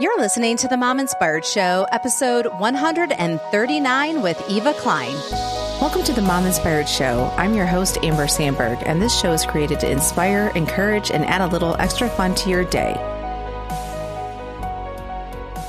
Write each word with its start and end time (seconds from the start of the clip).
You're 0.00 0.18
listening 0.18 0.56
to 0.56 0.68
the 0.68 0.76
Mom 0.78 0.98
Inspired 0.98 1.44
Show, 1.44 1.86
episode 1.92 2.46
139 2.58 4.22
with 4.22 4.42
Eva 4.48 4.72
Klein. 4.72 5.12
Welcome 5.82 6.02
to 6.04 6.14
the 6.14 6.22
Mom 6.22 6.46
Inspired 6.46 6.88
Show. 6.88 7.30
I'm 7.36 7.52
your 7.52 7.66
host, 7.66 7.98
Amber 8.02 8.26
Sandberg, 8.26 8.82
and 8.86 9.02
this 9.02 9.20
show 9.20 9.32
is 9.32 9.44
created 9.44 9.80
to 9.80 9.90
inspire, 9.90 10.50
encourage, 10.54 11.10
and 11.10 11.26
add 11.26 11.42
a 11.42 11.46
little 11.46 11.76
extra 11.78 12.08
fun 12.08 12.34
to 12.36 12.48
your 12.48 12.64
day. 12.64 12.94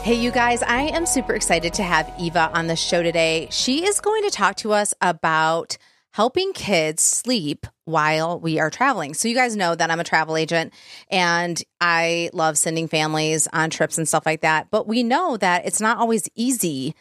Hey, 0.03 0.13
you 0.13 0.31
guys, 0.31 0.63
I 0.63 0.83
am 0.83 1.05
super 1.05 1.33
excited 1.33 1.73
to 1.73 1.83
have 1.83 2.09
Eva 2.17 2.49
on 2.53 2.67
the 2.67 2.77
show 2.77 3.03
today. 3.03 3.49
She 3.51 3.85
is 3.85 3.99
going 3.99 4.23
to 4.23 4.29
talk 4.29 4.55
to 4.57 4.71
us 4.71 4.93
about 5.01 5.77
helping 6.13 6.53
kids 6.53 7.01
sleep 7.01 7.65
while 7.85 8.39
we 8.39 8.59
are 8.59 8.69
traveling. 8.69 9.13
So, 9.13 9.27
you 9.27 9.35
guys 9.35 9.55
know 9.55 9.75
that 9.75 9.91
I'm 9.91 9.99
a 9.99 10.05
travel 10.05 10.37
agent 10.37 10.73
and 11.09 11.61
I 11.81 12.29
love 12.33 12.57
sending 12.57 12.87
families 12.87 13.47
on 13.51 13.69
trips 13.69 13.97
and 13.97 14.07
stuff 14.07 14.25
like 14.25 14.41
that. 14.41 14.69
But 14.71 14.87
we 14.87 15.03
know 15.03 15.37
that 15.37 15.65
it's 15.65 15.81
not 15.81 15.97
always 15.97 16.29
easy 16.35 16.95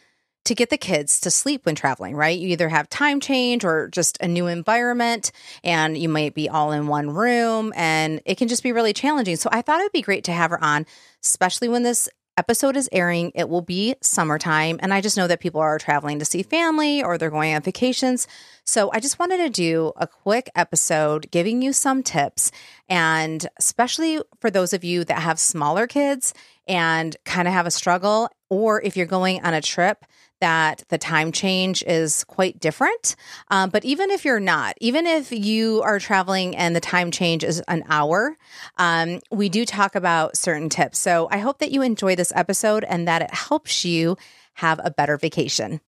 to 0.45 0.55
get 0.55 0.69
the 0.69 0.77
kids 0.77 1.21
to 1.21 1.31
sleep 1.31 1.65
when 1.65 1.75
traveling, 1.75 2.15
right? 2.15 2.37
You 2.37 2.49
either 2.49 2.67
have 2.67 2.89
time 2.89 3.21
change 3.21 3.63
or 3.63 3.87
just 3.87 4.17
a 4.19 4.27
new 4.27 4.47
environment, 4.47 5.31
and 5.63 5.97
you 5.97 6.09
might 6.09 6.33
be 6.33 6.49
all 6.49 6.73
in 6.73 6.87
one 6.87 7.11
room, 7.11 7.71
and 7.77 8.19
it 8.25 8.37
can 8.37 8.49
just 8.49 8.63
be 8.63 8.73
really 8.73 8.93
challenging. 8.93 9.37
So, 9.37 9.47
I 9.51 9.61
thought 9.61 9.79
it 9.79 9.83
would 9.83 9.91
be 9.93 10.01
great 10.01 10.23
to 10.25 10.33
have 10.33 10.51
her 10.51 10.61
on, 10.61 10.85
especially 11.23 11.69
when 11.69 11.83
this 11.83 12.09
episode 12.37 12.75
is 12.75 12.89
airing, 12.91 13.31
it 13.35 13.49
will 13.49 13.61
be 13.61 13.95
summertime. 14.01 14.79
And 14.81 14.93
I 14.93 15.01
just 15.01 15.17
know 15.17 15.27
that 15.27 15.39
people 15.39 15.61
are 15.61 15.77
traveling 15.77 16.19
to 16.19 16.25
see 16.25 16.43
family 16.43 17.03
or 17.03 17.17
they're 17.17 17.29
going 17.29 17.53
on 17.53 17.61
vacations. 17.61 18.27
So 18.65 18.89
I 18.93 18.99
just 18.99 19.19
wanted 19.19 19.37
to 19.37 19.49
do 19.49 19.91
a 19.95 20.07
quick 20.07 20.49
episode 20.55 21.29
giving 21.31 21.61
you 21.61 21.73
some 21.73 22.03
tips. 22.03 22.51
And 22.89 23.47
especially 23.57 24.19
for 24.39 24.49
those 24.49 24.73
of 24.73 24.83
you 24.83 25.03
that 25.05 25.19
have 25.19 25.39
smaller 25.39 25.87
kids 25.87 26.33
and 26.67 27.15
kind 27.25 27.47
of 27.47 27.53
have 27.53 27.67
a 27.67 27.71
struggle, 27.71 28.29
or 28.49 28.81
if 28.81 28.95
you're 28.95 29.05
going 29.05 29.43
on 29.43 29.53
a 29.53 29.61
trip 29.61 30.05
that 30.43 30.83
the 30.89 30.97
time 30.97 31.31
change 31.31 31.83
is 31.87 32.25
quite 32.25 32.59
different. 32.59 33.15
Um, 33.47 33.69
but 33.69 33.85
even 33.85 34.11
if 34.11 34.25
you're 34.25 34.41
not, 34.41 34.75
even 34.81 35.07
if 35.07 35.31
you 35.31 35.81
are 35.83 35.99
traveling 35.99 36.53
and 36.53 36.75
the 36.75 36.81
time 36.81 37.11
change 37.11 37.45
is 37.45 37.61
an 37.69 37.85
hour, 37.87 38.35
um, 38.77 39.21
we 39.31 39.47
do 39.47 39.65
talk 39.65 39.95
about 39.95 40.35
certain 40.35 40.67
tips. 40.67 40.99
So 40.99 41.29
I 41.31 41.37
hope 41.37 41.59
that 41.59 41.71
you 41.71 41.81
enjoy 41.81 42.17
this 42.17 42.33
episode 42.35 42.83
and 42.83 43.07
that 43.07 43.21
it 43.21 43.33
helps 43.33 43.85
you 43.85 44.17
have 44.55 44.81
a 44.83 44.91
better 44.91 45.17
vacation. 45.17 45.79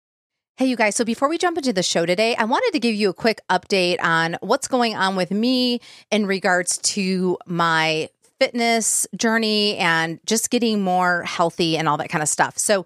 Hey, 0.56 0.67
you 0.67 0.78
guys. 0.78 0.95
So 0.95 1.03
before 1.03 1.28
we 1.28 1.38
jump 1.38 1.58
into 1.58 1.73
the 1.73 1.84
show 1.84 2.06
today, 2.06 2.34
I 2.38 2.45
wanted 2.45 2.72
to 2.72 2.80
give 2.80 2.95
you 2.95 3.09
a 3.09 3.14
quick 3.14 3.42
update 3.50 4.02
on 4.02 4.38
what's 4.40 4.69
going 4.69 4.95
on 4.95 5.17
with 5.17 5.31
me 5.31 5.81
in 6.12 6.28
regards 6.28 6.78
to 6.94 7.38
my 7.45 8.08
fitness 8.40 9.06
journey 9.17 9.75
and 9.75 10.22
just 10.25 10.50
getting 10.50 10.81
more 10.81 11.23
healthy 11.23 11.75
and 11.75 11.90
all 11.90 11.97
that 11.97 12.08
kind 12.08 12.23
of 12.23 12.30
stuff. 12.30 12.58
So, 12.58 12.86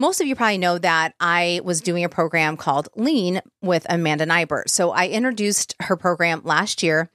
most 0.00 0.20
of 0.20 0.26
you 0.26 0.34
probably 0.34 0.58
know 0.58 0.78
that 0.78 1.14
I 1.20 1.60
was 1.64 1.80
doing 1.80 2.04
a 2.04 2.08
program 2.08 2.56
called 2.56 2.88
Lean 2.96 3.40
with 3.62 3.86
Amanda 3.88 4.26
Nighbert. 4.26 4.68
So 4.68 4.90
I 4.90 5.08
introduced 5.08 5.74
her 5.80 5.96
program 5.96 6.42
last 6.44 6.82
year. 6.82 7.10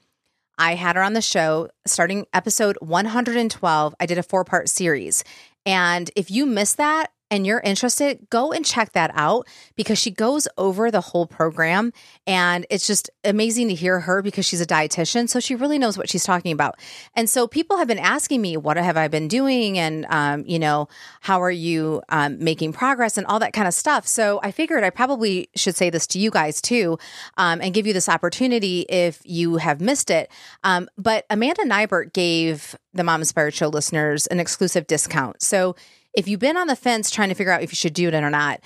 I 0.57 0.75
had 0.75 0.95
her 0.95 1.01
on 1.01 1.13
the 1.13 1.21
show 1.21 1.69
starting 1.85 2.25
episode 2.33 2.77
112. 2.81 3.95
I 3.99 4.05
did 4.05 4.17
a 4.17 4.23
four 4.23 4.43
part 4.43 4.69
series. 4.69 5.23
And 5.65 6.09
if 6.15 6.31
you 6.31 6.45
missed 6.45 6.77
that, 6.77 7.11
and 7.31 7.45
you're 7.45 7.59
interested, 7.59 8.27
go 8.29 8.51
and 8.51 8.65
check 8.65 8.93
that 8.93 9.11
out 9.13 9.47
because 9.75 9.99
she 9.99 10.11
goes 10.11 10.47
over 10.57 10.91
the 10.91 11.01
whole 11.01 11.27
program 11.27 11.93
and 12.25 12.65
it's 12.69 12.87
just 12.87 13.09
amazing 13.23 13.67
to 13.69 13.75
hear 13.75 13.99
her 14.01 14.21
because 14.21 14.45
she's 14.45 14.61
a 14.61 14.65
dietitian. 14.65 15.29
So 15.29 15.39
she 15.39 15.55
really 15.55 15.77
knows 15.77 15.97
what 15.97 16.09
she's 16.09 16.23
talking 16.23 16.51
about. 16.51 16.79
And 17.15 17.29
so 17.29 17.47
people 17.47 17.77
have 17.77 17.87
been 17.87 17.99
asking 17.99 18.41
me, 18.41 18.57
what 18.57 18.77
have 18.77 18.97
I 18.97 19.07
been 19.07 19.27
doing? 19.27 19.77
And, 19.77 20.05
um, 20.09 20.43
you 20.45 20.59
know, 20.59 20.87
how 21.21 21.41
are 21.41 21.51
you 21.51 22.01
um, 22.09 22.43
making 22.43 22.73
progress 22.73 23.17
and 23.17 23.27
all 23.27 23.39
that 23.39 23.53
kind 23.53 23.67
of 23.67 23.73
stuff. 23.73 24.07
So 24.07 24.39
I 24.43 24.51
figured 24.51 24.83
I 24.83 24.89
probably 24.89 25.49
should 25.55 25.75
say 25.75 25.89
this 25.89 26.07
to 26.07 26.19
you 26.19 26.31
guys 26.31 26.61
too 26.61 26.97
um, 27.37 27.61
and 27.61 27.73
give 27.73 27.85
you 27.85 27.93
this 27.93 28.09
opportunity 28.09 28.81
if 28.89 29.21
you 29.23 29.57
have 29.57 29.81
missed 29.81 30.09
it. 30.09 30.31
Um, 30.63 30.89
but 30.97 31.25
Amanda 31.29 31.63
Nighbert 31.63 32.13
gave 32.13 32.75
the 32.93 33.03
Mom 33.03 33.21
Inspired 33.21 33.53
Show 33.53 33.67
listeners 33.67 34.25
an 34.27 34.39
exclusive 34.39 34.87
discount. 34.87 35.41
So 35.41 35.75
if 36.15 36.27
you've 36.27 36.39
been 36.39 36.57
on 36.57 36.67
the 36.67 36.75
fence 36.75 37.09
trying 37.09 37.29
to 37.29 37.35
figure 37.35 37.51
out 37.51 37.61
if 37.61 37.71
you 37.71 37.75
should 37.75 37.93
do 37.93 38.07
it 38.07 38.13
or 38.13 38.29
not, 38.29 38.61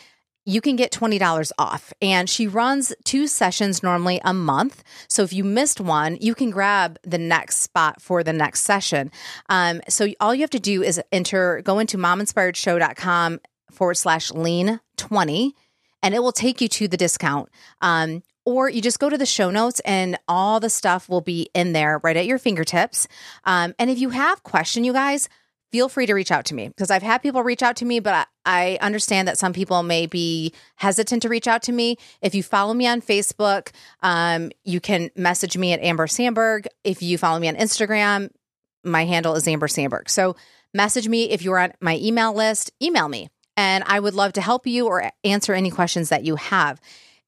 you 0.45 0.59
can 0.59 0.75
get 0.75 0.91
$20 0.91 1.51
off. 1.57 1.93
And 2.01 2.29
she 2.29 2.47
runs 2.47 2.93
two 3.05 3.27
sessions 3.27 3.81
normally 3.81 4.19
a 4.25 4.33
month. 4.33 4.83
So 5.07 5.23
if 5.23 5.31
you 5.31 5.43
missed 5.43 5.79
one, 5.79 6.17
you 6.19 6.35
can 6.35 6.49
grab 6.49 6.99
the 7.03 7.17
next 7.17 7.57
spot 7.57 8.01
for 8.01 8.23
the 8.23 8.33
next 8.33 8.61
session. 8.61 9.11
Um, 9.49 9.81
so 9.87 10.07
all 10.19 10.35
you 10.35 10.41
have 10.41 10.49
to 10.51 10.59
do 10.59 10.83
is 10.83 11.01
enter, 11.11 11.61
go 11.63 11.79
into 11.79 11.97
mominspiredshow.com 11.97 13.39
forward 13.71 13.95
slash 13.95 14.31
lean 14.31 14.79
20, 14.97 15.55
and 16.01 16.13
it 16.13 16.19
will 16.19 16.33
take 16.33 16.59
you 16.59 16.67
to 16.67 16.87
the 16.87 16.97
discount. 16.97 17.49
Um, 17.81 18.23
or 18.45 18.69
you 18.69 18.81
just 18.81 18.99
go 18.99 19.09
to 19.09 19.17
the 19.17 19.25
show 19.25 19.49
notes 19.49 19.79
and 19.85 20.19
all 20.27 20.59
the 20.59 20.69
stuff 20.69 21.07
will 21.07 21.21
be 21.21 21.49
in 21.53 21.71
there 21.71 22.01
right 22.03 22.17
at 22.17 22.25
your 22.25 22.37
fingertips. 22.37 23.07
Um, 23.45 23.73
and 23.79 23.89
if 23.89 23.99
you 23.99 24.09
have 24.09 24.43
question, 24.43 24.83
you 24.83 24.91
guys, 24.91 25.29
feel 25.73 25.89
free 25.89 26.05
to 26.05 26.13
reach 26.13 26.31
out 26.31 26.45
to 26.45 26.53
me 26.53 26.67
because 26.67 26.91
I've 26.91 27.01
had 27.01 27.23
people 27.23 27.41
reach 27.41 27.63
out 27.63 27.77
to 27.77 27.85
me, 27.85 27.99
but 27.99 28.27
I 28.45 28.77
understand 28.79 29.27
that 29.27 29.39
some 29.39 29.53
people 29.53 29.81
may 29.81 30.05
be 30.05 30.53
hesitant 30.75 31.23
to 31.23 31.29
reach 31.29 31.47
out 31.47 31.63
to 31.63 31.71
me. 31.71 31.97
If 32.21 32.35
you 32.35 32.43
follow 32.43 32.75
me 32.75 32.85
on 32.85 33.01
Facebook, 33.01 33.71
um, 34.03 34.51
you 34.63 34.79
can 34.79 35.09
message 35.15 35.57
me 35.57 35.73
at 35.73 35.81
Amber 35.81 36.05
Sandberg. 36.05 36.67
If 36.83 37.01
you 37.01 37.17
follow 37.17 37.39
me 37.39 37.47
on 37.47 37.55
Instagram, 37.55 38.29
my 38.83 39.05
handle 39.05 39.33
is 39.33 39.47
Amber 39.47 39.67
Sandberg. 39.67 40.11
So 40.11 40.35
message 40.75 41.07
me 41.07 41.31
if 41.31 41.41
you're 41.41 41.57
on 41.57 41.73
my 41.81 41.97
email 41.97 42.35
list, 42.35 42.71
email 42.79 43.09
me, 43.09 43.29
and 43.57 43.83
I 43.87 43.99
would 43.99 44.13
love 44.13 44.33
to 44.33 44.41
help 44.41 44.67
you 44.67 44.85
or 44.85 45.09
answer 45.23 45.55
any 45.55 45.71
questions 45.71 46.09
that 46.09 46.23
you 46.23 46.35
have. 46.35 46.79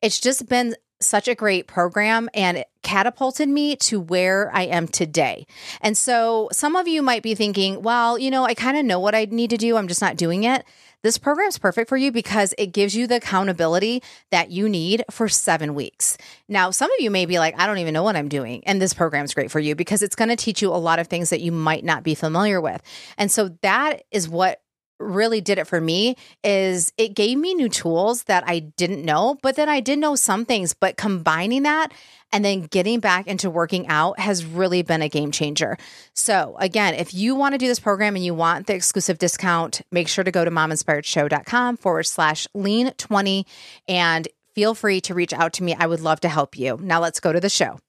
It's 0.03 0.19
just 0.19 0.47
been 0.47 0.75
such 0.99 1.27
a 1.27 1.35
great 1.35 1.67
program 1.67 2.29
and 2.33 2.57
it 2.57 2.67
catapulted 2.83 3.49
me 3.49 3.75
to 3.75 3.99
where 3.99 4.49
I 4.53 4.63
am 4.63 4.87
today. 4.87 5.45
And 5.81 5.97
so 5.97 6.49
some 6.51 6.75
of 6.75 6.87
you 6.87 7.01
might 7.01 7.23
be 7.23 7.35
thinking, 7.35 7.81
well, 7.81 8.17
you 8.17 8.31
know, 8.31 8.45
I 8.45 8.53
kind 8.53 8.77
of 8.77 8.85
know 8.85 8.99
what 8.99 9.15
I 9.15 9.25
need 9.25 9.49
to 9.49 9.57
do. 9.57 9.75
I'm 9.75 9.87
just 9.87 10.01
not 10.01 10.17
doing 10.17 10.43
it. 10.43 10.65
This 11.01 11.17
program 11.19 11.47
is 11.47 11.59
perfect 11.59 11.87
for 11.87 11.97
you 11.97 12.11
because 12.11 12.55
it 12.57 12.67
gives 12.67 12.95
you 12.95 13.05
the 13.05 13.17
accountability 13.17 14.01
that 14.31 14.49
you 14.49 14.67
need 14.67 15.03
for 15.11 15.29
seven 15.29 15.75
weeks. 15.75 16.17
Now, 16.47 16.71
some 16.71 16.91
of 16.91 16.97
you 16.99 17.11
may 17.11 17.27
be 17.27 17.37
like, 17.37 17.53
I 17.59 17.67
don't 17.67 17.77
even 17.77 17.93
know 17.93 18.01
what 18.01 18.15
I'm 18.15 18.27
doing. 18.27 18.63
And 18.65 18.81
this 18.81 18.93
program 18.93 19.23
is 19.23 19.33
great 19.35 19.51
for 19.51 19.59
you 19.59 19.75
because 19.75 20.01
it's 20.01 20.15
going 20.15 20.29
to 20.29 20.35
teach 20.35 20.63
you 20.63 20.69
a 20.69 20.77
lot 20.77 20.97
of 20.97 21.07
things 21.07 21.29
that 21.29 21.41
you 21.41 21.51
might 21.51 21.83
not 21.83 22.01
be 22.01 22.15
familiar 22.15 22.59
with. 22.59 22.81
And 23.19 23.29
so 23.31 23.49
that 23.61 24.03
is 24.09 24.27
what 24.27 24.61
really 24.99 25.41
did 25.41 25.57
it 25.57 25.67
for 25.67 25.79
me 25.79 26.15
is 26.43 26.93
it 26.97 27.15
gave 27.15 27.37
me 27.37 27.53
new 27.53 27.69
tools 27.69 28.23
that 28.23 28.43
I 28.47 28.59
didn't 28.59 29.03
know, 29.03 29.37
but 29.41 29.55
then 29.55 29.69
I 29.69 29.79
did 29.79 29.99
know 29.99 30.15
some 30.15 30.45
things, 30.45 30.73
but 30.73 30.97
combining 30.97 31.63
that 31.63 31.91
and 32.31 32.43
then 32.43 32.61
getting 32.61 32.99
back 32.99 33.27
into 33.27 33.49
working 33.49 33.87
out 33.87 34.19
has 34.19 34.45
really 34.45 34.81
been 34.81 35.01
a 35.01 35.09
game 35.09 35.31
changer. 35.31 35.77
So, 36.13 36.55
again, 36.59 36.93
if 36.93 37.13
you 37.13 37.35
want 37.35 37.53
to 37.53 37.57
do 37.57 37.67
this 37.67 37.79
program 37.79 38.15
and 38.15 38.25
you 38.25 38.33
want 38.33 38.67
the 38.67 38.75
exclusive 38.75 39.17
discount, 39.17 39.81
make 39.91 40.07
sure 40.07 40.23
to 40.23 40.31
go 40.31 40.43
to 40.43 40.51
mominspiredshow.com 40.51 41.77
forward 41.77 42.03
slash 42.03 42.47
lean 42.53 42.91
20 42.91 43.45
and 43.87 44.27
feel 44.53 44.75
free 44.75 45.01
to 45.01 45.13
reach 45.13 45.33
out 45.33 45.53
to 45.53 45.63
me. 45.63 45.75
I 45.75 45.87
would 45.87 46.01
love 46.01 46.19
to 46.21 46.29
help 46.29 46.57
you. 46.57 46.77
Now, 46.81 46.99
let's 46.99 47.19
go 47.19 47.31
to 47.31 47.39
the 47.39 47.49
show. 47.49 47.79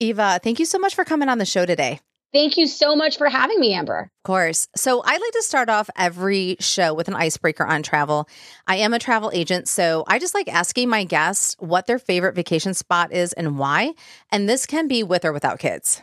Eva, 0.00 0.40
thank 0.42 0.58
you 0.58 0.66
so 0.66 0.78
much 0.78 0.94
for 0.94 1.04
coming 1.04 1.28
on 1.28 1.38
the 1.38 1.46
show 1.46 1.64
today. 1.64 2.00
Thank 2.34 2.56
you 2.56 2.66
so 2.66 2.96
much 2.96 3.16
for 3.16 3.28
having 3.28 3.60
me, 3.60 3.74
Amber. 3.74 4.00
Of 4.00 4.26
course. 4.26 4.66
So, 4.74 5.02
I 5.04 5.12
like 5.12 5.32
to 5.34 5.42
start 5.42 5.68
off 5.68 5.88
every 5.96 6.56
show 6.58 6.92
with 6.92 7.06
an 7.06 7.14
icebreaker 7.14 7.64
on 7.64 7.84
travel. 7.84 8.28
I 8.66 8.78
am 8.78 8.92
a 8.92 8.98
travel 8.98 9.30
agent, 9.32 9.68
so 9.68 10.02
I 10.08 10.18
just 10.18 10.34
like 10.34 10.52
asking 10.52 10.88
my 10.88 11.04
guests 11.04 11.54
what 11.60 11.86
their 11.86 12.00
favorite 12.00 12.34
vacation 12.34 12.74
spot 12.74 13.12
is 13.12 13.32
and 13.34 13.56
why. 13.56 13.92
And 14.32 14.48
this 14.48 14.66
can 14.66 14.88
be 14.88 15.04
with 15.04 15.24
or 15.24 15.32
without 15.32 15.60
kids. 15.60 16.02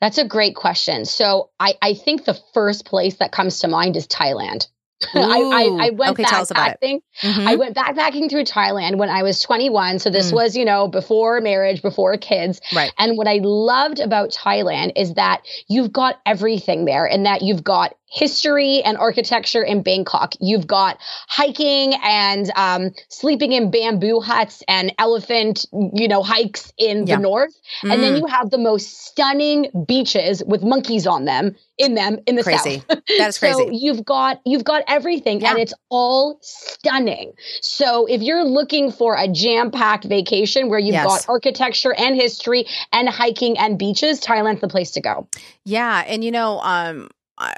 That's 0.00 0.18
a 0.18 0.24
great 0.24 0.54
question. 0.54 1.04
So, 1.04 1.50
I, 1.58 1.74
I 1.82 1.94
think 1.94 2.26
the 2.26 2.40
first 2.54 2.84
place 2.84 3.16
that 3.16 3.32
comes 3.32 3.58
to 3.58 3.68
mind 3.68 3.96
is 3.96 4.06
Thailand. 4.06 4.68
I, 5.14 5.20
I, 5.20 5.86
I, 5.86 5.90
went 5.90 6.12
okay, 6.12 6.24
backpacking. 6.24 7.02
Mm-hmm. 7.22 7.48
I 7.48 7.56
went 7.56 7.76
backpacking 7.76 8.30
through 8.30 8.44
Thailand 8.44 8.96
when 8.96 9.08
I 9.08 9.22
was 9.22 9.40
21. 9.40 9.98
So 9.98 10.10
this 10.10 10.30
mm. 10.30 10.34
was, 10.34 10.56
you 10.56 10.64
know, 10.64 10.88
before 10.88 11.40
marriage, 11.40 11.82
before 11.82 12.16
kids. 12.16 12.60
Right. 12.74 12.92
And 12.98 13.16
what 13.16 13.28
I 13.28 13.40
loved 13.42 14.00
about 14.00 14.30
Thailand 14.30 14.92
is 14.96 15.14
that 15.14 15.42
you've 15.68 15.92
got 15.92 16.20
everything 16.26 16.84
there 16.84 17.06
and 17.06 17.26
that 17.26 17.42
you've 17.42 17.64
got 17.64 17.94
history 18.12 18.82
and 18.82 18.98
architecture 18.98 19.62
in 19.62 19.82
Bangkok. 19.82 20.34
You've 20.38 20.66
got 20.66 20.98
hiking 21.28 21.94
and 22.04 22.52
um, 22.56 22.90
sleeping 23.08 23.52
in 23.52 23.70
bamboo 23.70 24.20
huts 24.20 24.62
and 24.68 24.94
elephant, 24.98 25.64
you 25.72 26.08
know, 26.08 26.22
hikes 26.22 26.72
in 26.76 27.06
yeah. 27.06 27.16
the 27.16 27.22
north. 27.22 27.54
Mm. 27.82 27.92
And 27.92 28.02
then 28.02 28.14
mm. 28.14 28.18
you 28.20 28.26
have 28.26 28.50
the 28.50 28.58
most 28.58 29.06
stunning 29.06 29.70
beaches 29.88 30.42
with 30.46 30.62
monkeys 30.62 31.06
on 31.06 31.24
them 31.24 31.56
in 31.78 31.94
them 31.94 32.18
in 32.26 32.36
the 32.36 32.42
crazy. 32.42 32.82
south. 32.88 33.00
That's 33.18 33.38
crazy. 33.38 33.54
so 33.54 33.70
you've 33.70 34.04
got 34.04 34.40
you've 34.44 34.64
got 34.64 34.84
everything 34.88 35.40
yeah. 35.40 35.50
and 35.50 35.58
it's 35.58 35.72
all 35.88 36.38
stunning. 36.42 37.32
So 37.62 38.04
if 38.06 38.20
you're 38.20 38.44
looking 38.44 38.92
for 38.92 39.16
a 39.16 39.26
jam-packed 39.26 40.04
vacation 40.04 40.68
where 40.68 40.78
you've 40.78 40.92
yes. 40.92 41.06
got 41.06 41.28
architecture 41.30 41.94
and 41.94 42.14
history 42.14 42.66
and 42.92 43.08
hiking 43.08 43.58
and 43.58 43.78
beaches, 43.78 44.20
Thailand's 44.20 44.60
the 44.60 44.68
place 44.68 44.90
to 44.92 45.00
go. 45.00 45.28
Yeah, 45.64 46.04
and 46.06 46.22
you 46.22 46.30
know, 46.30 46.60
um 46.60 47.08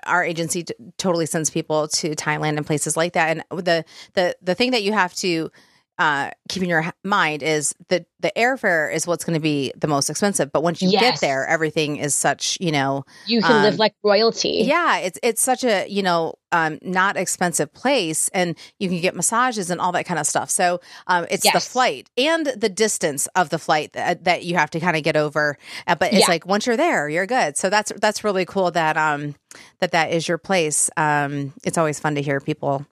our 0.07 0.25
agency 0.25 0.65
t- 0.65 0.75
totally 0.99 1.27
sends 1.27 1.51
people 1.51 1.89
to 1.89 2.15
Thailand 2.15 2.57
and 2.57 2.67
places 2.67 2.97
like 2.97 3.13
that. 3.15 3.31
And 3.31 3.65
the 3.65 3.85
the 4.15 4.37
the 4.43 4.55
thing 4.55 4.71
that 4.73 4.83
you 4.83 4.93
have 4.93 5.15
to 5.17 5.51
uh, 5.99 6.31
keep 6.49 6.63
in 6.63 6.69
your 6.69 6.93
mind 7.05 7.43
is 7.43 7.75
that 7.89 8.07
the 8.19 8.33
airfare 8.37 8.93
is 8.93 9.07
what's 9.07 9.25
going 9.25 9.35
to 9.35 9.41
be 9.41 9.73
the 9.77 9.87
most 9.87 10.11
expensive. 10.11 10.51
But 10.51 10.63
once 10.63 10.83
you 10.83 10.89
yes. 10.89 11.01
get 11.01 11.21
there, 11.21 11.47
everything 11.47 11.97
is 11.97 12.15
such 12.15 12.59
you 12.61 12.73
know 12.73 13.05
you 13.27 13.43
can 13.43 13.57
um, 13.59 13.63
live 13.63 13.79
like 13.79 13.95
royalty. 14.03 14.65
Yeah, 14.65 14.99
it's 14.99 15.19
it's 15.23 15.43
such 15.43 15.63
a 15.63 15.87
you 15.89 16.03
know 16.03 16.35
um, 16.51 16.79
not 16.83 17.17
expensive 17.17 17.73
place, 17.73 18.29
and 18.31 18.57
you 18.79 18.89
can 18.89 19.01
get 19.01 19.15
massages 19.15 19.71
and 19.71 19.81
all 19.81 19.93
that 19.93 20.05
kind 20.05 20.19
of 20.19 20.27
stuff. 20.27 20.51
So 20.51 20.81
um, 21.07 21.27
it's 21.31 21.45
yes. 21.45 21.55
the 21.55 21.71
flight 21.71 22.11
and 22.17 22.47
the 22.47 22.69
distance 22.69 23.29
of 23.37 23.51
the 23.51 23.59
flight 23.59 23.93
that, 23.93 24.25
that 24.25 24.45
you 24.45 24.57
have 24.57 24.71
to 24.71 24.81
kind 24.81 24.97
of 24.97 25.05
get 25.05 25.17
over. 25.17 25.57
Uh, 25.87 25.95
but 25.95 26.13
it's 26.13 26.23
yeah. 26.23 26.29
like 26.29 26.45
once 26.45 26.67
you're 26.67 26.77
there, 26.77 27.09
you're 27.09 27.27
good. 27.27 27.57
So 27.57 27.71
that's 27.71 27.93
that's 28.01 28.25
really 28.25 28.45
cool 28.45 28.73
that 28.73 28.97
um 28.97 29.37
that 29.79 29.93
that 29.93 30.11
is 30.13 30.27
your 30.27 30.39
place. 30.39 30.91
Um, 30.97 31.53
it's 31.63 31.79
always 31.79 32.01
fun 32.01 32.17
to 32.17 32.23
hear 32.23 32.41
people 32.41 32.85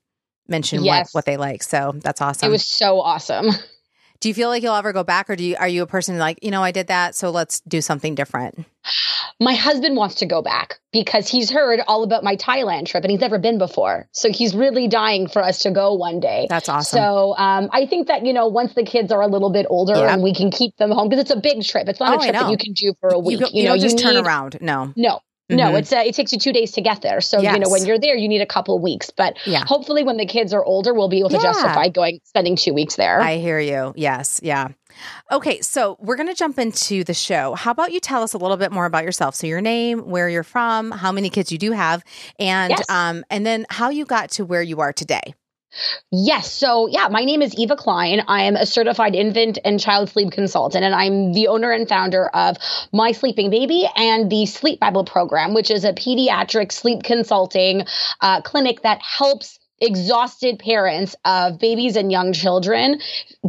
mention 0.53 0.85
yes. 0.85 1.13
what, 1.13 1.19
what 1.19 1.25
they 1.25 1.37
like. 1.37 1.65
So 1.65 1.93
that's 1.97 2.21
awesome. 2.21 2.49
It 2.49 2.53
was 2.53 2.65
so 2.65 3.01
awesome. 3.01 3.49
Do 4.23 4.29
you 4.29 4.35
feel 4.35 4.49
like 4.49 4.63
you'll 4.63 4.77
ever 4.77 4.93
go 4.93 5.03
back 5.03 5.29
or 5.29 5.35
do 5.35 5.43
you 5.43 5.57
are 5.57 5.67
you 5.67 5.83
a 5.83 5.87
person 5.87 6.17
like, 6.17 6.39
you 6.43 6.53
know, 6.53 6.63
I 6.63 6.71
did 6.71 6.87
that, 6.87 7.17
so 7.17 7.31
let's 7.31 7.59
do 7.67 7.81
something 7.81 8.15
different? 8.15 8.65
My 9.41 9.55
husband 9.55 9.97
wants 9.97 10.15
to 10.17 10.27
go 10.27 10.43
back 10.43 10.79
because 10.93 11.29
he's 11.29 11.51
heard 11.51 11.81
all 11.89 12.05
about 12.05 12.23
my 12.23 12.37
Thailand 12.37 12.87
trip 12.87 13.03
and 13.03 13.11
he's 13.11 13.19
never 13.19 13.41
been 13.41 13.59
before. 13.59 14.09
So 14.13 14.31
he's 14.31 14.55
really 14.55 14.87
dying 14.87 15.27
for 15.27 15.43
us 15.43 15.63
to 15.63 15.73
go 15.73 15.95
one 15.95 16.21
day. 16.21 16.47
That's 16.49 16.69
awesome. 16.69 16.99
So 16.99 17.35
um, 17.37 17.69
I 17.73 17.87
think 17.87 18.07
that, 18.07 18.25
you 18.25 18.33
know, 18.33 18.47
once 18.47 18.75
the 18.75 18.85
kids 18.85 19.11
are 19.11 19.23
a 19.23 19.27
little 19.27 19.51
bit 19.51 19.67
older 19.69 19.97
yeah. 19.97 20.13
and 20.13 20.23
we 20.23 20.33
can 20.33 20.53
keep 20.53 20.77
them 20.77 20.93
home, 20.93 21.09
because 21.09 21.23
it's 21.23 21.33
a 21.33 21.41
big 21.41 21.65
trip. 21.65 21.89
It's 21.89 21.99
not 21.99 22.13
oh, 22.13 22.21
a 22.21 22.23
trip 22.23 22.33
that 22.35 22.49
you 22.49 22.57
can 22.57 22.75
do 22.75 22.95
for 23.01 23.11
a 23.11 23.19
week. 23.19 23.41
You, 23.41 23.47
go, 23.47 23.51
you, 23.53 23.63
you 23.63 23.69
know, 23.69 23.77
just 23.77 23.99
you 23.99 24.05
turn 24.05 24.25
around. 24.25 24.59
No. 24.61 24.93
No. 24.95 25.19
No, 25.57 25.65
mm-hmm. 25.65 25.77
it's 25.77 25.93
uh, 25.93 26.03
it 26.05 26.15
takes 26.15 26.33
you 26.33 26.39
two 26.39 26.53
days 26.53 26.73
to 26.73 26.81
get 26.81 27.03
there. 27.03 27.21
So 27.21 27.41
yes. 27.41 27.55
you 27.55 27.61
know 27.61 27.71
when 27.71 27.85
you're 27.85 27.99
there, 27.99 28.17
you 28.17 28.29
need 28.29 28.41
a 28.41 28.47
couple 28.47 28.79
weeks. 28.79 29.11
But 29.11 29.37
yeah. 29.47 29.65
hopefully, 29.67 30.05
when 30.05 30.17
the 30.17 30.27
kids 30.27 30.53
are 30.53 30.65
older, 30.65 30.95
we'll 30.95 31.09
be 31.09 31.21
able 31.21 31.31
to 31.31 31.37
yeah. 31.37 31.43
justify 31.43 31.89
going 31.89 32.21
spending 32.25 32.57
two 32.57 32.75
weeks 32.75 32.97
there. 32.97 33.21
I 33.21 33.37
hear 33.37 33.59
you. 33.59 33.93
Yes, 33.97 34.41
yeah. 34.43 34.69
Okay, 35.31 35.61
so 35.61 35.97
we're 36.01 36.17
going 36.17 36.29
to 36.29 36.35
jump 36.35 36.59
into 36.59 37.03
the 37.05 37.15
show. 37.15 37.55
How 37.55 37.71
about 37.71 37.93
you 37.93 38.01
tell 38.01 38.23
us 38.23 38.35
a 38.35 38.39
little 38.39 38.59
bit 38.59 38.73
more 38.73 38.85
about 38.85 39.05
yourself? 39.05 39.35
So 39.35 39.47
your 39.47 39.63
name, 39.63 40.01
where 40.01 40.29
you're 40.29 40.43
from, 40.43 40.91
how 40.91 41.13
many 41.13 41.31
kids 41.31 41.51
you 41.51 41.59
do 41.59 41.73
have, 41.73 42.05
and 42.39 42.71
yes. 42.71 42.85
um, 42.91 43.25
and 43.31 43.47
then 43.47 43.67
how 43.71 43.91
you 43.91 44.05
got 44.05 44.31
to 44.33 44.45
where 44.45 44.63
you 44.63 44.81
are 44.81 44.93
today. 44.93 45.35
Yes. 46.11 46.53
So, 46.53 46.87
yeah, 46.87 47.09
my 47.09 47.25
name 47.25 47.43
is 47.43 47.55
Eva 47.55 47.77
Klein. 47.77 48.23
I 48.29 48.43
am 48.43 48.57
a 48.57 48.67
certified 48.67 49.15
infant 49.15 49.59
and 49.65 49.81
child 49.81 50.11
sleep 50.11 50.31
consultant, 50.31 50.85
and 50.85 50.95
I'm 50.95 51.33
the 51.33 51.49
owner 51.49 51.71
and 51.71 51.89
founder 51.89 52.29
of 52.29 52.57
My 52.93 53.13
Sleeping 53.13 53.51
Baby 53.51 53.89
and 53.97 54.31
the 54.31 54.47
Sleep 54.47 54.81
Bible 54.81 55.05
program, 55.05 55.55
which 55.55 55.71
is 55.71 55.85
a 55.85 55.93
pediatric 55.93 56.73
sleep 56.73 57.03
consulting 57.03 57.87
uh, 58.21 58.43
clinic 58.43 58.83
that 58.83 59.01
helps 59.03 59.59
exhausted 59.83 60.59
parents 60.59 61.17
of 61.25 61.59
babies 61.59 61.97
and 61.97 62.11
young 62.11 62.33
children 62.33 63.01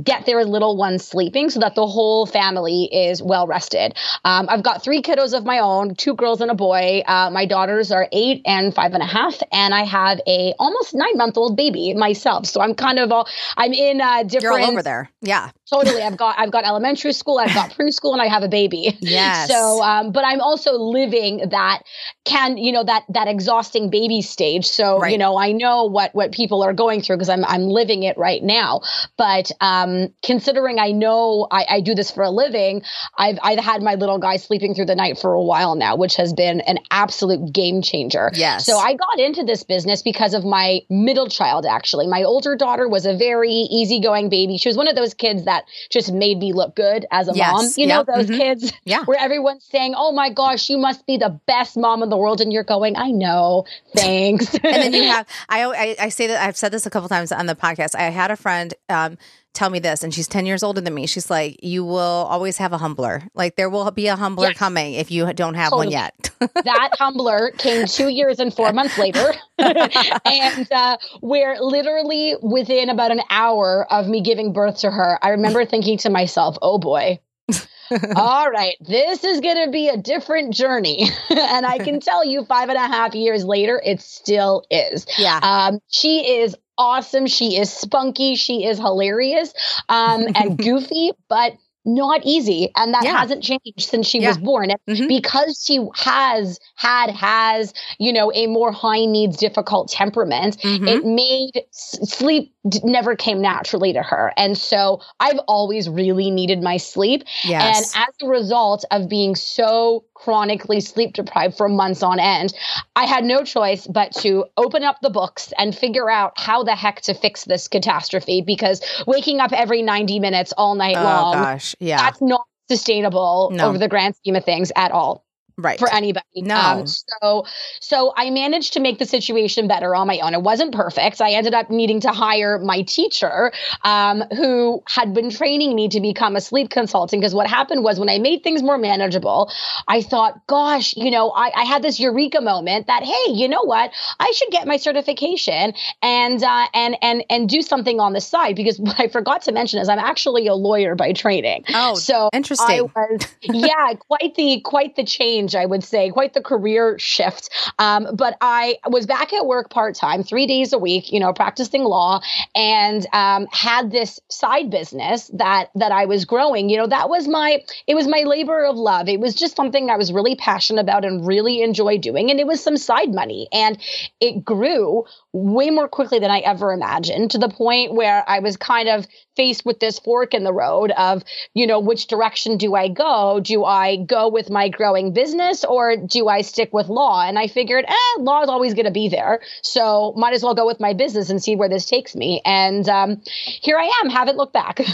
get 0.01 0.25
their 0.25 0.43
little 0.43 0.75
ones 0.75 1.05
sleeping 1.05 1.49
so 1.49 1.59
that 1.59 1.75
the 1.75 1.85
whole 1.85 2.25
family 2.25 2.85
is 2.91 3.21
well 3.21 3.45
rested. 3.45 3.93
Um, 4.25 4.47
I've 4.49 4.63
got 4.63 4.83
three 4.83 5.01
kiddos 5.01 5.37
of 5.37 5.45
my 5.45 5.59
own, 5.59 5.95
two 5.95 6.15
girls 6.15 6.41
and 6.41 6.49
a 6.49 6.55
boy. 6.55 7.03
Uh, 7.05 7.29
my 7.31 7.45
daughters 7.45 7.91
are 7.91 8.07
eight 8.11 8.41
and 8.45 8.73
five 8.73 8.93
and 8.93 9.03
a 9.03 9.05
half, 9.05 9.41
and 9.51 9.73
I 9.73 9.83
have 9.83 10.19
a 10.27 10.53
almost 10.59 10.95
nine 10.95 11.15
month 11.15 11.37
old 11.37 11.55
baby 11.55 11.93
myself. 11.93 12.47
So 12.47 12.61
I'm 12.61 12.73
kind 12.73 12.97
of 12.97 13.11
all 13.11 13.27
I'm 13.55 13.71
in 13.71 14.01
uh, 14.01 14.23
different. 14.23 14.43
You're 14.43 14.59
all 14.59 14.71
over 14.71 14.83
there, 14.83 15.11
yeah. 15.21 15.51
Totally, 15.71 16.01
I've 16.01 16.17
got 16.17 16.37
I've 16.37 16.51
got 16.51 16.65
elementary 16.65 17.13
school, 17.13 17.39
I've 17.39 17.53
got 17.53 17.71
preschool, 17.71 18.11
and 18.11 18.21
I 18.21 18.27
have 18.27 18.43
a 18.43 18.49
baby. 18.49 18.97
Yes. 18.99 19.49
So, 19.49 19.81
um, 19.81 20.11
but 20.11 20.25
I'm 20.25 20.41
also 20.41 20.73
living 20.73 21.49
that 21.51 21.83
can 22.25 22.57
you 22.57 22.73
know 22.73 22.83
that 22.83 23.03
that 23.09 23.29
exhausting 23.29 23.89
baby 23.89 24.21
stage. 24.21 24.65
So 24.65 24.99
right. 24.99 25.11
you 25.11 25.17
know 25.17 25.37
I 25.37 25.53
know 25.53 25.85
what 25.85 26.13
what 26.13 26.33
people 26.33 26.63
are 26.63 26.73
going 26.73 27.01
through 27.01 27.15
because 27.15 27.29
I'm 27.29 27.45
I'm 27.45 27.63
living 27.63 28.03
it 28.03 28.17
right 28.17 28.43
now. 28.43 28.81
But 29.17 29.51
um, 29.61 30.09
considering 30.21 30.79
I 30.79 30.91
know 30.91 31.47
I, 31.49 31.65
I 31.69 31.79
do 31.79 31.95
this 31.95 32.11
for 32.11 32.23
a 32.23 32.29
living, 32.29 32.81
I've 33.17 33.39
I've 33.41 33.59
had 33.59 33.81
my 33.81 33.95
little 33.95 34.17
guy 34.17 34.35
sleeping 34.37 34.75
through 34.75 34.87
the 34.87 34.95
night 34.95 35.17
for 35.17 35.33
a 35.33 35.41
while 35.41 35.75
now, 35.75 35.95
which 35.95 36.17
has 36.17 36.33
been 36.33 36.59
an 36.61 36.79
absolute 36.91 37.53
game 37.53 37.81
changer. 37.81 38.31
Yes. 38.33 38.65
So 38.65 38.77
I 38.77 38.95
got 38.95 39.17
into 39.17 39.43
this 39.45 39.63
business 39.63 40.01
because 40.01 40.33
of 40.33 40.43
my 40.43 40.79
middle 40.89 41.29
child. 41.29 41.65
Actually, 41.65 42.07
my 42.07 42.23
older 42.23 42.57
daughter 42.57 42.89
was 42.89 43.05
a 43.05 43.15
very 43.15 43.49
easygoing 43.49 44.27
baby. 44.27 44.57
She 44.57 44.67
was 44.67 44.75
one 44.75 44.89
of 44.89 44.95
those 44.95 45.13
kids 45.13 45.45
that 45.45 45.52
just 45.89 46.11
made 46.11 46.39
me 46.39 46.53
look 46.53 46.75
good 46.75 47.05
as 47.11 47.27
a 47.27 47.33
yes. 47.33 47.51
mom. 47.51 47.65
You 47.75 47.87
yep. 47.87 48.07
know 48.07 48.15
those 48.15 48.27
mm-hmm. 48.27 48.37
kids, 48.37 48.73
yeah, 48.85 49.03
where 49.05 49.19
everyone's 49.19 49.65
saying, 49.65 49.93
"Oh 49.95 50.11
my 50.11 50.29
gosh, 50.29 50.69
you 50.69 50.77
must 50.77 51.05
be 51.05 51.17
the 51.17 51.39
best 51.45 51.77
mom 51.77 52.03
in 52.03 52.09
the 52.09 52.17
world," 52.17 52.41
and 52.41 52.51
you're 52.51 52.63
going, 52.63 52.95
"I 52.95 53.11
know, 53.11 53.65
thanks." 53.95 54.53
and 54.53 54.63
then 54.63 54.93
you 54.93 55.03
have 55.11 55.27
I, 55.49 55.63
I, 55.63 55.95
I 55.99 56.09
say 56.09 56.27
that 56.27 56.45
I've 56.45 56.57
said 56.57 56.71
this 56.71 56.85
a 56.85 56.89
couple 56.89 57.09
times 57.09 57.31
on 57.31 57.45
the 57.45 57.55
podcast. 57.55 57.95
I 57.95 58.03
had 58.03 58.31
a 58.31 58.35
friend 58.35 58.73
um, 58.89 59.17
tell 59.53 59.69
me 59.69 59.79
this, 59.79 60.03
and 60.03 60.13
she's 60.13 60.27
ten 60.27 60.45
years 60.45 60.63
older 60.63 60.81
than 60.81 60.93
me. 60.93 61.05
She's 61.05 61.29
like, 61.29 61.63
"You 61.63 61.85
will 61.85 62.27
always 62.29 62.57
have 62.57 62.73
a 62.73 62.77
humbler. 62.77 63.23
Like 63.33 63.55
there 63.55 63.69
will 63.69 63.89
be 63.91 64.07
a 64.07 64.15
humbler 64.15 64.47
yes. 64.47 64.57
coming 64.57 64.93
if 64.93 65.11
you 65.11 65.31
don't 65.33 65.53
have 65.53 65.69
totally. 65.69 65.87
one 65.87 65.91
yet." 65.91 66.31
that 66.39 66.89
humbler 66.99 67.51
came 67.57 67.85
two 67.85 68.09
years 68.09 68.39
and 68.39 68.53
four 68.53 68.73
months 68.73 68.97
later, 68.97 69.33
and 69.57 70.71
uh, 70.71 70.97
where 71.21 71.59
literally 71.59 72.35
within 72.41 72.89
about 72.89 73.11
an 73.11 73.21
hour 73.29 73.85
of 73.91 74.07
me 74.07 74.21
giving 74.21 74.53
birth 74.53 74.79
to 74.79 74.91
her, 74.91 75.19
I 75.21 75.29
remember 75.29 75.65
thinking 75.65 75.97
to 75.99 76.09
myself, 76.09 76.57
"Oh 76.61 76.77
boy." 76.77 77.19
all 78.15 78.49
right, 78.49 78.75
this 78.81 79.23
is 79.23 79.41
going 79.41 79.65
to 79.65 79.71
be 79.71 79.89
a 79.89 79.97
different 79.97 80.53
journey. 80.53 81.09
and 81.29 81.65
I 81.65 81.77
can 81.79 81.99
tell 81.99 82.25
you, 82.25 82.45
five 82.45 82.69
and 82.69 82.77
a 82.77 82.87
half 82.87 83.13
years 83.13 83.43
later, 83.43 83.81
it 83.85 84.01
still 84.01 84.63
is. 84.69 85.05
Yeah. 85.17 85.39
Um, 85.41 85.79
she 85.89 86.39
is 86.39 86.55
awesome. 86.83 87.27
She 87.27 87.57
is 87.57 87.71
spunky. 87.71 88.35
She 88.35 88.65
is 88.65 88.77
hilarious 88.77 89.53
um, 89.87 90.27
and 90.35 90.57
goofy, 90.63 91.11
but 91.29 91.55
not 91.85 92.21
easy 92.23 92.71
and 92.75 92.93
that 92.93 93.03
yeah. 93.03 93.17
hasn't 93.17 93.43
changed 93.43 93.63
since 93.77 94.07
she 94.07 94.21
yeah. 94.21 94.29
was 94.29 94.37
born 94.37 94.69
mm-hmm. 94.87 95.07
because 95.07 95.61
she 95.65 95.85
has 95.95 96.59
had 96.75 97.09
has 97.09 97.73
you 97.99 98.13
know 98.13 98.31
a 98.33 98.47
more 98.47 98.71
high 98.71 99.05
needs 99.05 99.37
difficult 99.37 99.89
temperament 99.89 100.57
mm-hmm. 100.59 100.87
it 100.87 101.05
made 101.05 101.65
sleep 101.71 102.53
never 102.83 103.15
came 103.15 103.41
naturally 103.41 103.91
to 103.91 104.01
her 104.01 104.31
and 104.37 104.57
so 104.57 105.01
i've 105.19 105.39
always 105.47 105.89
really 105.89 106.31
needed 106.31 106.61
my 106.61 106.77
sleep 106.77 107.23
yes. 107.43 107.93
and 107.93 108.07
as 108.07 108.15
a 108.21 108.27
result 108.27 108.85
of 108.91 109.09
being 109.09 109.35
so 109.35 110.05
chronically 110.13 110.79
sleep 110.79 111.13
deprived 111.13 111.57
for 111.57 111.67
months 111.67 112.01
on 112.01 112.17
end 112.19 112.53
i 112.95 113.05
had 113.05 113.25
no 113.25 113.43
choice 113.43 113.85
but 113.87 114.13
to 114.13 114.45
open 114.55 114.83
up 114.83 114.97
the 115.01 115.09
books 115.09 115.51
and 115.57 115.75
figure 115.77 116.09
out 116.09 116.31
how 116.37 116.63
the 116.63 116.75
heck 116.75 117.01
to 117.01 117.13
fix 117.13 117.43
this 117.43 117.67
catastrophe 117.67 118.41
because 118.41 118.81
waking 119.05 119.41
up 119.41 119.51
every 119.51 119.81
90 119.81 120.21
minutes 120.21 120.53
all 120.57 120.75
night 120.75 120.95
oh, 120.97 121.03
long 121.03 121.33
gosh 121.33 121.72
yeah. 121.79 121.97
That's 121.97 122.21
not 122.21 122.41
sustainable 122.69 123.51
no. 123.53 123.69
over 123.69 123.77
the 123.77 123.87
grand 123.87 124.15
scheme 124.15 124.35
of 124.35 124.45
things 124.45 124.71
at 124.75 124.91
all 124.91 125.25
right. 125.57 125.79
for 125.79 125.91
anybody. 125.93 126.25
No. 126.35 126.55
um, 126.55 126.87
so 126.87 127.45
so 127.79 128.13
i 128.17 128.29
managed 128.29 128.73
to 128.73 128.79
make 128.79 128.99
the 128.99 129.05
situation 129.05 129.67
better 129.67 129.95
on 129.95 130.07
my 130.07 130.19
own. 130.19 130.33
It 130.33 130.41
wasn't 130.41 130.73
perfect. 130.73 131.21
I 131.21 131.31
ended 131.31 131.53
up 131.53 131.69
needing 131.69 131.99
to 132.01 132.09
hire 132.09 132.59
my 132.59 132.81
teacher 132.81 133.51
um, 133.83 134.23
who 134.35 134.83
had 134.87 135.13
been 135.13 135.29
training 135.29 135.75
me 135.75 135.89
to 135.89 135.99
become 135.99 136.35
a 136.35 136.41
sleep 136.41 136.69
consultant 136.69 137.21
because 137.21 137.35
what 137.35 137.47
happened 137.47 137.83
was 137.83 137.99
when 137.99 138.09
i 138.09 138.19
made 138.19 138.43
things 138.43 138.63
more 138.63 138.77
manageable 138.77 139.51
i 139.87 140.01
thought 140.01 140.45
gosh 140.47 140.95
you 140.95 141.11
know 141.11 141.31
I, 141.31 141.51
I, 141.55 141.63
had 141.63 141.81
this 141.81 141.99
eureka 141.99 142.41
moment 142.41 142.87
that 142.87 143.03
hey 143.03 143.33
you 143.33 143.47
know 143.47 143.63
what? 143.63 143.91
I 144.19 144.31
should 144.35 144.49
get 144.49 144.67
my 144.67 144.77
certification 144.77 145.73
and 146.01 146.43
uh, 146.43 146.67
and 146.73 146.97
and 147.01 147.23
and 147.29 147.49
do 147.49 147.61
something 147.61 147.99
on 147.99 148.13
the 148.13 148.21
side. 148.21 148.55
Because 148.55 148.79
what 148.79 148.99
i 148.99 149.07
forgot 149.07 149.41
to 149.43 149.51
mention 149.51 149.79
is 149.79 149.89
i'm 149.89 149.99
actually 149.99 150.47
a 150.47 150.55
lawyer 150.55 150.95
by 150.95 151.13
training. 151.13 151.65
Oh 151.73 151.95
so 151.95 152.29
interesting. 152.33 152.89
I 152.95 153.01
was, 153.09 153.27
yeah 153.41 153.93
quite 153.93 154.35
the 154.35 154.61
quite 154.61 154.95
the 154.95 155.03
change 155.03 155.42
change, 155.43 155.55
I 155.55 155.65
would 155.65 155.83
say, 155.83 156.09
quite 156.09 156.33
the 156.33 156.41
career 156.41 156.97
shift. 156.99 157.49
Um, 157.79 158.07
but 158.15 158.37
I 158.41 158.77
was 158.87 159.05
back 159.05 159.33
at 159.33 159.45
work 159.45 159.69
part 159.69 159.95
time, 159.95 160.23
three 160.23 160.47
days 160.47 160.73
a 160.73 160.77
week, 160.77 161.11
you 161.11 161.19
know, 161.19 161.33
practicing 161.33 161.83
law, 161.83 162.21
and 162.55 163.05
um, 163.13 163.47
had 163.51 163.91
this 163.91 164.19
side 164.29 164.69
business 164.69 165.29
that 165.33 165.69
that 165.75 165.91
I 165.91 166.05
was 166.05 166.25
growing. 166.25 166.69
You 166.69 166.77
know, 166.77 166.87
that 166.87 167.09
was 167.09 167.27
my 167.27 167.59
it 167.87 167.95
was 167.95 168.07
my 168.07 168.23
labor 168.25 168.65
of 168.65 168.75
love. 168.75 169.07
It 169.07 169.19
was 169.19 169.35
just 169.35 169.55
something 169.55 169.89
I 169.89 169.97
was 169.97 170.11
really 170.11 170.35
passionate 170.35 170.81
about 170.81 171.05
and 171.05 171.25
really 171.25 171.61
enjoy 171.61 171.97
doing, 171.97 172.31
and 172.31 172.39
it 172.39 172.47
was 172.47 172.63
some 172.63 172.77
side 172.77 173.13
money, 173.13 173.47
and 173.51 173.77
it 174.19 174.43
grew 174.43 175.05
way 175.33 175.69
more 175.69 175.87
quickly 175.87 176.19
than 176.19 176.31
I 176.31 176.39
ever 176.39 176.71
imagined 176.71 177.31
to 177.31 177.37
the 177.37 177.49
point 177.49 177.93
where 177.93 178.23
I 178.27 178.39
was 178.39 178.57
kind 178.57 178.87
of 178.87 179.07
faced 179.35 179.65
with 179.65 179.79
this 179.79 179.99
fork 179.99 180.33
in 180.33 180.43
the 180.43 180.53
road 180.53 180.91
of, 180.91 181.23
you 181.53 181.67
know, 181.67 181.79
which 181.79 182.07
direction 182.07 182.57
do 182.57 182.75
I 182.75 182.87
go? 182.87 183.39
Do 183.41 183.65
I 183.65 183.97
go 183.97 184.29
with 184.29 184.49
my 184.49 184.69
growing 184.69 185.13
business 185.13 185.63
or 185.63 185.95
do 185.97 186.27
I 186.27 186.41
stick 186.41 186.73
with 186.73 186.89
law? 186.89 187.23
And 187.23 187.37
I 187.37 187.47
figured, 187.47 187.85
eh, 187.87 188.19
law 188.19 188.41
is 188.43 188.49
always 188.49 188.73
going 188.73 188.85
to 188.85 188.91
be 188.91 189.09
there. 189.09 189.41
So 189.61 190.13
might 190.15 190.33
as 190.33 190.43
well 190.43 190.55
go 190.55 190.65
with 190.65 190.79
my 190.79 190.93
business 190.93 191.29
and 191.29 191.41
see 191.41 191.55
where 191.55 191.69
this 191.69 191.85
takes 191.85 192.15
me. 192.15 192.41
And 192.45 192.87
um, 192.89 193.21
here 193.25 193.77
I 193.77 193.91
am, 194.03 194.09
haven't 194.09 194.37
looked 194.37 194.53
back. 194.53 194.81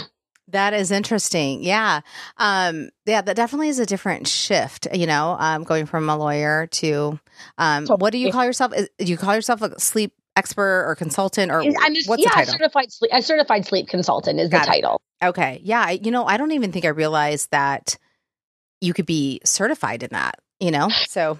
That 0.52 0.74
is 0.74 0.90
interesting. 0.90 1.62
Yeah. 1.62 2.00
Um, 2.36 2.90
yeah, 3.06 3.22
that 3.22 3.36
definitely 3.36 3.68
is 3.68 3.78
a 3.78 3.86
different 3.86 4.26
shift, 4.26 4.88
you 4.92 5.06
know, 5.06 5.36
um, 5.38 5.62
going 5.62 5.86
from 5.86 6.08
a 6.08 6.16
lawyer 6.16 6.66
to 6.66 7.20
um, 7.56 7.84
totally. 7.84 8.00
what 8.00 8.10
do 8.10 8.18
you 8.18 8.32
call 8.32 8.44
yourself? 8.44 8.74
Is, 8.74 8.88
do 8.98 9.04
you 9.04 9.16
call 9.16 9.34
yourself 9.34 9.62
a 9.62 9.78
sleep 9.78 10.12
expert 10.36 10.84
or 10.86 10.94
consultant 10.94 11.50
or 11.50 11.62
I'm 11.62 11.94
just, 11.94 12.08
what's 12.08 12.22
yeah, 12.22 12.30
the 12.30 12.34
title? 12.34 12.52
certified 12.52 12.92
sleep 12.92 13.10
a 13.12 13.22
certified 13.22 13.66
sleep 13.66 13.88
consultant 13.88 14.40
is 14.40 14.48
Got 14.48 14.60
the 14.60 14.66
title. 14.66 15.02
It. 15.20 15.26
Okay. 15.26 15.60
Yeah, 15.62 15.82
I, 15.86 16.00
you 16.02 16.10
know, 16.10 16.24
I 16.24 16.36
don't 16.36 16.52
even 16.52 16.72
think 16.72 16.84
I 16.84 16.88
realized 16.88 17.50
that 17.50 17.98
you 18.80 18.94
could 18.94 19.06
be 19.06 19.40
certified 19.44 20.02
in 20.02 20.10
that, 20.12 20.36
you 20.60 20.70
know? 20.70 20.88
So 21.08 21.38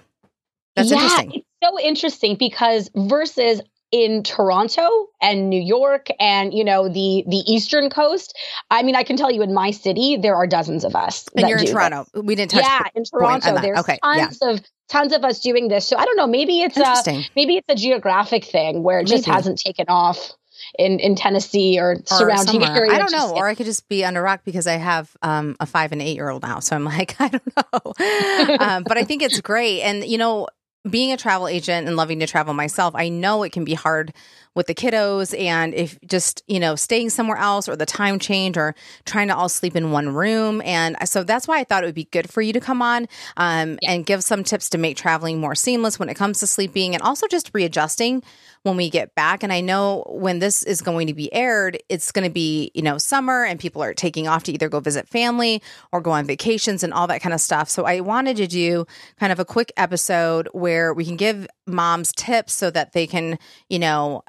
that's 0.75 0.91
yeah, 0.91 0.97
interesting. 0.97 1.31
It's 1.33 1.47
so 1.63 1.79
interesting 1.79 2.35
because 2.37 2.89
versus 2.95 3.61
in 3.91 4.23
Toronto 4.23 5.07
and 5.21 5.49
New 5.49 5.61
York 5.61 6.07
and 6.19 6.53
you 6.53 6.63
know 6.63 6.87
the 6.87 7.23
the 7.27 7.43
eastern 7.45 7.89
coast. 7.89 8.37
I 8.69 8.83
mean, 8.83 8.95
I 8.95 9.03
can 9.03 9.17
tell 9.17 9.31
you 9.31 9.41
in 9.41 9.53
my 9.53 9.71
city 9.71 10.17
there 10.21 10.35
are 10.35 10.47
dozens 10.47 10.83
of 10.83 10.95
us. 10.95 11.27
And 11.35 11.47
you're 11.47 11.59
in 11.59 11.65
Toronto. 11.65 12.05
This. 12.13 12.23
We 12.23 12.35
didn't 12.35 12.51
touch. 12.51 12.63
Yeah, 12.63 12.87
in 12.95 13.03
Toronto, 13.03 13.59
there's 13.61 13.79
okay. 13.79 13.99
tons 14.01 14.39
yeah. 14.41 14.49
of 14.49 14.61
tons 14.87 15.13
of 15.13 15.23
us 15.23 15.39
doing 15.41 15.67
this. 15.67 15.87
So 15.87 15.97
I 15.97 16.05
don't 16.05 16.17
know. 16.17 16.27
Maybe 16.27 16.61
it's 16.61 16.77
a 16.77 17.23
maybe 17.35 17.57
it's 17.57 17.69
a 17.69 17.75
geographic 17.75 18.45
thing 18.45 18.83
where 18.83 18.99
it 18.99 19.03
maybe. 19.03 19.17
just 19.17 19.25
hasn't 19.25 19.59
taken 19.59 19.85
off 19.89 20.31
in 20.77 20.99
in 20.99 21.15
Tennessee 21.15 21.79
or, 21.79 21.93
or 21.93 22.03
surrounding 22.05 22.63
areas. 22.63 22.93
I 22.93 22.97
don't 22.97 23.11
know, 23.11 23.33
or 23.35 23.47
I 23.47 23.55
could 23.55 23.65
just 23.65 23.89
be 23.89 24.05
under 24.05 24.21
a 24.21 24.23
rock 24.23 24.41
because 24.45 24.67
I 24.67 24.73
have 24.73 25.15
um, 25.21 25.55
a 25.59 25.65
five 25.65 25.91
and 25.91 26.01
eight 26.01 26.15
year 26.15 26.29
old 26.29 26.43
now. 26.43 26.59
So 26.59 26.75
I'm 26.75 26.85
like, 26.85 27.15
I 27.19 27.27
don't 27.27 27.53
know, 27.57 28.57
um, 28.59 28.83
but 28.83 28.97
I 28.97 29.03
think 29.03 29.21
it's 29.21 29.41
great. 29.41 29.81
And 29.81 30.05
you 30.05 30.17
know, 30.17 30.47
being 30.89 31.11
a 31.11 31.17
travel 31.17 31.47
agent 31.47 31.87
and 31.87 31.95
loving 31.95 32.19
to 32.19 32.27
travel 32.27 32.53
myself, 32.53 32.95
I 32.95 33.09
know 33.09 33.43
it 33.43 33.51
can 33.51 33.63
be 33.63 33.73
hard 33.73 34.13
with 34.53 34.67
the 34.67 34.75
kiddos 34.75 35.37
and 35.39 35.73
if 35.73 35.97
just, 36.05 36.43
you 36.47 36.59
know, 36.59 36.75
staying 36.75 37.09
somewhere 37.09 37.37
else 37.37 37.69
or 37.69 37.75
the 37.75 37.85
time 37.85 38.19
change 38.19 38.57
or 38.57 38.75
trying 39.05 39.29
to 39.29 39.35
all 39.35 39.47
sleep 39.47 39.75
in 39.75 39.91
one 39.91 40.09
room. 40.09 40.61
And 40.65 40.97
so 41.05 41.23
that's 41.23 41.47
why 41.47 41.59
I 41.59 41.63
thought 41.63 41.83
it 41.83 41.87
would 41.87 41.95
be 41.95 42.09
good 42.11 42.29
for 42.29 42.41
you 42.41 42.51
to 42.53 42.59
come 42.59 42.81
on 42.81 43.07
um, 43.37 43.77
yeah. 43.81 43.91
and 43.91 44.05
give 44.05 44.23
some 44.23 44.43
tips 44.43 44.69
to 44.71 44.77
make 44.77 44.97
traveling 44.97 45.39
more 45.39 45.55
seamless 45.55 45.97
when 45.97 46.09
it 46.09 46.15
comes 46.15 46.39
to 46.39 46.47
sleeping 46.47 46.93
and 46.93 47.01
also 47.01 47.27
just 47.27 47.51
readjusting 47.53 48.23
when 48.63 48.75
we 48.75 48.89
get 48.89 49.15
back. 49.15 49.41
And 49.41 49.53
I 49.53 49.61
know 49.61 50.03
when 50.07 50.39
this 50.39 50.63
is 50.63 50.81
going 50.81 51.07
to 51.07 51.13
be 51.13 51.33
aired, 51.33 51.77
it's 51.89 52.11
going 52.11 52.27
to 52.27 52.33
be, 52.33 52.71
you 52.75 52.81
know, 52.81 52.97
summer 52.97 53.45
and 53.45 53.59
people 53.59 53.81
are 53.81 53.93
taking 53.93 54.27
off 54.27 54.43
to 54.43 54.51
either 54.51 54.69
go 54.69 54.79
visit 54.79 55.07
family 55.07 55.61
or 55.91 56.01
go 56.01 56.11
on 56.11 56.25
vacations 56.25 56.83
and 56.83 56.93
all 56.93 57.07
that 57.07 57.21
kind 57.21 57.33
of 57.33 57.41
stuff. 57.41 57.69
So 57.69 57.85
I 57.85 58.01
wanted 58.01 58.37
to 58.37 58.47
do 58.47 58.85
kind 59.19 59.31
of 59.31 59.39
a 59.39 59.45
quick 59.45 59.71
episode 59.77 60.49
where 60.51 60.93
we 60.93 61.05
can 61.05 61.15
give 61.15 61.47
moms 61.65 62.11
tips 62.11 62.53
so 62.53 62.69
that 62.71 62.93
they 62.93 63.07
can, 63.07 63.39
you 63.69 63.79
know, 63.79 64.23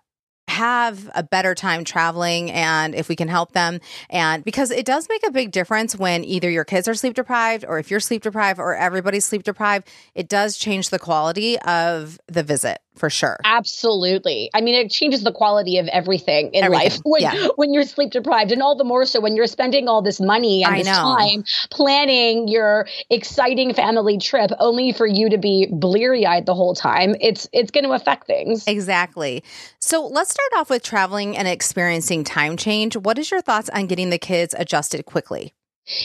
have 0.52 1.10
a 1.14 1.22
better 1.22 1.54
time 1.54 1.82
traveling 1.82 2.50
and 2.50 2.94
if 2.94 3.08
we 3.08 3.16
can 3.16 3.28
help 3.28 3.52
them. 3.52 3.80
And 4.10 4.44
because 4.44 4.70
it 4.70 4.84
does 4.84 5.08
make 5.08 5.26
a 5.26 5.30
big 5.30 5.50
difference 5.50 5.96
when 5.96 6.24
either 6.24 6.50
your 6.50 6.64
kids 6.64 6.88
are 6.88 6.94
sleep 6.94 7.14
deprived 7.14 7.64
or 7.66 7.78
if 7.78 7.90
you're 7.90 8.00
sleep 8.00 8.22
deprived 8.22 8.60
or 8.60 8.76
everybody's 8.76 9.24
sleep 9.24 9.44
deprived, 9.44 9.88
it 10.14 10.28
does 10.28 10.58
change 10.58 10.90
the 10.90 10.98
quality 10.98 11.58
of 11.60 12.20
the 12.26 12.42
visit 12.42 12.80
for 12.94 13.10
sure. 13.10 13.38
Absolutely. 13.44 14.50
I 14.54 14.60
mean, 14.60 14.74
it 14.74 14.90
changes 14.90 15.22
the 15.22 15.32
quality 15.32 15.78
of 15.78 15.88
everything 15.88 16.50
in 16.52 16.64
everything. 16.64 16.90
life 16.90 16.98
when, 17.04 17.22
yeah. 17.22 17.48
when 17.56 17.72
you're 17.72 17.84
sleep 17.84 18.10
deprived, 18.10 18.52
and 18.52 18.62
all 18.62 18.76
the 18.76 18.84
more 18.84 19.06
so 19.06 19.20
when 19.20 19.36
you're 19.36 19.46
spending 19.46 19.88
all 19.88 20.02
this 20.02 20.20
money 20.20 20.62
and 20.62 20.74
I 20.74 20.78
this 20.78 20.86
know. 20.86 21.16
time 21.18 21.44
planning 21.70 22.48
your 22.48 22.86
exciting 23.10 23.74
family 23.74 24.18
trip, 24.18 24.50
only 24.58 24.92
for 24.92 25.06
you 25.06 25.30
to 25.30 25.38
be 25.38 25.68
bleary 25.70 26.26
eyed 26.26 26.46
the 26.46 26.54
whole 26.54 26.74
time. 26.74 27.16
It's 27.20 27.48
it's 27.52 27.70
going 27.70 27.84
to 27.84 27.92
affect 27.92 28.26
things. 28.26 28.66
Exactly. 28.66 29.42
So 29.78 30.06
let's 30.06 30.30
start 30.30 30.52
off 30.56 30.70
with 30.70 30.82
traveling 30.82 31.36
and 31.36 31.48
experiencing 31.48 32.24
time 32.24 32.56
change. 32.56 32.96
What 32.96 33.18
is 33.18 33.30
your 33.30 33.40
thoughts 33.40 33.70
on 33.70 33.86
getting 33.86 34.10
the 34.10 34.18
kids 34.18 34.54
adjusted 34.58 35.06
quickly? 35.06 35.54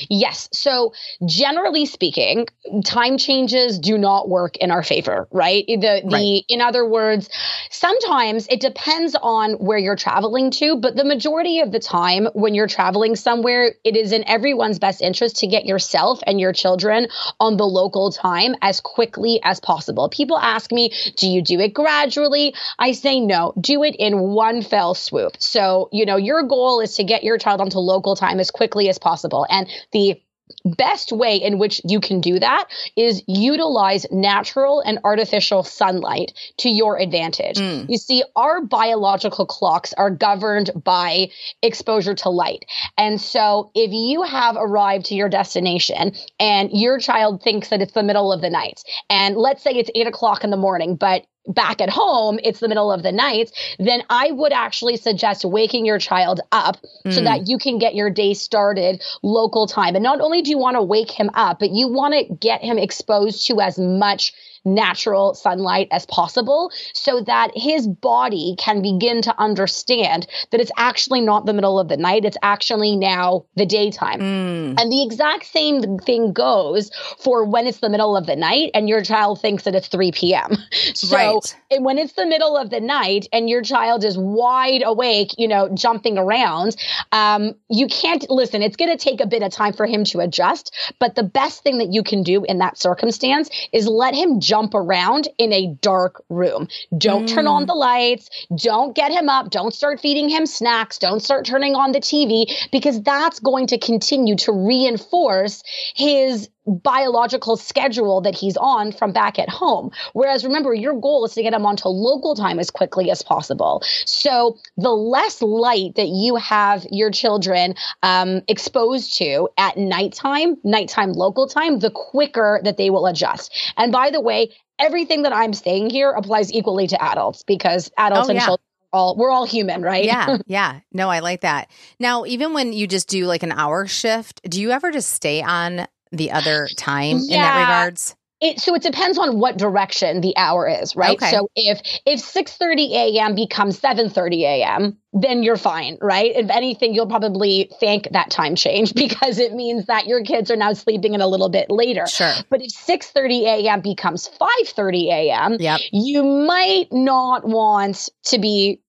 Yes. 0.09 0.49
So 0.53 0.93
generally 1.25 1.85
speaking, 1.85 2.47
time 2.83 3.17
changes 3.17 3.77
do 3.77 3.97
not 3.97 4.27
work 4.27 4.57
in 4.57 4.71
our 4.71 4.81
favor, 4.81 5.27
right? 5.31 5.65
The 5.67 6.01
the 6.03 6.09
right. 6.11 6.43
in 6.49 6.61
other 6.61 6.87
words, 6.87 7.29
sometimes 7.69 8.47
it 8.49 8.59
depends 8.59 9.15
on 9.21 9.53
where 9.53 9.77
you're 9.77 9.95
traveling 9.95 10.49
to, 10.51 10.77
but 10.77 10.95
the 10.95 11.03
majority 11.03 11.59
of 11.59 11.71
the 11.71 11.79
time 11.79 12.27
when 12.33 12.55
you're 12.55 12.67
traveling 12.67 13.15
somewhere, 13.15 13.75
it 13.83 13.95
is 13.95 14.11
in 14.11 14.27
everyone's 14.27 14.79
best 14.79 15.01
interest 15.01 15.37
to 15.37 15.47
get 15.47 15.65
yourself 15.65 16.21
and 16.25 16.39
your 16.39 16.53
children 16.53 17.07
on 17.39 17.57
the 17.57 17.65
local 17.65 18.11
time 18.11 18.55
as 18.61 18.81
quickly 18.81 19.39
as 19.43 19.59
possible. 19.59 20.09
People 20.09 20.39
ask 20.39 20.71
me, 20.71 20.91
"Do 21.17 21.29
you 21.29 21.43
do 21.43 21.59
it 21.59 21.73
gradually?" 21.73 22.55
I 22.79 22.93
say, 22.93 23.19
"No, 23.19 23.53
do 23.61 23.83
it 23.83 23.95
in 23.95 24.31
one 24.33 24.63
fell 24.63 24.95
swoop." 24.95 25.37
So, 25.37 25.89
you 25.91 26.05
know, 26.05 26.17
your 26.17 26.41
goal 26.43 26.79
is 26.79 26.95
to 26.95 27.03
get 27.03 27.23
your 27.23 27.37
child 27.37 27.61
onto 27.61 27.77
local 27.77 28.15
time 28.15 28.39
as 28.39 28.49
quickly 28.49 28.89
as 28.89 28.97
possible. 28.97 29.45
And 29.51 29.66
the 29.91 30.21
best 30.65 31.11
way 31.11 31.35
in 31.35 31.57
which 31.57 31.81
you 31.83 31.99
can 31.99 32.21
do 32.21 32.39
that 32.39 32.67
is 32.95 33.21
utilize 33.27 34.05
natural 34.11 34.81
and 34.81 34.99
artificial 35.03 35.63
sunlight 35.63 36.33
to 36.57 36.69
your 36.69 36.99
advantage. 36.99 37.57
Mm. 37.57 37.89
You 37.89 37.97
see, 37.97 38.23
our 38.35 38.61
biological 38.61 39.45
clocks 39.45 39.93
are 39.93 40.09
governed 40.09 40.71
by 40.83 41.29
exposure 41.61 42.15
to 42.15 42.29
light. 42.29 42.65
And 42.97 43.19
so 43.19 43.71
if 43.75 43.91
you 43.91 44.23
have 44.23 44.55
arrived 44.57 45.05
to 45.07 45.15
your 45.15 45.29
destination 45.29 46.13
and 46.39 46.69
your 46.71 46.99
child 46.99 47.43
thinks 47.43 47.69
that 47.69 47.81
it's 47.81 47.93
the 47.93 48.03
middle 48.03 48.31
of 48.31 48.41
the 48.41 48.49
night, 48.49 48.81
and 49.09 49.35
let's 49.35 49.63
say 49.63 49.71
it's 49.71 49.91
eight 49.95 50.07
o'clock 50.07 50.43
in 50.43 50.49
the 50.49 50.57
morning, 50.57 50.95
but 50.95 51.25
back 51.47 51.81
at 51.81 51.89
home, 51.89 52.39
it's 52.43 52.59
the 52.59 52.67
middle 52.67 52.91
of 52.91 53.03
the 53.03 53.11
night, 53.11 53.51
then 53.79 54.03
I 54.09 54.31
would 54.31 54.51
actually 54.51 54.97
suggest 54.97 55.45
waking 55.45 55.85
your 55.85 55.99
child 55.99 56.41
up 56.51 56.77
mm. 57.05 57.13
so 57.13 57.21
that 57.21 57.47
you 57.47 57.57
can 57.57 57.77
get 57.77 57.95
your 57.95 58.09
day 58.09 58.33
started 58.33 59.03
local 59.23 59.67
time. 59.67 59.95
And 59.95 60.03
not 60.03 60.21
only 60.21 60.41
do 60.41 60.49
you 60.49 60.57
want 60.57 60.75
to 60.75 60.81
wake 60.81 61.11
him 61.11 61.29
up, 61.33 61.59
but 61.59 61.71
you 61.71 61.87
want 61.87 62.13
to 62.13 62.35
get 62.35 62.61
him 62.61 62.77
exposed 62.77 63.47
to 63.47 63.61
as 63.61 63.79
much 63.79 64.33
natural 64.65 65.33
sunlight 65.33 65.87
as 65.91 66.05
possible 66.05 66.71
so 66.93 67.21
that 67.21 67.51
his 67.55 67.87
body 67.87 68.55
can 68.57 68.81
begin 68.81 69.21
to 69.21 69.39
understand 69.39 70.27
that 70.51 70.61
it's 70.61 70.71
actually 70.77 71.21
not 71.21 71.45
the 71.45 71.53
middle 71.53 71.79
of 71.79 71.87
the 71.87 71.97
night. 71.97 72.25
It's 72.25 72.37
actually 72.41 72.95
now 72.95 73.45
the 73.55 73.65
daytime. 73.65 74.19
Mm. 74.19 74.79
And 74.79 74.91
the 74.91 75.03
exact 75.03 75.45
same 75.45 75.97
thing 75.99 76.33
goes 76.33 76.91
for 77.19 77.45
when 77.45 77.67
it's 77.67 77.79
the 77.79 77.89
middle 77.89 78.15
of 78.15 78.25
the 78.25 78.35
night 78.35 78.71
and 78.73 78.89
your 78.89 79.03
child 79.03 79.41
thinks 79.41 79.63
that 79.63 79.75
it's 79.75 79.87
3 79.87 80.11
p.m. 80.11 80.51
So 80.93 81.15
right. 81.15 81.55
When 81.79 81.97
it's 81.97 82.13
the 82.13 82.25
middle 82.25 82.57
of 82.57 82.69
the 82.69 82.79
night 82.79 83.27
and 83.31 83.49
your 83.49 83.61
child 83.61 84.03
is 84.03 84.17
wide 84.17 84.83
awake, 84.85 85.35
you 85.37 85.47
know, 85.47 85.69
jumping 85.73 86.17
around, 86.17 86.75
um, 87.11 87.55
you 87.69 87.87
can't 87.87 88.29
listen. 88.29 88.61
It's 88.61 88.77
going 88.77 88.95
to 88.95 88.97
take 88.97 89.21
a 89.21 89.27
bit 89.27 89.43
of 89.43 89.51
time 89.51 89.73
for 89.73 89.85
him 89.85 90.03
to 90.05 90.19
adjust. 90.19 90.75
But 90.99 91.15
the 91.15 91.23
best 91.23 91.63
thing 91.63 91.77
that 91.79 91.93
you 91.93 92.03
can 92.03 92.23
do 92.23 92.43
in 92.43 92.59
that 92.59 92.77
circumstance 92.77 93.49
is 93.71 93.87
let 93.87 94.13
him 94.13 94.39
jump 94.39 94.57
jump 94.57 94.73
around 94.73 95.27
in 95.37 95.53
a 95.53 95.75
dark 95.81 96.23
room. 96.29 96.67
Don't 96.97 97.25
mm. 97.25 97.33
turn 97.33 97.47
on 97.47 97.63
mm. 97.63 97.67
the 97.67 97.73
lights. 97.73 98.29
Don't 98.55 98.95
get 98.95 99.11
him 99.11 99.29
up. 99.29 99.49
Don't 99.51 99.73
start 99.73 99.99
feeding 99.99 100.29
him 100.29 100.45
snacks. 100.45 100.97
Don't 100.97 101.21
start 101.21 101.45
turning 101.45 101.75
on 101.75 101.91
the 101.91 101.99
TV 101.99 102.51
because 102.71 103.01
that's 103.03 103.39
going 103.39 103.67
to 103.67 103.77
continue 103.77 104.35
to 104.37 104.51
reinforce 104.51 105.63
his 105.95 106.49
biological 106.67 107.57
schedule 107.57 108.21
that 108.21 108.35
he's 108.35 108.57
on 108.57 108.91
from 108.91 109.11
back 109.11 109.39
at 109.39 109.49
home. 109.49 109.91
Whereas 110.13 110.43
remember, 110.43 110.73
your 110.73 110.99
goal 110.99 111.25
is 111.25 111.33
to 111.33 111.43
get 111.43 111.53
him 111.53 111.65
onto 111.65 111.87
local 111.87 112.35
time 112.35 112.59
as 112.59 112.69
quickly 112.69 113.09
as 113.09 113.21
possible. 113.21 113.81
So 114.05 114.57
the 114.75 114.91
less 114.91 115.41
light 115.41 115.95
that 115.95 116.07
you 116.07 116.35
have 116.35 116.85
your 116.91 117.11
children 117.11 117.75
um, 118.03 118.41
exposed 118.47 119.17
to 119.17 119.49
at 119.57 119.77
nighttime, 119.77 120.57
nighttime 120.63 121.13
local 121.13 121.47
time, 121.47 121.79
the 121.79 121.91
quicker 121.91 122.59
that 122.63 122.77
they 122.77 122.89
will 122.89 123.07
adjust. 123.07 123.53
And 123.77 123.91
by 123.91 124.11
the 124.11 124.21
way, 124.21 124.51
everything 124.79 125.23
that 125.23 125.33
I'm 125.33 125.53
saying 125.53 125.89
here 125.89 126.11
applies 126.11 126.51
equally 126.51 126.87
to 126.87 127.03
adults 127.03 127.43
because 127.43 127.89
adults 127.97 128.27
oh, 128.27 128.31
and 128.31 128.39
yeah. 128.39 128.45
children 128.45 128.63
all 128.93 129.15
we're 129.17 129.31
all 129.31 129.45
human, 129.45 129.81
right? 129.81 130.05
Yeah, 130.05 130.37
yeah. 130.47 130.79
No, 130.93 131.09
I 131.09 131.19
like 131.19 131.41
that. 131.41 131.69
Now, 131.99 132.25
even 132.25 132.53
when 132.53 132.73
you 132.73 132.87
just 132.87 133.09
do 133.09 133.25
like 133.25 133.43
an 133.43 133.51
hour 133.51 133.85
shift, 133.85 134.41
do 134.49 134.61
you 134.61 134.71
ever 134.71 134.91
just 134.91 135.11
stay 135.11 135.41
on 135.41 135.87
the 136.11 136.31
other 136.31 136.67
time 136.77 137.19
yeah. 137.23 137.35
in 137.35 137.41
that 137.41 137.59
regards? 137.59 138.15
It, 138.39 138.59
so 138.59 138.75
it 138.75 138.83
depends 138.83 139.17
on 139.17 139.39
what 139.39 139.57
direction 139.57 140.21
the 140.21 140.37
hour 140.37 140.67
is, 140.67 140.95
right? 140.95 141.17
Okay. 141.17 141.31
So 141.31 141.49
if 141.55 141.81
if 142.05 142.21
6:30 142.21 142.91
a.m. 142.91 143.33
becomes 143.33 143.79
7:30 143.79 144.41
a.m., 144.41 144.97
then 145.11 145.41
you're 145.41 145.57
fine, 145.57 145.97
right? 146.01 146.31
If 146.35 146.51
anything, 146.51 146.93
you'll 146.93 147.07
probably 147.07 147.71
thank 147.79 148.11
that 148.11 148.29
time 148.29 148.55
change 148.55 148.93
because 148.95 149.39
it 149.39 149.53
means 149.53 149.85
that 149.87 150.05
your 150.05 150.23
kids 150.23 150.51
are 150.51 150.55
now 150.55 150.73
sleeping 150.73 151.15
in 151.15 151.21
a 151.21 151.27
little 151.27 151.49
bit 151.49 151.71
later. 151.71 152.05
Sure. 152.05 152.31
But 152.51 152.61
if 152.61 152.71
6:30 152.71 153.41
a.m. 153.41 153.81
becomes 153.81 154.29
5:30 154.39 155.05
a.m., 155.05 155.57
yep. 155.59 155.79
you 155.91 156.23
might 156.23 156.89
not 156.91 157.43
want 157.43 158.07
to 158.25 158.37
be 158.37 158.79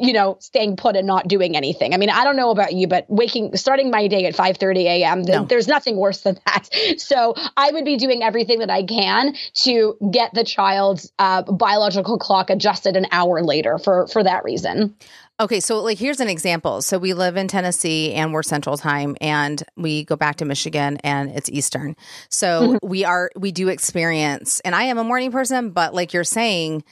you 0.00 0.12
know, 0.12 0.36
staying 0.40 0.76
put 0.76 0.96
and 0.96 1.06
not 1.06 1.28
doing 1.28 1.56
anything. 1.56 1.94
I 1.94 1.96
mean, 1.96 2.10
I 2.10 2.24
don't 2.24 2.36
know 2.36 2.50
about 2.50 2.72
you, 2.72 2.86
but 2.86 3.06
waking, 3.08 3.56
starting 3.56 3.90
my 3.90 4.08
day 4.08 4.26
at 4.26 4.34
5 4.34 4.56
30 4.56 4.86
a.m., 4.86 5.22
No. 5.22 5.44
there's 5.44 5.68
nothing 5.68 5.96
worse 5.96 6.20
than 6.22 6.38
that. 6.46 6.68
So 6.98 7.34
I 7.56 7.70
would 7.70 7.84
be 7.84 7.96
doing 7.96 8.22
everything 8.22 8.60
that 8.60 8.70
I 8.70 8.82
can 8.82 9.34
to 9.64 9.96
get 10.10 10.32
the 10.32 10.44
child's 10.44 11.12
uh, 11.18 11.42
biological 11.42 12.18
clock 12.18 12.50
adjusted 12.50 12.96
an 12.96 13.06
hour 13.10 13.42
later 13.42 13.78
for, 13.78 14.06
for 14.08 14.22
that 14.22 14.44
reason. 14.44 14.94
Okay, 15.40 15.58
so 15.58 15.82
like 15.82 15.98
here's 15.98 16.20
an 16.20 16.28
example. 16.28 16.80
So 16.80 16.96
we 16.96 17.12
live 17.12 17.36
in 17.36 17.48
Tennessee 17.48 18.12
and 18.14 18.32
we're 18.32 18.44
Central 18.44 18.76
Time, 18.76 19.16
and 19.20 19.60
we 19.76 20.04
go 20.04 20.14
back 20.14 20.36
to 20.36 20.44
Michigan 20.44 20.98
and 21.02 21.30
it's 21.30 21.50
Eastern. 21.50 21.96
So 22.28 22.78
we 22.82 23.04
are 23.04 23.30
we 23.34 23.50
do 23.50 23.68
experience, 23.68 24.60
and 24.60 24.76
I 24.76 24.84
am 24.84 24.98
a 24.98 25.04
morning 25.04 25.32
person, 25.32 25.70
but 25.70 25.92
like 25.92 26.12
you're 26.12 26.22
saying, 26.22 26.84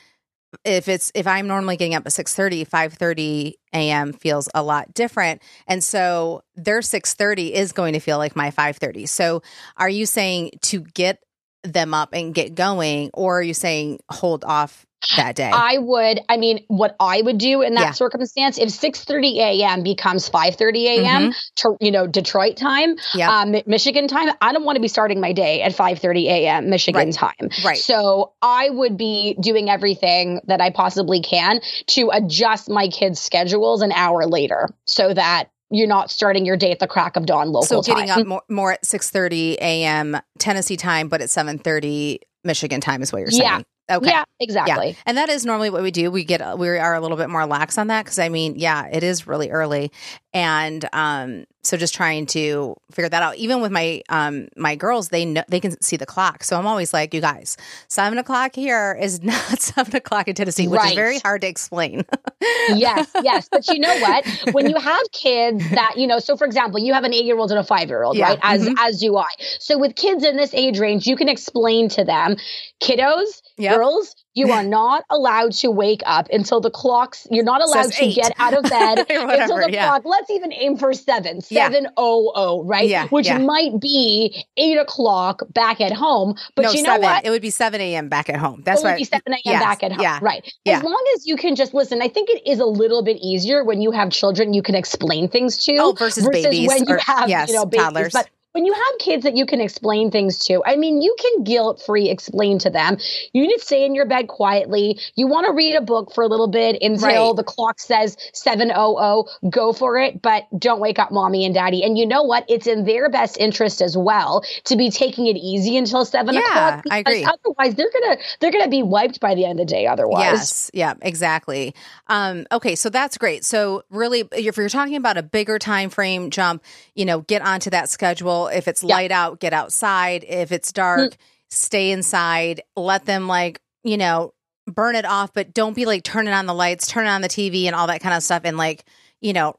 if 0.64 0.88
it's 0.88 1.10
if 1.14 1.26
I'm 1.26 1.46
normally 1.46 1.76
getting 1.76 1.94
up 1.94 2.06
at 2.06 2.12
6:30, 2.12 2.68
5:30 2.68 3.54
a.m. 3.74 4.12
feels 4.12 4.48
a 4.54 4.62
lot 4.62 4.94
different, 4.94 5.42
and 5.66 5.82
so 5.82 6.42
their 6.54 6.80
6:30 6.80 7.52
is 7.52 7.72
going 7.72 7.94
to 7.94 8.00
feel 8.00 8.18
like 8.18 8.36
my 8.36 8.50
5:30. 8.50 9.08
So 9.08 9.42
are 9.76 9.88
you 9.88 10.06
saying 10.06 10.52
to 10.62 10.80
get 10.80 11.18
them 11.64 11.94
up 11.94 12.12
and 12.12 12.34
get 12.34 12.54
going, 12.54 13.10
or 13.14 13.38
are 13.38 13.42
you 13.42 13.54
saying 13.54 14.00
hold 14.10 14.44
off 14.44 14.86
that 15.16 15.36
day? 15.36 15.50
I 15.52 15.78
would, 15.78 16.20
I 16.28 16.36
mean, 16.36 16.64
what 16.68 16.96
I 17.00 17.22
would 17.22 17.38
do 17.38 17.62
in 17.62 17.74
that 17.74 17.80
Yeah. 17.80 17.90
circumstance, 17.92 18.58
if 18.58 18.68
6:30 18.70 19.36
a.m. 19.38 19.82
becomes 19.82 20.28
5:30 20.28 20.84
a.m. 20.86 21.32
to 21.56 21.76
you 21.80 21.90
know 21.90 22.06
Detroit 22.06 22.56
time, 22.56 22.96
Mm-hmm. 22.96 23.54
Um, 23.56 23.62
Michigan 23.66 24.08
time, 24.08 24.30
I 24.40 24.52
don't 24.52 24.64
want 24.64 24.76
to 24.76 24.82
be 24.82 24.88
starting 24.88 25.20
my 25.20 25.32
day 25.32 25.62
at 25.62 25.72
5:30 25.72 26.24
a.m. 26.26 26.70
Michigan 26.70 27.06
Right. 27.06 27.14
time. 27.14 27.48
Right. 27.64 27.76
So 27.78 28.32
I 28.42 28.70
would 28.70 28.96
be 28.96 29.36
doing 29.40 29.68
everything 29.70 30.40
that 30.46 30.60
I 30.60 30.70
possibly 30.70 31.20
can 31.20 31.60
to 31.88 32.10
adjust 32.12 32.68
my 32.70 32.88
kids' 32.88 33.20
schedules 33.20 33.82
an 33.82 33.92
hour 33.92 34.26
later, 34.26 34.68
so 34.86 35.12
that 35.14 35.48
you're 35.70 35.88
not 35.88 36.10
starting 36.10 36.44
your 36.44 36.56
day 36.56 36.70
at 36.70 36.78
the 36.80 36.86
crack 36.86 37.16
of 37.16 37.24
dawn 37.26 37.48
local 37.48 37.82
time. 37.82 37.82
so 37.82 37.92
getting 37.94 38.08
time. 38.08 38.20
up 38.20 38.26
more, 38.26 38.42
more 38.50 38.72
at 38.72 38.82
6.30 38.84 39.54
a.m 39.54 40.16
tennessee 40.38 40.76
time 40.76 41.08
but 41.08 41.22
at 41.22 41.28
7.30 41.30 42.18
michigan 42.44 42.78
time 42.82 43.00
is 43.00 43.10
what 43.10 43.20
you're 43.20 43.30
saying 43.30 43.42
Yeah. 43.42 43.60
Okay. 43.90 44.08
Yeah, 44.10 44.24
exactly. 44.40 44.96
and 45.06 45.16
that 45.18 45.28
is 45.28 45.44
normally 45.44 45.70
what 45.70 45.82
we 45.82 45.90
do. 45.90 46.10
We 46.10 46.24
get 46.24 46.58
we 46.58 46.68
are 46.68 46.94
a 46.94 47.00
little 47.00 47.16
bit 47.16 47.30
more 47.30 47.46
lax 47.46 47.78
on 47.78 47.88
that 47.88 48.04
because 48.04 48.18
i 48.18 48.28
mean 48.28 48.54
yeah 48.56 48.86
it 48.86 49.02
is 49.02 49.26
really 49.26 49.50
early. 49.50 49.90
And 50.32 50.88
um 50.92 51.44
so 51.62 51.76
just 51.76 51.94
trying 51.94 52.26
to 52.26 52.74
figure 52.90 53.08
that 53.08 53.22
out 53.22 53.36
even 53.36 53.60
with 53.60 53.70
my 53.72 54.02
um 54.08 54.48
my 54.56 54.74
girls 54.76 55.08
they 55.08 55.24
know 55.24 55.42
they 55.48 55.60
can 55.60 55.80
see 55.80 55.96
the 55.96 56.06
clock 56.06 56.42
so 56.44 56.58
i'm 56.58 56.66
always 56.66 56.92
like 56.92 57.14
you 57.14 57.20
guys 57.20 57.56
seven 57.88 58.18
o'clock 58.18 58.54
here 58.54 58.98
is 59.00 59.22
not 59.24 59.60
seven 59.60 59.94
o'clock 59.96 60.28
in 60.28 60.34
tennessee 60.34 60.68
which 60.68 60.84
is 60.84 60.94
very 60.94 61.18
hard 61.20 61.40
to 61.40 61.46
explain 61.46 62.04
yes, 62.68 63.10
yes. 63.22 63.48
But 63.50 63.68
you 63.68 63.78
know 63.78 63.96
what? 63.98 64.24
When 64.52 64.68
you 64.68 64.76
have 64.76 65.00
kids 65.12 65.68
that, 65.70 65.94
you 65.96 66.06
know, 66.06 66.18
so 66.18 66.36
for 66.36 66.44
example, 66.44 66.80
you 66.80 66.92
have 66.92 67.04
an 67.04 67.14
eight 67.14 67.24
year 67.24 67.36
old 67.38 67.50
and 67.50 67.60
a 67.60 67.64
five 67.64 67.88
year 67.88 68.02
old, 68.02 68.16
Yeah, 68.16 68.30
right? 68.30 68.38
As 68.42 68.66
mhm. 68.66 68.74
as 68.78 69.00
do 69.00 69.16
I. 69.16 69.28
So 69.60 69.78
with 69.78 69.94
kids 69.94 70.24
in 70.24 70.36
this 70.36 70.52
age 70.54 70.78
range, 70.78 71.06
you 71.06 71.16
can 71.16 71.28
explain 71.28 71.88
to 71.90 72.04
them, 72.04 72.36
kiddos, 72.82 73.42
Yep. 73.58 73.76
girls, 73.76 74.14
you 74.34 74.50
are 74.50 74.62
not 74.62 75.04
allowed 75.10 75.52
to 75.52 75.70
wake 75.70 76.02
up 76.06 76.28
until 76.32 76.60
the 76.60 76.70
clocks, 76.70 77.26
you're 77.30 77.44
not 77.44 77.60
allowed 77.62 77.92
to 77.92 78.12
get 78.12 78.32
out 78.38 78.54
of 78.54 78.62
bed 78.64 78.98
Or 79.10 79.30
until 79.30 79.58
the 79.58 79.70
yeah. 79.72 79.86
clock. 79.88 80.02
Let's 80.04 80.30
even 80.30 80.52
aim 80.52 80.76
for 80.76 80.92
seven, 80.94 81.40
seven 81.40 81.72
seven 81.72 81.88
oh 81.96 82.32
oh, 82.34 82.64
right? 82.64 82.88
Yeah, 82.88 83.08
Which 83.08 83.26
yeah. 83.26 83.38
might 83.38 83.80
be 83.80 84.44
eight 84.56 84.78
o'clock 84.78 85.42
back 85.52 85.80
at 85.80 85.92
home. 85.92 86.34
But 86.56 86.62
no 86.62 86.70
you 86.72 86.82
know 86.82 86.90
seven 86.90 87.02
what? 87.02 87.24
it 87.26 87.30
would 87.30 87.42
be 87.42 87.50
7 87.50 87.80
a.m 87.80 88.08
back 88.08 88.28
at 88.28 88.36
home 88.36 88.62
that's 88.64 88.82
it 88.82 88.86
would 88.86 88.96
be 88.96 89.04
7 89.04 89.22
a.m. 89.32 89.40
yes, 89.44 89.62
back 89.62 89.82
at 89.82 89.92
home. 89.92 90.02
yeah 90.02 90.18
Right. 90.22 90.52
Yeah. 90.64 90.78
As 90.78 90.82
long 90.82 91.04
as 91.14 91.26
you 91.26 91.36
can 91.36 91.54
just 91.56 91.74
listen, 91.74 92.00
I 92.02 92.08
think 92.08 92.28
it 92.30 92.42
is 92.46 92.58
a 92.58 92.64
little 92.66 93.02
bit 93.02 93.18
easier 93.22 93.64
when 93.64 93.80
you 93.80 93.90
have 93.92 94.10
children 94.10 94.52
you 94.54 94.62
can 94.62 94.74
explain 94.74 95.28
things 95.28 95.56
to 95.66 95.76
Oh, 95.78 95.92
versus 95.92 96.28
babies 96.28 96.68
when 96.68 96.84
you 96.86 96.94
or- 96.94 96.98
have 96.98 97.28
yes, 97.28 97.48
you 97.48 97.54
know 97.54 97.64
babies. 97.66 97.84
toddlers. 97.84 98.12
But 98.12 98.28
when 98.52 98.64
you 98.66 98.72
have 98.72 98.98
kids 98.98 99.24
that 99.24 99.34
you 99.36 99.46
can 99.46 99.60
explain 99.60 100.10
things 100.10 100.38
to, 100.40 100.62
I 100.64 100.76
mean, 100.76 101.00
you 101.00 101.14
can 101.18 101.44
guilt 101.44 101.82
free 101.84 102.08
explain 102.10 102.58
to 102.60 102.70
them. 102.70 102.98
You 103.32 103.42
need 103.46 103.54
to 103.56 103.60
stay 103.64 103.84
in 103.84 103.94
your 103.94 104.06
bed 104.06 104.28
quietly. 104.28 104.98
You 105.14 105.26
want 105.26 105.46
to 105.46 105.52
read 105.52 105.74
a 105.74 105.80
book 105.80 106.12
for 106.14 106.22
a 106.22 106.28
little 106.28 106.48
bit 106.48 106.80
until 106.82 107.28
Right. 107.30 107.36
the 107.36 107.44
clock 107.44 107.80
says 107.80 108.16
700. 108.34 109.24
Go 109.50 109.72
for 109.72 109.98
it, 109.98 110.20
but 110.20 110.44
don't 110.58 110.80
wake 110.80 110.98
up 110.98 111.10
mommy 111.10 111.44
and 111.44 111.54
daddy. 111.54 111.82
And 111.82 111.96
you 111.96 112.06
know 112.06 112.22
what? 112.22 112.44
It's 112.48 112.66
in 112.66 112.84
their 112.84 113.08
best 113.08 113.38
interest 113.38 113.80
as 113.80 113.96
well 113.96 114.44
to 114.64 114.76
be 114.76 114.90
taking 114.90 115.26
it 115.26 115.36
easy 115.36 115.76
until 115.76 116.04
7 116.04 116.34
Yeah, 116.34 116.40
o'clock. 116.40 116.84
I 116.90 116.98
agree. 116.98 117.24
Otherwise, 117.24 117.74
they're 117.74 117.90
gonna 117.90 118.18
they're 118.40 118.52
gonna 118.52 118.68
be 118.68 118.82
wiped 118.82 119.18
by 119.20 119.34
the 119.34 119.44
end 119.44 119.60
of 119.60 119.66
the 119.66 119.72
day. 119.72 119.86
Otherwise, 119.86 120.22
Yes. 120.22 120.70
Yeah, 120.74 120.94
exactly. 121.00 121.74
Um, 122.08 122.46
okay, 122.52 122.74
so 122.74 122.90
that's 122.90 123.16
great. 123.16 123.44
So 123.44 123.84
really 123.90 124.28
if 124.32 124.56
you're 124.56 124.68
talking 124.68 124.96
about 124.96 125.16
a 125.16 125.22
bigger 125.22 125.58
time 125.58 125.88
frame 125.90 126.30
jump, 126.30 126.62
you 126.94 127.04
know, 127.04 127.20
get 127.20 127.42
onto 127.42 127.70
that 127.70 127.88
schedule. 127.88 128.41
If 128.48 128.68
it's 128.68 128.82
Yeah. 128.82 128.94
light 128.96 129.10
out, 129.10 129.40
get 129.40 129.52
outside. 129.52 130.24
If 130.28 130.52
it's 130.52 130.72
dark, 130.72 131.12
hmm. 131.12 131.16
stay 131.50 131.90
inside. 131.90 132.62
Let 132.76 133.04
them 133.04 133.26
like, 133.28 133.60
you 133.84 133.96
know, 133.96 134.32
burn 134.66 134.94
it 134.94 135.04
off, 135.04 135.32
but 135.32 135.52
don't 135.52 135.74
be 135.74 135.86
like 135.86 136.02
turning 136.04 136.32
on 136.32 136.46
the 136.46 136.54
lights, 136.54 136.86
turning 136.86 137.10
on 137.10 137.20
the 137.20 137.28
TV 137.28 137.66
and 137.66 137.74
all 137.74 137.86
that 137.88 138.00
kind 138.00 138.14
of 138.14 138.22
stuff 138.22 138.42
and 138.44 138.56
like, 138.56 138.84
you 139.20 139.32
know, 139.32 139.54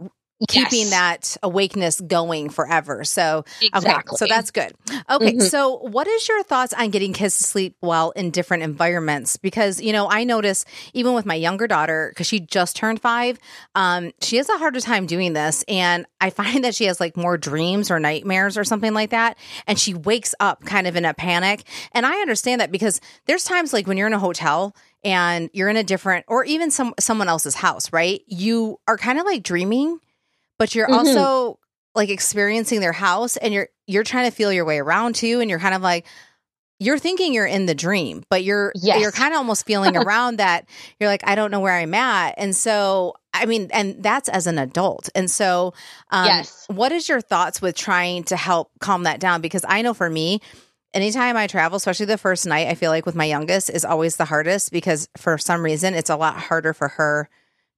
keeping 0.47 0.79
Yes. 0.87 0.89
that 0.91 1.37
awakeness 1.43 2.01
going 2.01 2.49
forever. 2.49 3.03
So 3.03 3.45
exactly. 3.61 4.15
Okay, 4.15 4.17
so 4.17 4.27
that's 4.27 4.51
good. 4.51 4.73
Okay, 5.09 5.33
Mhm. 5.33 5.41
so 5.49 5.77
what 5.77 6.07
is 6.07 6.27
your 6.27 6.43
thoughts 6.43 6.73
on 6.73 6.89
getting 6.89 7.13
kids 7.13 7.37
to 7.37 7.43
sleep 7.43 7.75
well 7.81 8.11
in 8.11 8.31
different 8.31 8.63
environments? 8.63 9.37
Because 9.37 9.81
you 9.81 9.91
know, 9.93 10.09
I 10.09 10.23
notice 10.23 10.65
even 10.93 11.13
with 11.13 11.25
my 11.25 11.35
younger 11.35 11.67
daughter, 11.67 12.09
because 12.09 12.27
she 12.27 12.39
just 12.39 12.75
turned 12.75 13.01
five, 13.01 13.39
um, 13.75 14.11
she 14.21 14.37
has 14.37 14.49
a 14.49 14.57
harder 14.57 14.79
time 14.79 15.05
doing 15.05 15.33
this, 15.33 15.63
and 15.67 16.05
I 16.21 16.29
find 16.29 16.63
that 16.63 16.75
she 16.75 16.85
has 16.85 16.99
like 16.99 17.15
more 17.17 17.37
dreams 17.37 17.89
or 17.91 17.99
nightmares 17.99 18.57
or 18.57 18.63
something 18.63 18.93
like 18.93 19.11
that, 19.11 19.37
and 19.67 19.77
she 19.79 19.93
wakes 19.93 20.35
up 20.39 20.63
kind 20.65 20.87
of 20.87 20.95
in 20.95 21.05
a 21.05 21.13
panic. 21.13 21.63
And 21.93 22.05
I 22.05 22.13
understand 22.21 22.61
that 22.61 22.71
because 22.71 22.99
there's 23.25 23.43
times 23.43 23.73
like 23.73 23.87
when 23.87 23.97
you're 23.97 24.07
in 24.07 24.13
a 24.13 24.19
hotel 24.19 24.75
and 25.03 25.49
you're 25.53 25.69
in 25.69 25.77
a 25.77 25.83
different 25.83 26.25
or 26.27 26.45
even 26.45 26.71
some 26.71 26.93
someone 26.99 27.27
else's 27.27 27.55
house, 27.55 27.91
right? 27.91 28.21
You 28.27 28.79
are 28.87 28.97
kind 28.97 29.19
of 29.19 29.25
like 29.25 29.43
dreaming, 29.43 29.99
but 30.59 30.75
you're 30.75 30.87
Mhm. 30.87 30.97
also 30.97 31.59
like 31.95 32.09
experiencing 32.09 32.79
their 32.79 32.91
house 32.93 33.37
and 33.37 33.53
you're 33.53 33.69
you're 33.87 34.03
trying 34.03 34.29
to 34.29 34.35
feel 34.35 34.51
your 34.51 34.65
way 34.65 34.79
around 34.79 35.15
too 35.15 35.39
and 35.41 35.49
you're 35.49 35.59
kind 35.59 35.75
of 35.75 35.81
like 35.81 36.05
you're 36.79 36.97
thinking 36.97 37.33
you're 37.33 37.45
in 37.45 37.65
the 37.67 37.75
dream 37.75 38.23
but 38.29 38.43
you're 38.43 38.71
Yes. 38.75 38.99
you're 39.01 39.11
kind 39.11 39.33
of 39.33 39.37
almost 39.37 39.65
feeling 39.67 39.95
around 39.95 40.37
that 40.37 40.65
you're 40.99 41.09
like 41.09 41.21
I 41.27 41.35
don't 41.35 41.51
know 41.51 41.59
where 41.59 41.73
I'm 41.75 41.93
at 41.93 42.33
and 42.37 42.55
so 42.55 43.13
I 43.33 43.45
mean 43.45 43.69
and 43.71 44.01
that's 44.03 44.27
as 44.29 44.47
an 44.47 44.57
adult 44.57 45.09
and 45.15 45.29
so 45.29 45.73
um 46.09 46.25
Yes. 46.25 46.65
what 46.67 46.91
is 46.91 47.07
your 47.07 47.21
thoughts 47.21 47.61
with 47.61 47.75
trying 47.75 48.23
to 48.25 48.35
help 48.35 48.71
calm 48.79 49.03
that 49.03 49.19
down 49.19 49.41
because 49.41 49.63
I 49.67 49.81
know 49.83 49.93
for 49.93 50.09
me 50.09 50.41
anytime 50.95 51.37
I 51.37 51.45
travel 51.47 51.75
especially 51.77 52.07
the 52.07 52.17
first 52.17 52.45
night 52.47 52.67
I 52.67 52.75
feel 52.75 52.89
like 52.89 53.05
with 53.05 53.15
my 53.15 53.25
youngest 53.25 53.69
is 53.69 53.85
always 53.85 54.15
the 54.15 54.25
hardest 54.25 54.71
because 54.71 55.07
for 55.17 55.37
some 55.37 55.63
reason 55.63 55.93
it's 55.93 56.09
a 56.09 56.15
lot 56.17 56.37
harder 56.37 56.73
for 56.73 56.87
her 56.89 57.29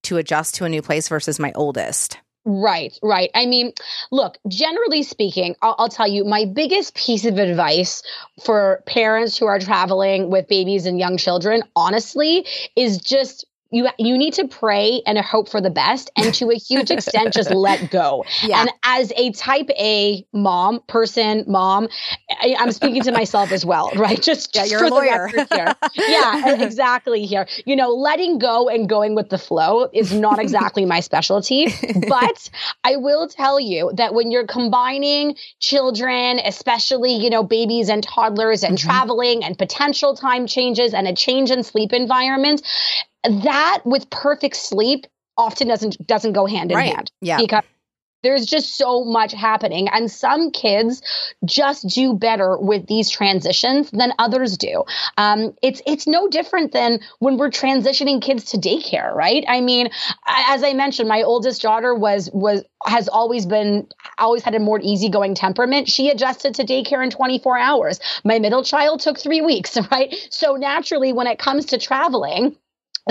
to 0.04 0.18
adjust 0.18 0.56
to 0.56 0.66
a 0.66 0.70
new 0.70 0.82
place 0.82 1.10
versus 1.10 1.38
my 1.40 1.52
oldest 1.54 2.18
Right, 2.48 2.98
right. 3.02 3.32
I 3.34 3.48
mean, 3.48 3.74
look, 4.12 4.38
generally 4.48 5.02
speaking, 5.02 5.56
I'll, 5.64 5.76
I'll 5.80 5.90
tell 5.90 6.08
you 6.08 6.24
my 6.26 6.46
biggest 6.46 6.94
piece 6.94 7.26
of 7.26 7.40
advice 7.40 8.04
for 8.44 8.84
parents 8.86 9.36
who 9.36 9.48
are 9.48 9.58
traveling 9.58 10.30
with 10.30 10.48
babies 10.48 10.86
and 10.86 11.00
young 11.00 11.18
children, 11.18 11.64
honestly, 11.76 12.46
is 12.76 13.00
just 13.00 13.46
you 13.72 13.88
you 13.98 14.18
need 14.18 14.34
to 14.34 14.48
pray 14.48 15.02
and 15.06 15.18
hope 15.18 15.50
for 15.50 15.60
the 15.60 15.70
best 15.70 16.12
and 16.16 16.34
to 16.36 16.50
a 16.52 16.56
huge 16.56 16.92
extent 16.92 17.34
just 17.34 17.50
let 17.68 17.90
go 17.90 18.26
Yeah. 18.44 18.62
and 18.62 18.70
as 18.84 19.12
a 19.18 19.32
type 19.32 19.70
a 19.72 20.26
mom 20.34 20.82
person 20.88 21.44
mom 21.48 21.88
I, 22.30 22.56
i'm 22.60 22.72
speaking 22.72 23.02
to 23.04 23.12
myself 23.12 23.52
as 23.52 23.66
well 23.66 23.92
right 23.96 24.22
just, 24.22 24.56
Yeah, 24.56 24.62
just 24.62 24.72
you're 24.72 24.80
for 24.82 24.86
a 24.86 24.90
the 24.90 24.96
lawyer. 24.96 25.26
record 25.34 25.48
here 25.50 25.76
yeah 26.08 26.36
exactly 26.62 27.26
here 27.26 27.48
you 27.66 27.76
know 27.76 27.90
letting 27.90 28.38
go 28.38 28.70
and 28.70 28.88
going 28.88 29.16
with 29.16 29.30
the 29.30 29.38
flow 29.38 29.90
is 29.94 30.14
not 30.14 30.40
exactly 30.40 30.86
my 30.86 31.00
specialty 31.00 31.68
but 32.08 32.50
i 32.84 32.96
will 32.96 33.28
tell 33.28 33.60
you 33.60 33.92
that 33.96 34.14
when 34.14 34.32
you're 34.32 34.48
combining 34.48 35.36
children 35.60 36.40
especially 36.46 37.16
you 37.16 37.30
know 37.30 37.44
babies 37.44 37.90
and 37.90 38.04
toddlers 38.04 38.64
and 38.64 38.78
Mhm. 38.78 38.82
traveling 38.86 39.44
and 39.44 39.58
potential 39.58 40.16
time 40.16 40.46
changes 40.48 40.94
and 40.94 41.08
a 41.08 41.16
change 41.16 41.50
in 41.52 41.64
sleep 41.64 41.94
environment 41.94 42.62
that 43.30 43.82
with 43.86 44.10
perfect 44.10 44.56
sleep 44.56 45.06
often 45.38 45.68
doesn't 45.68 46.06
doesn't 46.06 46.34
go 46.34 46.46
hand 46.46 46.72
in 46.72 46.78
Right. 46.78 46.94
hand 46.96 47.12
yeah. 47.22 47.38
because 47.38 47.64
there's 48.24 48.48
just 48.48 48.76
so 48.76 49.06
much 49.06 49.34
happening 49.34 49.88
and 49.88 50.10
some 50.10 50.50
kids 50.50 51.04
just 51.46 51.88
do 51.88 52.16
better 52.16 52.58
with 52.58 52.88
these 52.88 53.08
transitions 53.08 53.92
than 53.92 54.14
others 54.18 54.58
do. 54.58 54.84
Um, 55.18 55.54
it's 55.62 55.80
it's 55.86 56.08
no 56.08 56.28
different 56.28 56.72
than 56.72 57.02
when 57.20 57.38
we're 57.38 57.52
transitioning 57.52 58.20
kids 58.22 58.46
to 58.46 58.58
daycare 58.58 59.14
right? 59.14 59.44
I 59.48 59.62
mean 59.62 59.90
as 60.26 60.64
i 60.64 60.74
mentioned 60.74 61.08
my 61.08 61.22
oldest 61.22 61.62
daughter 61.62 61.94
was 61.94 62.30
was 62.34 62.64
has 62.88 63.08
always 63.08 63.46
been 63.46 63.88
always 64.18 64.42
had 64.44 64.56
a 64.56 64.60
more 64.60 64.80
easygoing 64.82 65.36
temperament. 65.36 65.88
She 65.88 66.10
adjusted 66.10 66.56
to 66.56 66.64
daycare 66.64 67.04
in 67.04 67.12
24 67.12 67.60
hours. 67.60 68.00
My 68.24 68.40
middle 68.40 68.64
child 68.64 69.02
took 69.02 69.20
three 69.20 69.42
weeks 69.42 69.78
right? 69.92 70.16
So 70.32 70.56
naturally 70.56 71.14
when 71.14 71.28
it 71.28 71.38
comes 71.38 71.66
to 71.68 71.78
traveling 71.78 72.56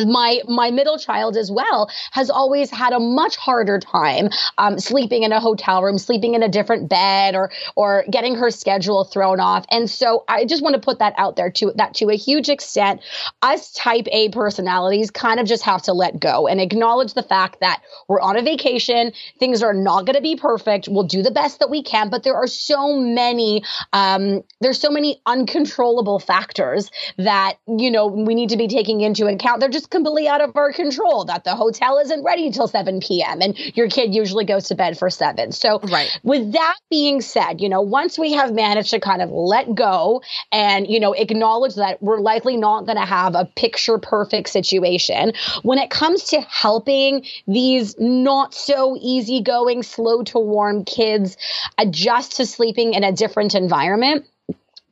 my 0.06 0.40
my 0.48 0.70
middle 0.70 0.98
child 0.98 1.36
as 1.36 1.50
well 1.50 1.88
has 2.12 2.30
always 2.30 2.70
had 2.70 2.92
a 2.92 2.98
much 2.98 3.36
harder 3.36 3.78
time 3.78 4.28
um, 4.58 4.78
sleeping 4.78 5.22
in 5.22 5.32
a 5.32 5.40
hotel 5.40 5.82
room 5.82 5.98
sleeping 5.98 6.34
in 6.34 6.42
a 6.42 6.48
different 6.48 6.88
bed 6.88 7.34
or 7.34 7.50
or 7.76 8.04
getting 8.10 8.34
her 8.34 8.50
schedule 8.50 9.04
thrown 9.04 9.40
off. 9.40 9.64
And 9.70 9.88
so 9.88 10.24
i 10.28 10.44
just 10.44 10.62
want 10.62 10.74
to 10.74 10.80
put 10.80 10.98
that 10.98 11.14
out 11.16 11.36
there 11.36 11.50
to 11.50 11.72
that 11.76 11.94
to 11.94 12.10
a 12.10 12.16
huge 12.16 12.48
extent. 12.48 13.00
Us 13.42 13.72
type 13.72 14.06
a 14.10 14.28
personalities 14.30 15.10
kind 15.10 15.40
of 15.40 15.46
just 15.46 15.62
have 15.62 15.82
to 15.82 15.92
let 15.92 16.18
go 16.18 16.46
and 16.46 16.60
acknowledge 16.60 17.14
the 17.14 17.22
fact 17.22 17.60
that 17.60 17.82
we're 18.08 18.20
on 18.20 18.36
a 18.36 18.42
vacation 18.42 19.12
things 19.38 19.62
are 19.62 19.74
not 19.74 20.06
going 20.06 20.16
to 20.16 20.22
be 20.22 20.36
perfect 20.36 20.88
we'll 20.88 21.04
do 21.04 21.22
the 21.22 21.30
best 21.30 21.58
that 21.60 21.70
we 21.70 21.82
can 21.82 22.10
but 22.10 22.22
there 22.22 22.34
are 22.34 22.46
so 22.46 22.96
many 22.96 23.62
um, 23.92 24.42
there's 24.60 24.80
so 24.80 24.90
many 24.90 25.20
uncontrollable 25.26 26.18
factors 26.18 26.90
that 27.18 27.58
you 27.66 27.90
know 27.90 28.06
we 28.06 28.34
need 28.34 28.48
to 28.48 28.56
be 28.56 28.68
taking 28.68 29.00
into 29.00 29.26
account. 29.26 29.60
They're 29.60 29.68
just 29.68 29.83
just 29.84 29.90
completely 29.90 30.28
out 30.28 30.40
of 30.40 30.56
our 30.56 30.72
control 30.72 31.24
that 31.24 31.44
the 31.44 31.54
hotel 31.54 31.98
isn't 31.98 32.24
ready 32.24 32.46
until 32.46 32.66
7 32.66 33.00
p.m. 33.00 33.42
and 33.42 33.58
your 33.76 33.88
kid 33.88 34.14
usually 34.14 34.44
goes 34.44 34.68
to 34.68 34.74
bed 34.74 34.98
for 34.98 35.10
7. 35.10 35.52
So, 35.52 35.78
right. 35.80 36.08
with 36.22 36.52
that 36.52 36.76
being 36.90 37.20
said, 37.20 37.60
you 37.60 37.68
know, 37.68 37.82
once 37.82 38.18
we 38.18 38.32
have 38.32 38.52
managed 38.52 38.90
to 38.90 39.00
kind 39.00 39.20
of 39.20 39.30
let 39.30 39.74
go 39.74 40.22
and, 40.52 40.88
you 40.88 41.00
know, 41.00 41.12
acknowledge 41.12 41.74
that 41.74 42.02
we're 42.02 42.20
likely 42.20 42.56
not 42.56 42.86
going 42.86 42.96
to 42.96 43.04
have 43.04 43.34
a 43.34 43.44
picture 43.56 43.98
perfect 43.98 44.48
situation, 44.48 45.32
when 45.62 45.78
it 45.78 45.90
comes 45.90 46.24
to 46.24 46.40
helping 46.40 47.24
these 47.46 47.94
not 47.98 48.54
so 48.54 48.96
easygoing, 49.00 49.82
slow 49.82 50.22
to 50.24 50.38
warm 50.38 50.84
kids 50.84 51.36
adjust 51.78 52.36
to 52.36 52.46
sleeping 52.46 52.94
in 52.94 53.04
a 53.04 53.12
different 53.12 53.54
environment, 53.54 54.26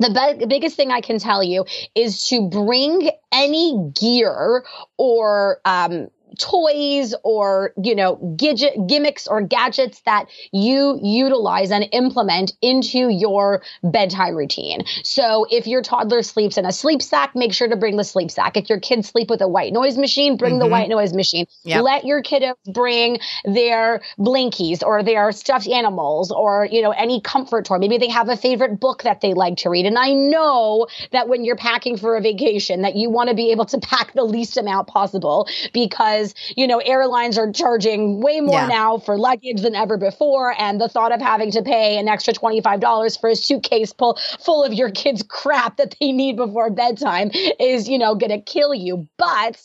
the 0.02 0.36
be- 0.38 0.46
biggest 0.46 0.76
thing 0.76 0.90
I 0.90 1.00
can 1.00 1.18
tell 1.18 1.42
you 1.42 1.64
is 1.94 2.26
to 2.28 2.48
bring 2.48 3.10
any 3.32 3.90
gear 3.94 4.64
or 4.98 5.60
um, 5.64 6.08
toys 6.38 7.14
or 7.22 7.72
you 7.82 7.94
know 7.94 8.16
gadget 8.36 8.74
gimmicks 8.86 9.26
or 9.26 9.42
gadgets 9.42 10.00
that 10.00 10.26
you 10.52 10.98
utilize 11.02 11.70
and 11.70 11.88
implement 11.92 12.52
into 12.62 13.08
your 13.08 13.62
bedtime 13.82 14.34
routine. 14.34 14.84
So 15.04 15.46
if 15.50 15.66
your 15.66 15.82
toddler 15.82 16.22
sleeps 16.22 16.58
in 16.58 16.66
a 16.66 16.72
sleep 16.72 17.02
sack 17.02 17.34
make 17.34 17.52
sure 17.52 17.68
to 17.68 17.76
bring 17.76 17.96
the 17.96 18.04
sleep 18.04 18.30
sack. 18.30 18.56
If 18.56 18.68
your 18.68 18.80
kids 18.80 19.08
sleep 19.08 19.30
with 19.30 19.40
a 19.40 19.48
white 19.48 19.72
noise 19.72 19.96
machine 19.96 20.36
bring 20.36 20.54
mm-hmm. 20.54 20.60
the 20.60 20.66
white 20.66 20.88
noise 20.88 21.12
machine. 21.12 21.46
Yep. 21.64 21.82
let 21.82 22.04
your 22.04 22.22
kiddos 22.22 22.54
bring 22.72 23.18
their 23.44 24.02
blinkies 24.18 24.82
or 24.82 25.02
their 25.02 25.32
stuffed 25.32 25.68
animals 25.68 26.30
or 26.30 26.66
you 26.70 26.82
know 26.82 26.90
any 26.90 27.20
comfort 27.20 27.64
toy. 27.64 27.78
Maybe 27.78 27.98
they 27.98 28.08
have 28.08 28.28
a 28.28 28.36
favorite 28.36 28.80
book 28.80 29.02
that 29.02 29.20
they 29.20 29.34
like 29.34 29.56
to 29.58 29.70
read. 29.70 29.86
And 29.86 29.98
i 29.98 30.12
know 30.12 30.86
that 31.10 31.28
when 31.28 31.44
you're 31.44 31.56
packing 31.56 31.96
for 31.96 32.16
a 32.16 32.20
vacation 32.20 32.82
that 32.82 32.96
you 32.96 33.10
want 33.10 33.28
to 33.28 33.34
be 33.34 33.50
able 33.50 33.66
to 33.66 33.78
pack 33.78 34.12
the 34.12 34.24
least 34.24 34.56
amount 34.56 34.88
possible 34.88 35.48
because 35.72 36.21
because, 36.22 36.34
you 36.56 36.66
know, 36.66 36.78
airlines 36.78 37.38
are 37.38 37.50
charging 37.52 38.20
way 38.20 38.40
more 38.40 38.60
yeah. 38.60 38.66
now 38.68 38.98
for 38.98 39.16
luggage 39.16 39.62
than 39.62 39.74
ever 39.74 39.96
before. 39.96 40.54
And 40.58 40.80
the 40.80 40.88
thought 40.88 41.12
of 41.12 41.20
having 41.20 41.50
to 41.52 41.62
pay 41.62 41.98
an 41.98 42.08
extra 42.08 42.34
$25 42.34 43.20
for 43.20 43.30
a 43.30 43.36
suitcase 43.36 43.92
full, 43.92 44.18
full 44.40 44.64
of 44.64 44.72
your 44.72 44.90
kids' 44.90 45.24
crap 45.26 45.76
that 45.76 45.94
they 46.00 46.12
need 46.12 46.36
before 46.36 46.70
bedtime 46.70 47.30
is, 47.58 47.88
you 47.88 47.98
know, 47.98 48.14
going 48.14 48.30
to 48.30 48.40
kill 48.40 48.74
you. 48.74 49.08
But 49.18 49.60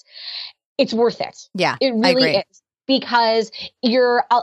it's 0.77 0.93
worth 0.93 1.21
it. 1.21 1.37
Yeah. 1.53 1.75
It 1.81 1.93
really 1.93 2.37
is 2.37 2.61
because 2.87 3.51
you're 3.81 4.23
uh, 4.31 4.41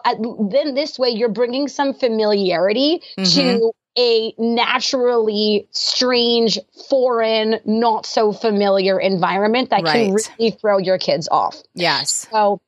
then 0.50 0.74
this 0.74 0.98
way 0.98 1.09
you're 1.09 1.31
bringing 1.31 1.68
some 1.68 1.94
familiarity 1.94 3.00
mm-hmm. 3.18 3.24
to 3.24 3.72
a 3.98 4.35
naturally 4.38 5.68
strange, 5.70 6.59
foreign, 6.88 7.61
not 7.64 8.07
so 8.07 8.33
familiar 8.33 8.98
environment 8.98 9.70
that 9.70 9.83
right. 9.83 9.92
can 9.92 10.14
really 10.14 10.50
throw 10.52 10.78
your 10.78 10.98
kids 10.98 11.28
off. 11.30 11.62
Yes. 11.74 12.28
So 12.30 12.61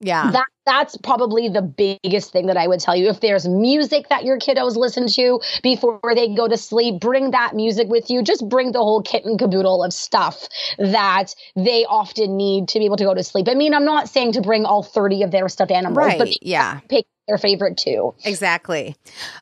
yeah. 0.00 0.30
That 0.30 0.46
that's 0.64 0.96
probably 0.98 1.48
the 1.48 1.62
biggest 1.62 2.30
thing 2.30 2.46
that 2.46 2.56
I 2.56 2.68
would 2.68 2.78
tell 2.78 2.94
you. 2.94 3.08
If 3.08 3.20
there's 3.20 3.48
music 3.48 4.08
that 4.10 4.24
your 4.24 4.38
kiddos 4.38 4.76
listen 4.76 5.08
to 5.08 5.40
before 5.62 6.00
they 6.14 6.34
go 6.34 6.46
to 6.46 6.56
sleep, 6.56 7.00
bring 7.00 7.30
that 7.30 7.56
music 7.56 7.88
with 7.88 8.10
you. 8.10 8.22
Just 8.22 8.48
bring 8.48 8.72
the 8.72 8.78
whole 8.78 9.02
kit 9.02 9.24
and 9.24 9.38
caboodle 9.38 9.82
of 9.82 9.92
stuff 9.92 10.46
that 10.78 11.34
they 11.56 11.84
often 11.86 12.36
need 12.36 12.68
to 12.68 12.78
be 12.78 12.84
able 12.84 12.96
to 12.96 13.04
go 13.04 13.14
to 13.14 13.24
sleep. 13.24 13.48
I 13.48 13.54
mean, 13.54 13.74
I'm 13.74 13.86
not 13.86 14.08
saying 14.08 14.32
to 14.32 14.42
bring 14.42 14.66
all 14.66 14.82
30 14.82 15.22
of 15.22 15.30
their 15.30 15.48
stuffed 15.48 15.72
animals, 15.72 15.96
right. 15.96 16.18
but 16.18 16.46
yeah. 16.46 16.80
pick 16.88 17.06
their 17.28 17.38
favorite 17.38 17.76
too. 17.76 18.14
Exactly. 18.24 18.96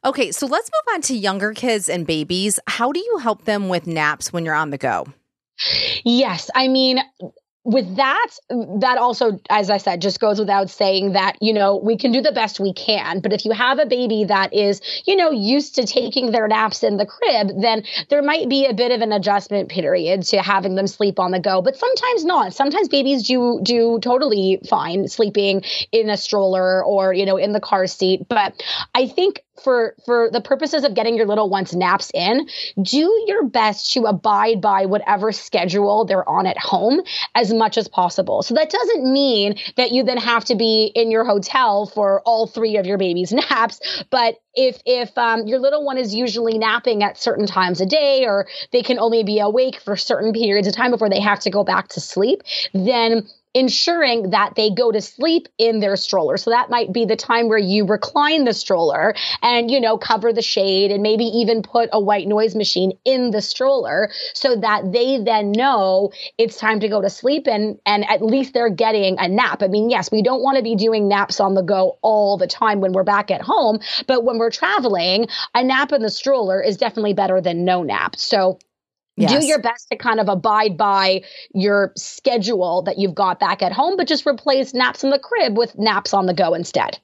Okay, 0.04 0.32
so 0.32 0.46
let's 0.46 0.68
move 0.68 0.94
on 0.94 1.00
to 1.02 1.16
younger 1.16 1.54
kids 1.54 1.88
and 1.88 2.06
babies. 2.06 2.60
How 2.66 2.92
do 2.92 3.00
you 3.00 3.18
help 3.18 3.44
them 3.44 3.68
with 3.68 3.86
naps 3.86 4.32
when 4.32 4.44
you're 4.44 4.54
on 4.54 4.70
the 4.70 4.78
go? 4.78 5.06
Yes, 6.04 6.50
I 6.54 6.68
mean, 6.68 6.98
with 7.66 7.96
that, 7.96 8.30
that 8.48 8.96
also, 8.96 9.40
as 9.50 9.70
I 9.70 9.78
said, 9.78 10.00
just 10.00 10.20
goes 10.20 10.38
without 10.38 10.70
saying 10.70 11.14
that, 11.14 11.36
you 11.40 11.52
know, 11.52 11.76
we 11.76 11.96
can 11.96 12.12
do 12.12 12.20
the 12.20 12.30
best 12.30 12.60
we 12.60 12.72
can. 12.72 13.18
But 13.18 13.32
if 13.32 13.44
you 13.44 13.50
have 13.50 13.80
a 13.80 13.86
baby 13.86 14.22
that 14.24 14.54
is, 14.54 14.80
you 15.04 15.16
know, 15.16 15.32
used 15.32 15.74
to 15.74 15.84
taking 15.84 16.30
their 16.30 16.46
naps 16.46 16.84
in 16.84 16.96
the 16.96 17.04
crib, 17.04 17.60
then 17.60 17.82
there 18.08 18.22
might 18.22 18.48
be 18.48 18.66
a 18.66 18.72
bit 18.72 18.92
of 18.92 19.00
an 19.00 19.12
adjustment 19.12 19.68
period 19.68 20.22
to 20.26 20.40
having 20.42 20.76
them 20.76 20.86
sleep 20.86 21.18
on 21.18 21.32
the 21.32 21.40
go. 21.40 21.60
But 21.60 21.76
sometimes 21.76 22.24
not. 22.24 22.54
Sometimes 22.54 22.86
babies 22.88 23.26
do 23.26 23.58
do 23.64 23.98
totally 24.00 24.60
fine 24.70 25.08
sleeping 25.08 25.62
in 25.90 26.08
a 26.08 26.16
stroller 26.16 26.84
or, 26.84 27.12
you 27.12 27.26
know, 27.26 27.36
in 27.36 27.50
the 27.50 27.60
car 27.60 27.88
seat. 27.88 28.28
But 28.28 28.62
I 28.94 29.08
think 29.08 29.40
for 29.62 29.94
for 30.04 30.30
the 30.32 30.40
purposes 30.40 30.84
of 30.84 30.94
getting 30.94 31.16
your 31.16 31.26
little 31.26 31.48
ones 31.48 31.74
naps 31.74 32.10
in 32.14 32.48
do 32.82 33.24
your 33.26 33.44
best 33.44 33.92
to 33.92 34.04
abide 34.04 34.60
by 34.60 34.86
whatever 34.86 35.32
schedule 35.32 36.04
they're 36.04 36.28
on 36.28 36.46
at 36.46 36.58
home 36.58 37.00
as 37.34 37.52
much 37.52 37.78
as 37.78 37.88
possible. 37.88 38.42
So 38.42 38.54
that 38.54 38.70
doesn't 38.70 39.12
mean 39.12 39.56
that 39.76 39.92
you 39.92 40.02
then 40.02 40.18
have 40.18 40.44
to 40.46 40.54
be 40.54 40.90
in 40.94 41.10
your 41.10 41.24
hotel 41.24 41.86
for 41.86 42.22
all 42.22 42.46
three 42.46 42.76
of 42.76 42.86
your 42.86 42.98
baby's 42.98 43.32
naps 43.50 43.80
but 44.10 44.36
if 44.54 44.80
if 44.86 45.16
um, 45.18 45.46
your 45.46 45.58
little 45.58 45.84
one 45.84 45.98
is 45.98 46.14
usually 46.14 46.58
napping 46.58 47.02
at 47.02 47.18
certain 47.18 47.46
times 47.46 47.80
a 47.80 47.86
day 47.86 48.24
or 48.26 48.46
they 48.72 48.82
can 48.82 48.98
only 48.98 49.22
be 49.22 49.38
awake 49.38 49.80
for 49.80 49.96
certain 49.96 50.32
periods 50.32 50.66
of 50.66 50.74
time 50.74 50.90
before 50.90 51.08
they 51.10 51.20
have 51.20 51.40
to 51.40 51.50
go 51.50 51.62
back 51.64 51.88
to 51.88 52.00
sleep 52.00 52.42
then 52.72 53.26
ensuring 53.56 54.30
that 54.30 54.54
they 54.54 54.68
go 54.70 54.92
to 54.92 55.00
sleep 55.00 55.48
in 55.56 55.80
their 55.80 55.96
stroller. 55.96 56.36
So 56.36 56.50
that 56.50 56.68
might 56.68 56.92
be 56.92 57.06
the 57.06 57.16
time 57.16 57.48
where 57.48 57.56
you 57.56 57.86
recline 57.86 58.44
the 58.44 58.52
stroller 58.52 59.14
and, 59.40 59.70
you 59.70 59.80
know, 59.80 59.96
cover 59.96 60.30
the 60.30 60.42
shade 60.42 60.90
and 60.90 61.02
maybe 61.02 61.24
even 61.24 61.62
put 61.62 61.88
a 61.90 61.98
white 61.98 62.28
noise 62.28 62.54
machine 62.54 62.92
in 63.06 63.30
the 63.30 63.40
stroller 63.40 64.10
so 64.34 64.56
that 64.56 64.92
they 64.92 65.22
then 65.24 65.52
know 65.52 66.12
it's 66.36 66.58
time 66.58 66.80
to 66.80 66.88
go 66.90 67.00
to 67.00 67.08
sleep 67.08 67.48
and, 67.48 67.80
and 67.86 68.04
at 68.10 68.20
least 68.20 68.52
they're 68.52 68.68
getting 68.68 69.16
a 69.18 69.26
nap. 69.26 69.62
I 69.62 69.68
mean, 69.68 69.88
yes, 69.88 70.12
we 70.12 70.20
don't 70.20 70.42
want 70.42 70.58
to 70.58 70.62
be 70.62 70.76
doing 70.76 71.08
naps 71.08 71.40
on 71.40 71.54
the 71.54 71.62
go 71.62 71.96
all 72.02 72.36
the 72.36 72.46
time 72.46 72.80
when 72.80 72.92
we're 72.92 73.04
back 73.04 73.30
at 73.30 73.40
home, 73.40 73.78
but 74.06 74.22
when 74.22 74.36
we're 74.36 74.50
traveling, 74.50 75.28
a 75.54 75.64
nap 75.64 75.92
in 75.92 76.02
the 76.02 76.10
stroller 76.10 76.62
is 76.62 76.76
definitely 76.76 77.14
better 77.14 77.40
than 77.40 77.64
no 77.64 77.82
nap. 77.82 78.16
So 78.16 78.58
Yes. 79.16 79.40
Do 79.40 79.46
your 79.46 79.60
best 79.60 79.88
to 79.90 79.96
kind 79.96 80.20
of 80.20 80.28
abide 80.28 80.76
by 80.76 81.22
your 81.54 81.92
schedule 81.96 82.82
that 82.82 82.98
you've 82.98 83.14
got 83.14 83.40
back 83.40 83.62
at 83.62 83.72
home, 83.72 83.96
but 83.96 84.06
just 84.06 84.26
replace 84.26 84.74
naps 84.74 85.02
in 85.02 85.10
the 85.10 85.18
crib 85.18 85.56
with 85.56 85.76
naps 85.78 86.12
on 86.12 86.26
the 86.26 86.34
go 86.34 86.52
instead. 86.52 86.98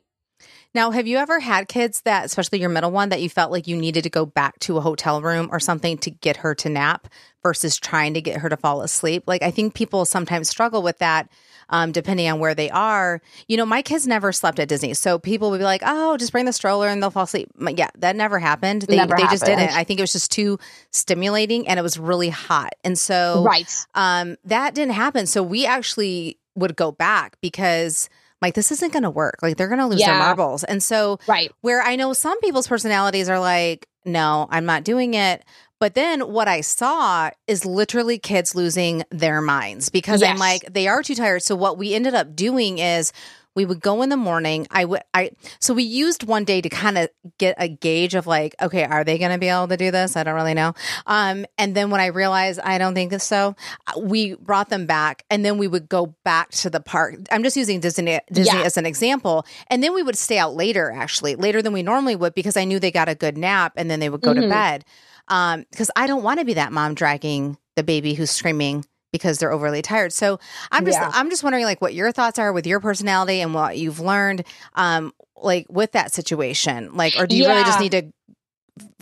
Now, 0.75 0.91
have 0.91 1.07
you 1.07 1.19
ever 1.19 1.39
had 1.39 1.69
kids 1.69 2.01
that, 2.03 2.25
especially 2.25 2.61
your 2.61 2.71
middle 2.71 2.91
one, 2.91 3.11
that 3.11 3.21
you 3.21 3.29
felt 3.29 3.53
like 3.53 3.67
you 3.67 3.77
needed 3.77 4.05
to 4.05 4.11
go 4.11 4.25
back 4.25 4.59
to 4.61 4.79
a 4.79 4.81
hotel 4.81 5.21
room 5.21 5.51
or 5.53 5.61
something 5.61 5.99
to 5.99 6.11
get 6.11 6.39
her 6.39 6.55
to 6.57 6.71
nap 6.71 7.09
versus 7.43 7.77
trying 7.77 8.15
to 8.15 8.23
get 8.23 8.41
her 8.41 8.49
to 8.49 8.57
fall 8.57 8.81
asleep? 8.81 9.25
Like, 9.27 9.43
I 9.43 9.51
think 9.51 9.75
people 9.75 10.07
sometimes 10.07 10.49
struggle 10.49 10.83
with 10.83 10.99
that 10.99 11.29
um, 11.73 11.91
depending 11.91 12.31
on 12.31 12.39
where 12.39 12.55
they 12.55 12.71
are. 12.71 13.21
You 13.49 13.57
know, 13.57 13.67
my 13.67 13.83
kids 13.83 14.07
never 14.07 14.31
slept 14.31 14.61
at 14.61 14.69
Disney. 14.69 14.95
So 14.95 15.19
people 15.19 15.51
would 15.51 15.59
be 15.59 15.65
like, 15.65 15.83
oh, 15.85 16.17
just 16.19 16.31
bring 16.31 16.45
the 16.45 16.53
stroller 16.53 16.87
and 16.87 17.03
they'll 17.03 17.11
fall 17.11 17.25
asleep. 17.25 17.51
Yeah, 17.59 17.89
that 17.99 18.15
never 18.15 18.39
happened. 18.39 18.83
They, 18.83 18.97
never 18.97 19.17
they 19.17 19.23
happened. 19.23 19.41
just 19.41 19.47
didn't. 19.47 19.75
I 19.75 19.83
think 19.83 19.99
it 19.99 20.03
was 20.03 20.13
just 20.13 20.31
too 20.31 20.59
stimulating 20.91 21.67
and 21.67 21.81
it 21.81 21.83
was 21.83 21.99
really 21.99 22.29
hot. 22.29 22.75
And 22.85 22.97
so 22.97 23.43
right. 23.45 23.75
um, 23.95 24.37
that 24.45 24.75
didn't 24.75 24.95
happen. 24.95 25.27
So 25.27 25.43
we 25.43 25.67
actually 25.67 26.39
would 26.55 26.77
go 26.77 26.93
back 26.93 27.37
because 27.41 28.11
like 28.43 28.55
this 28.55 28.71
isn't 28.71 28.93
going 28.93 29.05
to 29.05 29.11
work. 29.11 29.39
Like 29.41 29.57
they're 29.57 29.69
going 29.69 29.81
to 29.81 29.87
lose 29.87 30.01
yeah. 30.01 30.11
their 30.11 30.19
marbles. 30.19 30.65
And 30.65 30.83
so 30.83 31.19
right. 31.27 31.51
where 31.63 31.81
I 31.81 31.97
know 31.97 32.13
some 32.13 32.39
people's 32.41 32.69
personalities 32.69 33.31
are 33.31 33.41
like, 33.41 33.89
no, 34.05 34.49
I'm 34.51 34.65
not 34.65 34.85
doing 34.85 35.15
it. 35.15 35.45
But 35.79 35.95
then 35.95 36.21
what 36.33 36.47
I 36.47 36.61
saw 36.61 37.31
is 37.49 37.65
literally 37.65 38.17
kids 38.17 38.55
losing 38.55 39.03
their 39.11 39.41
minds 39.41 39.89
because 39.89 40.21
yes. 40.21 40.31
I'm 40.31 40.39
like, 40.39 40.73
they 40.73 40.87
are 40.87 41.03
too 41.03 41.17
tired. 41.17 41.43
So 41.43 41.57
what 41.57 41.77
we 41.77 41.93
ended 41.93 42.15
up 42.15 42.37
doing 42.37 42.79
is 42.79 43.13
we 43.55 43.65
would 43.65 43.81
go 43.81 44.03
in 44.03 44.09
the 44.09 44.17
morning. 44.17 44.67
I 44.71 44.85
would, 44.85 45.03
I, 45.13 45.31
so 45.61 45.75
we 45.75 45.83
used 45.83 46.25
one 46.25 46.45
day 46.45 46.61
to 46.61 46.69
kind 46.69 46.99
of 46.99 47.09
get 47.39 47.55
a 47.59 47.69
gauge 47.69 48.15
of 48.15 48.27
like, 48.27 48.55
okay, 48.61 48.85
are 48.85 49.05
they 49.05 49.19
going 49.19 49.33
to 49.33 49.39
be 49.39 49.49
able 49.49 49.69
to 49.69 49.77
do 49.77 49.91
this? 49.91 50.17
I 50.17 50.23
don't 50.25 50.35
really 50.35 50.55
know. 50.55 50.75
Um, 51.07 51.45
and 51.59 51.75
then 51.75 51.91
when 51.91 52.01
I 52.01 52.07
realized 52.07 52.61
I 52.61 52.79
don't 52.79 52.95
think 52.95 53.13
so, 53.21 53.55
uh, 53.87 54.01
we 54.01 54.35
brought 54.35 54.71
them 54.71 54.87
back 54.87 55.25
and 55.31 55.45
then 55.45 55.59
we 55.59 55.69
would 55.69 55.89
go 55.89 56.15
back 56.25 56.51
to 56.53 56.71
the 56.71 56.81
park. 56.81 57.17
I'm 57.31 57.43
just 57.43 57.57
using 57.57 57.81
Disney, 57.81 58.21
Disney 58.33 58.59
yeah. 58.59 58.65
as 58.65 58.77
an 58.77 58.87
example. 58.87 59.45
And 59.69 59.83
then 59.83 59.95
we 59.95 60.03
would 60.03 60.17
stay 60.17 60.39
out 60.39 60.55
later, 60.55 60.91
actually, 60.91 61.35
later 61.35 61.63
than 61.63 61.73
we 61.73 61.83
normally 61.83 62.17
would 62.17 62.35
because 62.35 62.57
I 62.57 62.65
knew 62.65 62.79
they 62.79 62.91
got 62.91 63.09
a 63.09 63.15
good 63.15 63.37
nap 63.37 63.75
and 63.77 63.91
then 63.91 64.01
they 64.01 64.09
would 64.09 64.23
go 64.23 64.33
mm-hmm. 64.33 64.43
to 64.43 64.49
bed. 64.49 64.85
Um, 65.29 65.65
because 65.71 65.91
I 65.95 66.07
don't 66.07 66.23
want 66.23 66.41
to 66.41 66.45
be 66.45 66.55
that 66.55 66.73
mom 66.73 66.95
dragging 66.95 67.57
the 67.77 67.83
baby 67.83 68.15
who's 68.15 68.31
screaming 68.31 68.85
because 69.13 69.39
they're 69.39 69.53
overly 69.53 69.83
tired. 69.83 70.13
So 70.13 70.41
I'm 70.73 70.85
just 70.85 70.99
Yeah. 70.99 71.11
I'm 71.13 71.31
just 71.31 71.45
wondering 71.45 71.65
like 71.65 71.81
what 71.81 71.95
your 71.95 72.11
thoughts 72.13 72.39
are 72.39 72.53
with 72.53 72.67
your 72.67 72.81
personality 72.81 73.41
and 73.41 73.55
what 73.55 73.79
you've 73.79 74.01
learned 74.01 74.45
um 74.75 75.13
like 75.37 75.67
with 75.69 75.93
that 75.93 76.13
situation. 76.13 76.95
Like 76.95 77.15
or 77.19 77.27
do 77.27 77.37
you 77.37 77.47
really 77.47 77.65
just 77.65 77.79
need 77.81 77.93
to 77.93 78.13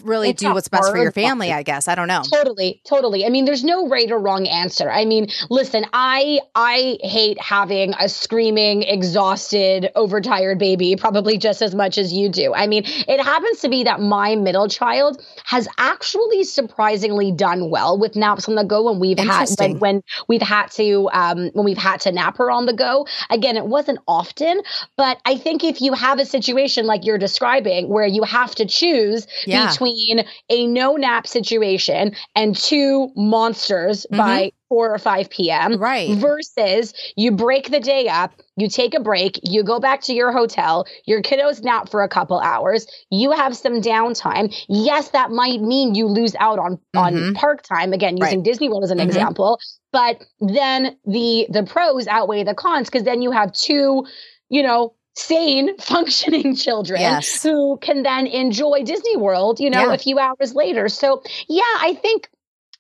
really 0.03 0.31
It's 0.31 0.43
do 0.43 0.53
what's 0.53 0.69
best 0.69 0.91
for 0.91 0.99
your 0.99 1.13
family. 1.13 1.53
I 1.53 1.63
guess. 1.63 1.89
I 1.89 1.95
don't 1.95 2.09
know. 2.09 2.23
Totally, 2.23 2.81
totally. 2.87 3.25
I 3.25 3.29
mean, 3.29 3.45
there's 3.45 3.65
no 3.65 3.89
right 3.89 4.11
or 4.11 4.19
wrong 4.19 4.47
answer. 4.47 4.91
I 4.91 5.05
mean, 5.05 5.29
listen, 5.49 5.85
I 5.93 6.41
I 6.55 6.99
hate 7.03 7.41
having 7.41 7.95
a 7.99 8.09
screaming, 8.09 8.83
exhausted, 8.83 9.91
overtired 9.95 10.59
baby 10.59 10.97
probably 10.97 11.39
just 11.39 11.63
as 11.63 11.75
much 11.75 11.99
as 11.99 12.13
you 12.13 12.29
do. 12.29 12.55
I 12.55 12.67
mean, 12.67 12.85
it 12.87 13.21
happens 13.21 13.61
to 13.61 13.69
be 13.69 13.85
that 13.85 14.01
my 14.01 14.37
middle 14.37 14.69
child 14.69 15.23
has 15.45 15.69
actually 15.79 16.45
surprisingly 16.45 17.33
done 17.33 17.71
well 17.71 17.99
with 17.99 18.17
naps 18.17 18.49
on 18.49 18.55
the 18.55 18.65
go 18.65 18.91
when 18.91 18.99
we've 19.01 19.19
had 19.19 19.49
when, 19.59 19.79
when 19.79 20.03
we've 20.29 20.43
had 20.43 20.71
to 20.73 21.09
um 21.13 21.51
when 21.53 21.65
we've 21.65 21.79
had 21.79 22.01
to 22.01 22.13
nap 22.13 22.39
her 22.39 22.51
on 22.51 22.67
the 22.67 22.75
go. 22.75 23.07
Again, 23.31 23.57
it 23.57 23.67
wasn't 23.67 23.99
often, 24.09 24.63
but 24.97 25.21
I 25.25 25.37
think 25.37 25.63
if 25.65 25.81
you 25.81 25.93
have 25.93 26.19
a 26.19 26.27
situation 26.27 26.87
like 26.87 27.05
you're 27.05 27.19
describing 27.19 27.89
where 27.89 28.07
you 28.07 28.23
have 28.25 28.55
to 28.57 28.67
choose 28.67 29.27
Yeah. 29.47 29.60
Between 29.69 30.25
a 30.49 30.67
no 30.67 30.97
nap 30.97 31.27
situation 31.27 32.15
and 32.35 32.57
two 32.57 33.11
monsters 33.17 34.07
by 34.11 34.51
4 34.69 34.95
or 34.95 34.99
5 34.99 35.31
p.m. 35.31 35.73
Mm-hmm. 35.73 35.83
Right. 35.83 36.17
versus 36.19 36.95
you 37.17 37.33
break 37.33 37.71
the 37.71 37.81
day 37.81 38.09
up, 38.09 38.33
you 38.57 38.69
take 38.69 38.95
a 38.95 39.01
break, 39.01 39.41
you 39.43 39.63
go 39.65 39.81
back 39.81 40.01
to 40.03 40.13
your 40.15 40.33
hotel, 40.33 40.87
your 41.07 41.23
kiddos 41.23 41.63
nap 41.63 41.89
for 41.91 42.03
a 42.03 42.09
couple 42.09 42.39
hours, 42.41 42.87
you 43.11 43.33
have 43.33 43.57
some 43.57 43.81
downtime. 43.81 44.55
Yes, 44.69 45.11
that 45.11 45.31
might 45.31 45.61
mean 45.61 45.95
you 45.95 46.07
lose 46.07 46.35
out 46.39 46.59
on 46.59 46.79
on 46.97 47.15
Mhm. 47.15 47.35
park 47.35 47.63
time 47.63 47.93
again 47.93 48.17
using 48.17 48.43
Disney 48.43 48.69
World 48.69 48.85
as 48.85 48.91
an 48.91 48.99
Mhm. 48.99 49.05
example, 49.05 49.59
but 49.93 50.23
then 50.41 50.97
the 51.05 51.47
the 51.51 51.65
pros 51.65 52.07
outweigh 52.07 52.45
the 52.45 52.55
cons 52.55 52.89
because 52.89 53.05
then 53.05 53.23
you 53.23 53.31
have 53.31 53.53
two, 53.53 54.07
you 54.49 54.63
know, 54.63 54.95
sane 55.21 55.77
functioning 55.79 56.55
children 56.57 57.01
Yes. 57.01 57.43
who 57.43 57.79
can 57.79 58.03
then 58.03 58.27
enjoy 58.27 58.83
Disney 58.83 59.17
World, 59.17 59.61
you 59.61 59.71
know, 59.71 59.89
Yeah. 59.89 59.95
a 59.95 59.99
few 59.99 60.19
hours 60.19 60.55
later. 60.55 60.89
So, 60.89 61.23
yeah, 61.49 61.63
I 61.81 61.95
think 61.95 62.29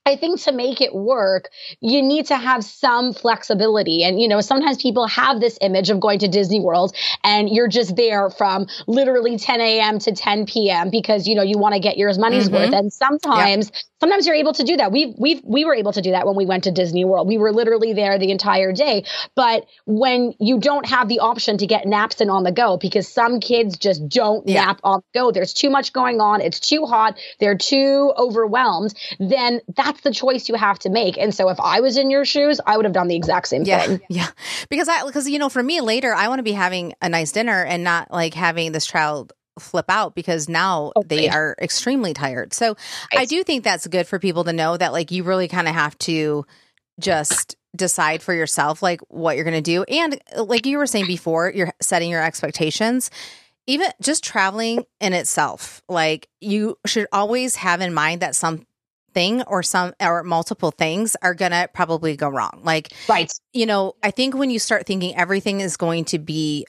I 0.06 0.16
think 0.16 0.40
to 0.42 0.52
make 0.52 0.80
it 0.80 0.94
work, 0.94 1.50
you 1.80 2.02
need 2.02 2.26
to 2.26 2.36
have 2.36 2.64
some 2.64 3.12
flexibility. 3.12 4.02
And, 4.02 4.20
you 4.20 4.28
know, 4.28 4.40
sometimes 4.40 4.78
people 4.80 5.06
have 5.06 5.40
this 5.40 5.58
image 5.60 5.90
of 5.90 6.00
going 6.00 6.20
to 6.20 6.28
Disney 6.28 6.58
World 6.58 6.96
and 7.22 7.48
you're 7.50 7.68
just 7.68 7.96
there 7.96 8.30
from 8.30 8.66
literally 8.86 9.36
10 9.36 9.60
a.m. 9.60 9.98
to 10.00 10.12
10 10.12 10.46
p.m. 10.46 10.88
because, 10.90 11.28
you 11.28 11.34
know, 11.34 11.42
you 11.42 11.58
want 11.58 11.74
to 11.74 11.80
get 11.80 11.98
your 11.98 12.12
money's 12.18 12.48
Mhm. 12.48 12.52
worth. 12.52 12.72
And 12.72 12.90
sometimes, 12.92 13.70
sometimes 14.00 14.26
you're 14.26 14.34
able 14.36 14.54
to 14.54 14.64
do 14.64 14.78
that. 14.78 14.90
We've, 14.90 15.14
we've, 15.18 15.42
we 15.44 15.64
were 15.66 15.74
able 15.74 15.92
to 15.92 16.00
do 16.00 16.12
that 16.12 16.26
when 16.26 16.34
we 16.34 16.46
went 16.46 16.64
to 16.64 16.70
Disney 16.72 17.04
World. 17.04 17.28
We 17.28 17.36
were 17.38 17.52
literally 17.52 17.92
there 17.92 18.18
the 18.18 18.30
entire 18.30 18.72
day. 18.72 19.04
But 19.36 19.66
when 19.84 20.34
you 20.40 20.58
don't 20.58 20.86
have 20.86 21.08
the 21.08 21.20
option 21.20 21.58
to 21.58 21.66
get 21.66 21.86
naps 21.86 22.20
in 22.22 22.30
on 22.30 22.42
the 22.42 22.52
go, 22.52 22.78
because 22.78 23.06
some 23.06 23.38
kids 23.38 23.76
just 23.76 24.08
don't 24.08 24.48
Yeah. 24.48 24.64
nap 24.64 24.80
on 24.82 25.02
the 25.12 25.18
go, 25.20 25.30
there's 25.30 25.52
too 25.52 25.68
much 25.70 25.92
going 25.92 26.20
on, 26.20 26.40
it's 26.40 26.58
too 26.58 26.86
hot, 26.86 27.18
they're 27.38 27.58
too 27.58 28.12
overwhelmed, 28.16 28.94
then 29.20 29.60
that's 29.90 30.03
the 30.03 30.12
choice 30.12 30.48
you 30.48 30.55
have 30.55 30.79
to 30.81 30.90
make. 30.90 31.18
And 31.18 31.35
so 31.35 31.48
if 31.48 31.59
I 31.61 31.81
was 31.81 31.96
in 31.96 32.11
your 32.11 32.24
shoes, 32.24 32.61
I 32.64 32.76
would 32.76 32.85
have 32.87 32.94
done 32.94 33.09
the 33.09 33.16
exact 33.16 33.48
same 33.48 33.64
Yeah, 33.64 33.85
thing. 33.87 34.00
yeah. 34.09 34.29
Because 34.68 34.88
I 34.88 35.05
because 35.05 35.29
you 35.29 35.38
know, 35.38 35.48
for 35.48 35.62
me 35.62 35.81
later, 35.81 36.14
I 36.14 36.29
want 36.29 36.38
to 36.38 36.42
be 36.44 36.53
having 36.53 36.94
a 37.03 37.09
nice 37.09 37.33
dinner 37.33 37.64
and 37.64 37.83
not 37.85 38.11
like 38.11 38.35
having 38.35 38.72
this 38.72 38.87
child 38.87 39.33
flip 39.59 39.87
out 39.88 40.14
because 40.14 40.48
now 40.48 40.92
Oh, 40.96 41.03
they 41.03 41.29
are 41.29 41.55
extremely 41.61 42.14
tired. 42.14 42.55
So 42.55 42.76
I 43.14 43.24
do 43.26 43.42
think 43.44 43.62
that's 43.64 43.87
good 43.87 44.07
for 44.07 44.18
people 44.18 44.44
to 44.44 44.53
know 44.53 44.76
that 44.76 44.92
like 44.92 45.11
you 45.11 45.22
really 45.24 45.48
kind 45.48 45.68
of 45.68 45.74
have 45.74 45.98
to 45.98 46.46
just 46.98 47.57
decide 47.76 48.22
for 48.22 48.33
yourself 48.35 48.83
like 48.83 49.00
what 49.09 49.37
you're 49.37 49.44
going 49.44 49.55
to 49.55 49.61
do 49.61 49.85
and 49.85 50.18
uh, 50.37 50.42
like 50.42 50.66
you 50.66 50.76
were 50.76 50.87
saying 50.87 51.07
before 51.07 51.53
you're 51.55 51.72
setting 51.81 52.11
your 52.11 52.22
expectations 52.22 53.11
even 53.68 53.88
just 54.03 54.24
traveling 54.24 54.85
in 55.00 55.12
itself 55.12 55.81
like 55.88 56.29
you 56.40 56.76
should 56.85 57.07
always 57.12 57.55
have 57.55 57.81
in 57.81 57.94
mind 57.94 58.22
that 58.22 58.35
something 59.10 59.42
or 59.42 59.62
some 59.62 59.92
or 60.00 60.22
multiple 60.22 60.70
things 60.70 61.16
are 61.22 61.34
going 61.34 61.50
to 61.52 61.68
probably 61.72 62.16
go 62.16 62.28
wrong 62.28 62.60
like 62.64 62.92
Right. 63.08 63.32
you 63.52 63.66
know, 63.66 63.94
I 64.02 64.10
think 64.10 64.34
when 64.34 64.50
you 64.50 64.58
start 64.58 64.86
thinking 64.86 65.16
everything 65.16 65.60
is 65.60 65.76
going 65.76 66.04
to 66.06 66.18
be 66.18 66.66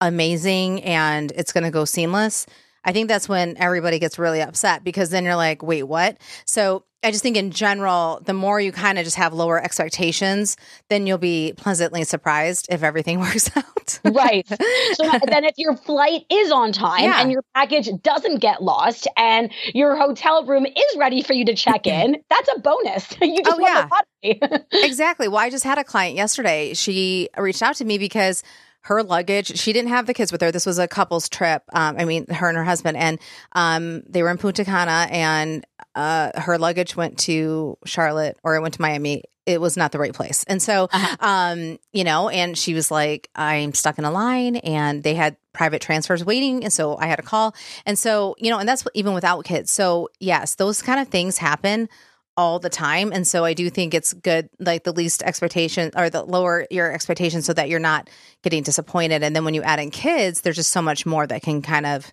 amazing 0.00 0.82
and 0.82 1.32
it's 1.32 1.52
going 1.52 1.64
to 1.64 1.70
go 1.70 1.84
seamless, 1.84 2.46
I 2.84 2.92
think 2.92 3.08
that's 3.08 3.28
when 3.28 3.56
everybody 3.58 3.98
gets 3.98 4.18
really 4.18 4.40
upset 4.40 4.82
because 4.84 5.10
then 5.10 5.24
you're 5.24 5.36
like, 5.36 5.62
wait, 5.62 5.84
what? 5.84 6.18
So 6.44 6.84
I 7.04 7.10
just 7.10 7.22
think 7.22 7.36
in 7.36 7.50
general, 7.50 8.20
the 8.24 8.32
more 8.32 8.60
you 8.60 8.70
kind 8.70 8.96
of 8.98 9.04
just 9.04 9.16
have 9.16 9.32
lower 9.32 9.60
expectations, 9.60 10.56
then 10.88 11.06
you'll 11.06 11.18
be 11.18 11.52
pleasantly 11.56 12.04
surprised 12.04 12.66
if 12.70 12.82
everything 12.84 13.18
works 13.20 13.50
out. 13.56 13.98
Right. 14.04 14.46
So 14.94 15.10
then 15.26 15.44
if 15.44 15.54
your 15.56 15.74
flight 15.76 16.22
is 16.30 16.52
on 16.52 16.70
time 16.72 17.02
Yeah. 17.04 17.20
and 17.20 17.32
your 17.32 17.42
package 17.54 17.88
doesn't 18.02 18.38
get 18.40 18.62
lost 18.62 19.08
and 19.16 19.50
your 19.74 19.96
hotel 19.96 20.44
room 20.44 20.66
is 20.66 20.96
ready 20.98 21.22
for 21.22 21.32
you 21.32 21.44
to 21.46 21.54
check 21.54 21.86
in, 21.86 22.16
that's 22.30 22.48
a 22.54 22.60
bonus. 22.60 23.08
you 23.20 23.42
just 23.42 23.58
Oh, 23.58 24.00
the 24.22 24.64
exactly. 24.72 25.28
Well, 25.28 25.38
I 25.38 25.50
just 25.50 25.64
had 25.64 25.78
a 25.78 25.84
client 25.84 26.16
yesterday. 26.16 26.74
She 26.74 27.28
reached 27.36 27.62
out 27.62 27.76
to 27.76 27.84
me 27.84 27.98
because 27.98 28.42
her 28.82 29.02
luggage, 29.02 29.58
she 29.58 29.72
didn't 29.72 29.90
have 29.90 30.06
the 30.06 30.14
kids 30.14 30.32
with 30.32 30.40
her. 30.40 30.50
This 30.50 30.66
was 30.66 30.78
a 30.78 30.88
couple's 30.88 31.28
trip. 31.28 31.62
Um, 31.72 31.96
I 31.98 32.04
mean, 32.04 32.26
her 32.28 32.48
and 32.48 32.56
her 32.56 32.64
husband, 32.64 32.96
and 32.96 33.18
um, 33.52 34.02
they 34.08 34.22
were 34.22 34.30
in 34.30 34.38
Punta 34.38 34.64
Cana, 34.64 35.06
and 35.10 35.64
uh, 35.94 36.40
her 36.40 36.58
luggage 36.58 36.96
went 36.96 37.18
to 37.20 37.78
Charlotte 37.84 38.38
or 38.42 38.56
it 38.56 38.60
went 38.60 38.74
to 38.74 38.82
Miami. 38.82 39.24
It 39.44 39.60
was 39.60 39.76
not 39.76 39.90
the 39.90 39.98
right 39.98 40.12
place. 40.14 40.44
And 40.44 40.62
so, 40.62 40.88
Uh-huh. 40.92 41.16
um, 41.20 41.78
you 41.92 42.04
know, 42.04 42.28
and 42.28 42.56
she 42.56 42.74
was 42.74 42.90
like, 42.92 43.28
I'm 43.34 43.74
stuck 43.74 43.98
in 43.98 44.04
a 44.04 44.10
line, 44.10 44.56
and 44.56 45.02
they 45.02 45.14
had 45.14 45.36
private 45.52 45.82
transfers 45.82 46.24
waiting. 46.24 46.62
And 46.64 46.72
so 46.72 46.96
I 46.96 47.06
had 47.06 47.18
a 47.18 47.22
call. 47.22 47.54
And 47.84 47.98
so, 47.98 48.36
you 48.38 48.50
know, 48.50 48.58
and 48.58 48.68
that's 48.68 48.84
even 48.94 49.14
without 49.14 49.44
kids. 49.44 49.70
So, 49.70 50.08
yes, 50.20 50.54
those 50.54 50.80
kind 50.80 51.00
of 51.00 51.08
things 51.08 51.38
happen 51.38 51.88
all 52.36 52.58
the 52.58 52.70
time. 52.70 53.12
And 53.12 53.26
so 53.26 53.44
I 53.44 53.54
do 53.54 53.68
think 53.68 53.92
it's 53.94 54.12
good, 54.14 54.48
like 54.58 54.84
the 54.84 54.92
least 54.92 55.22
expectation 55.22 55.90
or 55.96 56.08
the 56.08 56.22
lower 56.22 56.66
your 56.70 56.92
expectations 56.92 57.44
so 57.44 57.52
that 57.52 57.68
you're 57.68 57.78
not 57.78 58.08
getting 58.42 58.62
disappointed. 58.62 59.22
And 59.22 59.36
then 59.36 59.44
when 59.44 59.54
you 59.54 59.62
add 59.62 59.80
in 59.80 59.90
kids, 59.90 60.40
there's 60.40 60.56
just 60.56 60.72
so 60.72 60.82
much 60.82 61.04
more 61.04 61.26
that 61.26 61.42
can 61.42 61.62
kind 61.62 61.86
of 61.86 62.12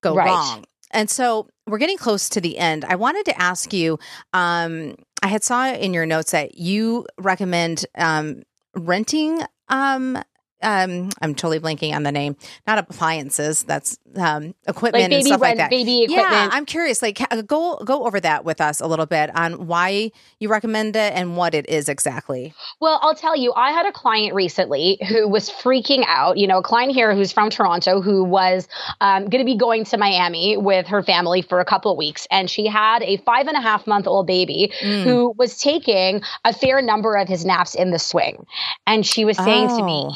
go 0.00 0.14
Right. 0.14 0.26
wrong. 0.26 0.64
And 0.92 1.08
so 1.08 1.48
we're 1.66 1.78
getting 1.78 1.98
close 1.98 2.28
to 2.30 2.40
the 2.40 2.58
end. 2.58 2.84
I 2.84 2.96
wanted 2.96 3.24
to 3.26 3.40
ask 3.40 3.72
you, 3.72 3.98
um, 4.32 4.96
I 5.22 5.28
had 5.28 5.44
saw 5.44 5.66
in 5.66 5.92
your 5.94 6.06
notes 6.06 6.32
that 6.32 6.58
you 6.58 7.06
recommend 7.18 7.84
um, 7.96 8.42
renting 8.74 9.40
um, 9.68 10.18
um, 10.62 11.10
I'm 11.22 11.34
totally 11.34 11.60
blanking 11.60 11.94
on 11.94 12.02
the 12.02 12.12
name. 12.12 12.36
Not 12.66 12.78
appliances. 12.78 13.62
That's 13.64 13.98
um, 14.16 14.54
equipment 14.66 15.04
like 15.04 15.12
and 15.12 15.26
stuff 15.26 15.40
rent, 15.40 15.58
like 15.58 15.64
that. 15.64 15.70
baby 15.70 16.02
equipment. 16.04 16.30
Yeah, 16.32 16.48
I'm 16.52 16.66
curious. 16.66 17.02
Like, 17.02 17.20
go 17.46 17.76
go 17.84 18.04
over 18.06 18.20
that 18.20 18.44
with 18.44 18.60
us 18.60 18.80
a 18.80 18.86
little 18.86 19.06
bit 19.06 19.34
on 19.34 19.66
why 19.66 20.10
you 20.38 20.48
recommend 20.48 20.96
it 20.96 21.12
and 21.14 21.36
what 21.36 21.54
it 21.54 21.68
is 21.68 21.88
exactly. 21.88 22.52
Well, 22.80 22.98
I'll 23.02 23.14
tell 23.14 23.36
you, 23.36 23.52
I 23.54 23.70
had 23.72 23.86
a 23.86 23.92
client 23.92 24.34
recently 24.34 24.98
who 25.08 25.28
was 25.28 25.48
freaking 25.50 26.04
out. 26.06 26.36
You 26.38 26.46
know, 26.46 26.58
a 26.58 26.62
client 26.62 26.92
here 26.92 27.14
who's 27.14 27.32
from 27.32 27.50
Toronto 27.50 28.00
who 28.00 28.24
was 28.24 28.68
um, 29.00 29.28
going 29.28 29.40
to 29.40 29.44
be 29.50 29.56
going 29.56 29.84
to 29.86 29.96
Miami 29.98 30.56
with 30.56 30.86
her 30.88 31.02
family 31.02 31.42
for 31.42 31.60
a 31.60 31.64
couple 31.64 31.92
of 31.92 31.96
weeks. 31.98 32.26
And 32.30 32.50
she 32.50 32.66
had 32.66 33.02
a 33.02 33.16
five 33.18 33.46
and 33.46 33.56
a 33.56 33.60
half 33.60 33.86
month 33.86 34.06
old 34.06 34.26
baby 34.26 34.72
Mm. 34.82 35.02
who 35.04 35.34
was 35.36 35.58
taking 35.58 36.22
a 36.44 36.52
fair 36.52 36.80
number 36.82 37.14
of 37.16 37.28
his 37.28 37.44
naps 37.44 37.74
in 37.74 37.90
the 37.90 37.98
swing. 37.98 38.46
And 38.86 39.04
she 39.06 39.24
was 39.24 39.36
saying 39.36 39.68
to 39.68 39.82
me, 39.82 40.06
Oh. 40.08 40.14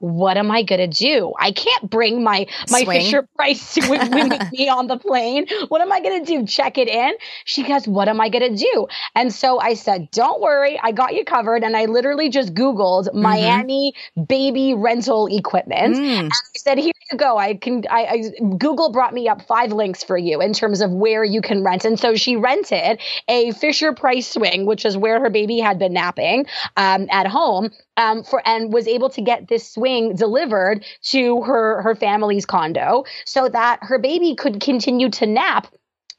What 0.00 0.36
am 0.36 0.50
I 0.50 0.62
going 0.62 0.90
to 0.90 0.98
do? 0.98 1.32
I 1.38 1.52
can't 1.52 1.90
bring 1.90 2.22
my, 2.22 2.46
my 2.70 2.84
Swing. 2.84 3.00
Fisher 3.00 3.28
Price 3.36 3.76
with, 3.88 4.12
with 4.12 4.52
me 4.52 4.68
on 4.68 4.86
the 4.86 4.98
plane. 4.98 5.46
What 5.68 5.80
am 5.80 5.92
I 5.92 6.00
going 6.00 6.24
to 6.24 6.26
do? 6.26 6.46
Check 6.46 6.78
it 6.78 6.88
in? 6.88 7.12
She 7.44 7.62
goes, 7.62 7.86
what 7.86 8.08
am 8.08 8.20
I 8.20 8.28
going 8.28 8.54
to 8.54 8.56
do? 8.56 8.86
And 9.14 9.32
so 9.32 9.60
I 9.60 9.74
said, 9.74 10.10
don't 10.10 10.40
worry, 10.40 10.78
I 10.82 10.92
got 10.92 11.14
you 11.14 11.24
covered. 11.24 11.62
And 11.62 11.76
I 11.76 11.86
literally 11.86 12.28
just 12.28 12.54
Googled 12.54 13.12
Miami 13.14 13.94
baby 14.26 14.74
rental 14.74 15.26
equipment. 15.26 15.96
Mm. 15.96 16.26
I 16.26 16.58
said, 16.58 16.78
here 16.78 16.92
you 17.10 17.18
go. 17.18 17.38
I 17.38 17.54
can, 17.54 17.84
I, 17.90 18.04
I, 18.04 18.56
Google 18.56 18.92
brought 18.92 19.14
me 19.14 19.28
up 19.28 19.42
five 19.42 19.72
links 19.72 20.02
for 20.02 20.16
you 20.16 20.40
in 20.40 20.52
terms 20.52 20.80
of 20.80 20.90
where 20.90 21.24
you 21.24 21.40
can 21.40 21.62
rent. 21.64 21.84
And 21.84 21.98
so 21.98 22.14
she 22.14 22.36
rented 22.36 23.00
a 23.28 23.52
Fisher 23.52 23.92
Price 23.92 24.28
swing, 24.28 24.66
which 24.66 24.84
is 24.84 24.96
where 24.96 25.20
her 25.20 25.30
baby 25.30 25.58
had 25.58 25.78
been 25.78 25.92
napping 25.92 26.46
um, 26.76 27.06
at 27.10 27.26
home. 27.26 27.70
Um, 27.96 28.24
for 28.24 28.40
and 28.48 28.72
was 28.72 28.88
able 28.88 29.10
to 29.10 29.20
get 29.20 29.48
this 29.48 29.70
swing 29.70 30.14
delivered 30.14 30.84
to 31.02 31.42
her 31.42 31.82
her 31.82 31.94
family's 31.94 32.46
condo 32.46 33.04
so 33.26 33.48
that 33.50 33.80
her 33.82 33.98
baby 33.98 34.34
could 34.34 34.60
continue 34.60 35.10
to 35.10 35.26
nap 35.26 35.66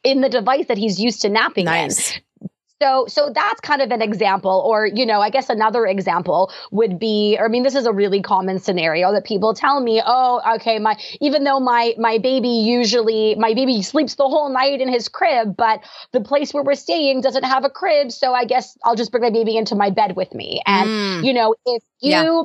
in 0.03 0.21
the 0.21 0.29
device 0.29 0.67
that 0.67 0.77
he's 0.77 0.99
used 0.99 1.21
to 1.21 1.29
napping 1.29 1.65
in. 2.15 2.21
So, 2.83 3.05
so 3.07 3.31
that's 3.33 3.61
kind 3.61 3.81
of 3.81 3.91
an 3.91 4.01
example, 4.01 4.61
or 4.65 4.85
you 4.85 5.05
know, 5.05 5.21
I 5.21 5.29
guess 5.29 5.49
another 5.49 5.85
example 5.85 6.51
would 6.71 6.99
be, 6.99 7.37
or 7.39 7.45
I 7.45 7.47
mean, 7.47 7.63
this 7.63 7.75
is 7.75 7.85
a 7.85 7.93
really 7.93 8.21
common 8.21 8.59
scenario 8.59 9.13
that 9.13 9.23
people 9.23 9.53
tell 9.53 9.79
me, 9.79 10.01
oh, 10.05 10.41
okay, 10.55 10.79
my 10.79 10.97
even 11.21 11.45
though 11.45 11.61
my 11.61 11.93
my 11.97 12.17
baby 12.17 12.49
usually 12.49 13.35
my 13.35 13.53
baby 13.53 13.81
sleeps 13.83 14.15
the 14.15 14.27
whole 14.27 14.49
night 14.49 14.81
in 14.81 14.89
his 14.89 15.07
crib, 15.07 15.55
but 15.55 15.79
the 16.11 16.19
place 16.19 16.53
where 16.53 16.61
we're 16.61 16.75
staying 16.75 17.21
doesn't 17.21 17.45
have 17.45 17.63
a 17.63 17.69
crib, 17.69 18.11
so 18.11 18.33
I 18.33 18.43
guess 18.43 18.77
I'll 18.83 18.95
just 18.95 19.11
bring 19.11 19.23
my 19.23 19.29
baby 19.29 19.55
into 19.55 19.75
my 19.75 19.89
bed 19.89 20.17
with 20.17 20.33
me. 20.33 20.61
And 20.65 20.89
mm. 20.89 21.23
you 21.23 21.31
know, 21.31 21.55
if 21.65 21.83
you 22.01 22.11
yeah 22.11 22.43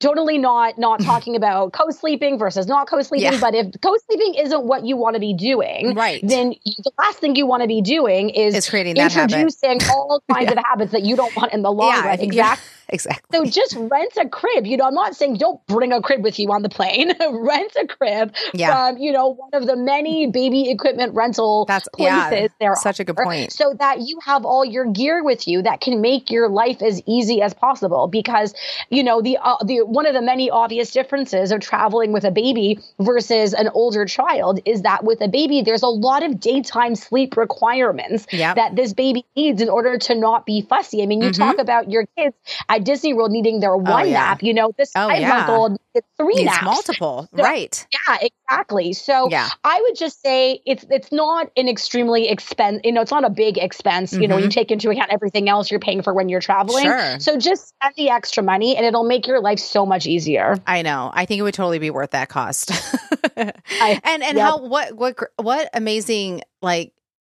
totally 0.00 0.38
not 0.38 0.78
not 0.78 1.00
talking 1.04 1.36
about 1.36 1.72
co-sleeping 1.72 2.38
versus 2.38 2.66
not 2.66 2.88
co-sleeping 2.88 3.32
yeah. 3.32 3.40
but 3.40 3.54
if 3.54 3.66
co-sleeping 3.80 4.34
isn't 4.34 4.64
what 4.64 4.84
you 4.84 4.96
want 4.96 5.14
to 5.14 5.20
be 5.20 5.34
doing 5.34 5.94
right. 5.94 6.20
then 6.22 6.54
the 6.64 6.92
last 6.98 7.18
thing 7.18 7.34
you 7.36 7.46
want 7.46 7.62
to 7.62 7.68
be 7.68 7.80
doing 7.80 8.30
is, 8.30 8.54
is 8.54 8.68
creating 8.68 8.96
introducing 8.96 9.78
all 9.90 10.22
kinds 10.30 10.46
yeah. 10.52 10.52
of 10.52 10.64
habits 10.64 10.92
that 10.92 11.02
you 11.02 11.16
don't 11.16 11.34
want 11.36 11.52
in 11.52 11.62
the 11.62 11.70
long 11.70 11.90
yeah, 11.90 12.06
run. 12.06 12.20
exactly 12.20 12.77
exactly 12.92 13.38
so 13.38 13.44
just 13.44 13.76
rent 13.76 14.12
a 14.20 14.28
crib 14.28 14.66
you 14.66 14.76
know 14.76 14.84
i'm 14.84 14.94
not 14.94 15.14
saying 15.14 15.36
don't 15.36 15.64
bring 15.66 15.92
a 15.92 16.00
crib 16.00 16.22
with 16.22 16.38
you 16.38 16.50
on 16.52 16.62
the 16.62 16.68
plane 16.68 17.12
rent 17.30 17.72
a 17.80 17.86
crib 17.86 18.34
from 18.54 18.96
you 18.98 19.12
know 19.12 19.28
one 19.28 19.50
of 19.52 19.66
the 19.66 19.76
many 19.76 20.26
baby 20.26 20.70
equipment 20.70 21.14
rental 21.14 21.64
That's, 21.66 21.88
places 21.94 22.50
there 22.60 22.74
such 22.76 23.00
are, 23.00 23.02
a 23.02 23.06
good 23.06 23.16
point 23.16 23.52
so 23.52 23.74
that 23.78 24.00
you 24.00 24.18
have 24.24 24.44
all 24.44 24.64
your 24.64 24.86
gear 24.86 25.22
with 25.22 25.46
you 25.48 25.62
that 25.62 25.80
can 25.80 26.00
make 26.00 26.30
your 26.30 26.48
life 26.48 26.82
as 26.82 27.02
easy 27.06 27.42
as 27.42 27.54
possible 27.54 28.06
because 28.06 28.54
you 28.90 29.02
know 29.02 29.20
the 29.22 29.38
uh, 29.38 29.56
the 29.64 29.80
one 29.84 30.06
of 30.06 30.14
the 30.14 30.22
many 30.22 30.50
obvious 30.50 30.90
differences 30.90 31.52
of 31.52 31.60
traveling 31.60 32.12
with 32.12 32.24
a 32.24 32.30
baby 32.30 32.78
versus 32.98 33.54
an 33.54 33.68
older 33.74 34.04
child 34.04 34.60
is 34.64 34.82
that 34.82 35.04
with 35.04 35.20
a 35.20 35.28
baby, 35.28 35.62
there's 35.62 35.82
a 35.82 35.88
lot 35.88 36.22
of 36.22 36.40
daytime 36.40 36.94
sleep 36.94 37.36
requirements 37.36 38.26
yep. 38.32 38.56
that 38.56 38.76
this 38.76 38.92
baby 38.92 39.24
needs 39.36 39.62
in 39.62 39.68
order 39.68 39.98
to 39.98 40.14
not 40.14 40.46
be 40.46 40.62
fussy. 40.62 41.02
I 41.02 41.06
mean, 41.06 41.22
you 41.22 41.30
mm-hmm. 41.30 41.42
talk 41.42 41.58
about 41.58 41.90
your 41.90 42.06
kids 42.16 42.34
Disney 42.84 43.14
World 43.14 43.30
needing 43.30 43.60
their 43.60 43.74
oh, 43.74 43.78
one 43.78 44.02
oh, 44.02 44.04
yeah. 44.04 44.12
nap, 44.12 44.42
you 44.42 44.54
know, 44.54 44.72
this 44.76 44.92
oh, 44.94 45.08
five 45.08 45.20
yeah. 45.20 45.28
month 45.28 45.48
old 45.48 45.78
three 46.16 46.34
needs 46.34 46.46
naps. 46.46 46.64
multiple. 46.64 47.28
So, 47.38 47.42
right. 47.42 47.86
Yeah, 47.92 48.28
exactly. 48.48 48.92
So 48.92 49.28
yeah. 49.30 49.48
I 49.62 49.80
would 49.82 49.96
just 49.96 50.22
say 50.22 50.60
it's 50.64 50.84
it's 50.90 51.12
not 51.12 51.50
an 51.56 51.68
extremely 51.68 52.28
expense, 52.28 52.80
you 52.84 52.92
know, 52.92 53.00
it's 53.00 53.10
not 53.10 53.24
a 53.24 53.30
big 53.30 53.58
expense. 53.58 54.12
Mm-hmm. 54.12 54.22
You 54.22 54.28
know, 54.28 54.36
you 54.36 54.44
mm-hmm. 54.44 54.50
take 54.50 54.70
into 54.70 54.90
account 54.90 55.10
everything 55.12 55.48
else 55.48 55.70
you're 55.70 55.80
paying 55.80 56.02
for 56.02 56.14
when 56.14 56.28
you're 56.28 56.40
traveling. 56.40 56.84
Sure. 56.84 57.20
So 57.20 57.38
just 57.38 57.68
spend 57.68 57.94
the 57.96 58.10
extra 58.10 58.42
money 58.42 58.76
and 58.76 58.86
it'll 58.86 59.04
make 59.04 59.26
your 59.26 59.40
life 59.40 59.58
so 59.58 59.84
much 59.84 60.06
easier 60.06 60.18
easier. 60.18 60.56
I 60.66 60.82
know. 60.82 61.10
I 61.12 61.26
think 61.26 61.38
it 61.38 61.42
would 61.42 61.54
totally 61.54 61.78
be 61.78 61.90
worth 61.90 62.10
that 62.10 62.28
cost. 62.28 62.72
I, 63.36 64.00
and 64.04 64.22
and 64.22 64.36
yep. 64.36 64.38
how 64.38 64.66
what 64.66 64.94
what 64.94 65.16
what 65.36 65.70
amazing 65.74 66.42
like 66.60 66.92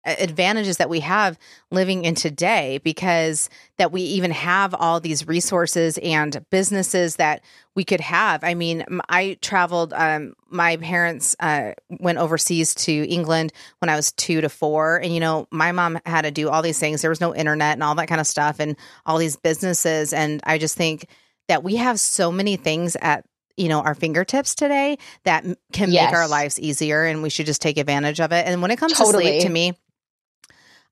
advantages 0.05 0.79
that 0.79 0.89
we 0.89 1.01
have 1.01 1.39
living 1.71 2.05
in 2.05 2.15
today 2.15 2.81
because 2.83 3.51
that 3.77 3.93
we 3.93 4.03
even 4.03 4.31
have 4.31 4.75
all 4.75 5.01
these 5.01 5.27
resources 5.27 5.99
and 5.99 6.45
businesses 6.51 7.17
that 7.17 7.43
we 7.75 7.85
could 7.85 8.01
have. 8.01 8.43
I 8.43 8.55
mean, 8.55 8.85
I 9.09 9.39
traveled, 9.41 9.93
um, 9.93 10.35
my 10.49 10.77
parents 10.77 11.37
uh, 11.41 11.73
went 11.89 12.19
overseas 12.19 12.75
to 12.77 13.09
England 13.09 13.53
when 13.81 13.89
I 13.89 13.97
was 13.97 14.13
two 14.13 14.41
to 14.41 14.49
four. 14.49 14.97
And, 14.99 15.13
you 15.13 15.21
know, 15.21 15.47
my 15.51 15.73
mom 15.73 15.99
had 16.07 16.23
to 16.23 16.31
do 16.31 16.49
all 16.49 16.63
these 16.63 16.79
things. 16.79 17.03
There 17.03 17.11
was 17.11 17.21
no 17.21 17.35
internet 17.35 17.75
and 17.75 17.83
all 17.83 17.95
that 17.97 18.09
kind 18.09 18.21
of 18.21 18.27
stuff 18.27 18.61
and 18.61 18.77
all 19.05 19.19
these 19.19 19.37
businesses. 19.37 20.13
And 20.13 20.41
I 20.45 20.59
just 20.59 20.77
think 20.77 21.07
that 21.49 21.63
we 21.63 21.77
have 21.77 22.01
so 22.01 22.33
many 22.33 22.57
things 22.57 22.97
at 23.01 23.25
you 23.57 23.69
know 23.69 23.81
our 23.81 23.95
fingertips 23.95 24.55
today 24.55 24.97
that 25.25 25.45
can 25.73 25.91
yes. 25.91 26.07
make 26.07 26.15
our 26.15 26.29
lives 26.29 26.61
easier 26.61 27.05
and 27.05 27.25
we 27.25 27.29
should 27.29 27.47
just 27.47 27.61
take 27.61 27.77
advantage 27.77 28.21
of 28.21 28.31
it 28.31 28.47
and 28.47 28.63
when 28.63 28.71
it 28.71 28.77
comes 28.77 28.93
totally. 28.93 29.25
to 29.25 29.31
sleep 29.31 29.43
to 29.43 29.49
me 29.49 29.73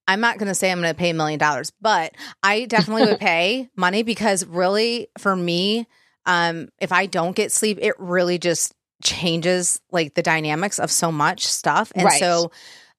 I'm 0.09 0.21
not 0.21 0.39
going 0.39 0.49
to 0.49 0.55
say 0.55 0.71
I'm 0.71 0.81
going 0.81 0.93
to 0.93 0.99
pay 0.99 1.11
a 1.11 1.15
million 1.15 1.39
dollars, 1.39 1.73
but 1.81 2.15
I 2.43 2.67
definitely 2.67 3.07
would 3.07 3.21
pay 3.21 3.69
money 3.77 4.03
because 4.03 4.45
really 4.47 5.09
for 5.19 5.35
me, 5.35 5.87
um, 6.27 6.69
if 6.79 6.93
I 6.93 7.07
don't 7.07 7.37
get 7.37 7.53
sleep, 7.53 7.79
it 7.81 7.95
really 7.99 8.39
just 8.39 8.75
changes 9.03 9.81
like 9.91 10.15
the 10.15 10.23
dynamics 10.23 10.79
of 10.79 10.91
so 10.91 11.13
much 11.13 11.47
stuff. 11.47 11.93
And 11.95 12.05
right. 12.05 12.21
so 12.21 12.51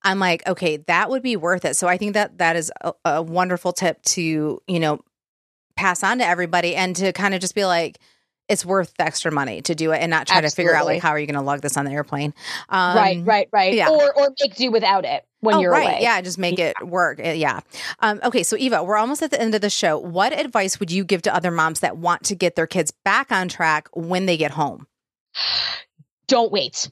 I'm 0.03 0.19
like, 0.19 0.47
okay, 0.47 0.77
that 0.87 1.09
would 1.09 1.23
be 1.23 1.35
worth 1.35 1.65
it. 1.65 1.75
So 1.75 1.87
I 1.87 1.97
think 1.97 2.13
that 2.13 2.37
that 2.37 2.55
is 2.55 2.71
a, 2.81 2.93
a 3.03 3.21
wonderful 3.21 3.73
tip 3.73 4.01
to, 4.03 4.61
you 4.67 4.79
know, 4.79 4.99
pass 5.75 6.03
on 6.03 6.19
to 6.19 6.25
everybody 6.25 6.75
and 6.75 6.95
to 6.97 7.13
kind 7.13 7.33
of 7.33 7.41
just 7.41 7.55
be 7.55 7.65
like, 7.65 7.99
it's 8.47 8.65
worth 8.65 8.93
the 8.97 9.03
extra 9.03 9.31
money 9.31 9.61
to 9.63 9.75
do 9.75 9.91
it 9.91 9.97
and 9.97 10.09
not 10.09 10.25
try 10.25 10.37
Absolutely. 10.37 10.49
to 10.49 10.55
figure 10.55 10.75
out 10.75 10.85
like 10.85 11.01
how 11.01 11.09
are 11.09 11.19
you 11.19 11.27
going 11.27 11.35
to 11.35 11.41
lug 11.41 11.61
this 11.61 11.75
on 11.75 11.83
the 11.83 11.91
airplane. 11.91 12.33
Um, 12.69 12.95
right, 12.95 13.21
right, 13.25 13.49
right. 13.51 13.73
Yeah. 13.73 13.89
Or 13.89 14.13
or 14.17 14.33
make 14.39 14.55
do 14.55 14.71
without 14.71 15.03
it 15.03 15.26
when 15.41 15.55
oh, 15.55 15.59
you're 15.59 15.71
right. 15.71 15.83
away. 15.83 15.99
Yeah, 16.01 16.21
just 16.21 16.37
make 16.37 16.59
it 16.59 16.75
work. 16.85 17.19
Uh, 17.19 17.29
yeah. 17.29 17.59
Um, 17.99 18.19
okay, 18.23 18.43
so 18.43 18.57
Eva, 18.57 18.83
we're 18.83 18.97
almost 18.97 19.21
at 19.21 19.31
the 19.31 19.39
end 19.39 19.55
of 19.55 19.61
the 19.61 19.69
show. 19.69 19.97
What 19.97 20.37
advice 20.37 20.79
would 20.79 20.91
you 20.91 21.03
give 21.03 21.21
to 21.23 21.35
other 21.35 21.51
moms 21.51 21.79
that 21.81 21.97
want 21.97 22.23
to 22.25 22.35
get 22.35 22.55
their 22.55 22.67
kids 22.67 22.91
back 23.05 23.31
on 23.31 23.47
track 23.47 23.87
when 23.93 24.25
they 24.25 24.37
get 24.37 24.51
home? 24.51 24.87
Don't 26.27 26.51
wait. 26.51 26.89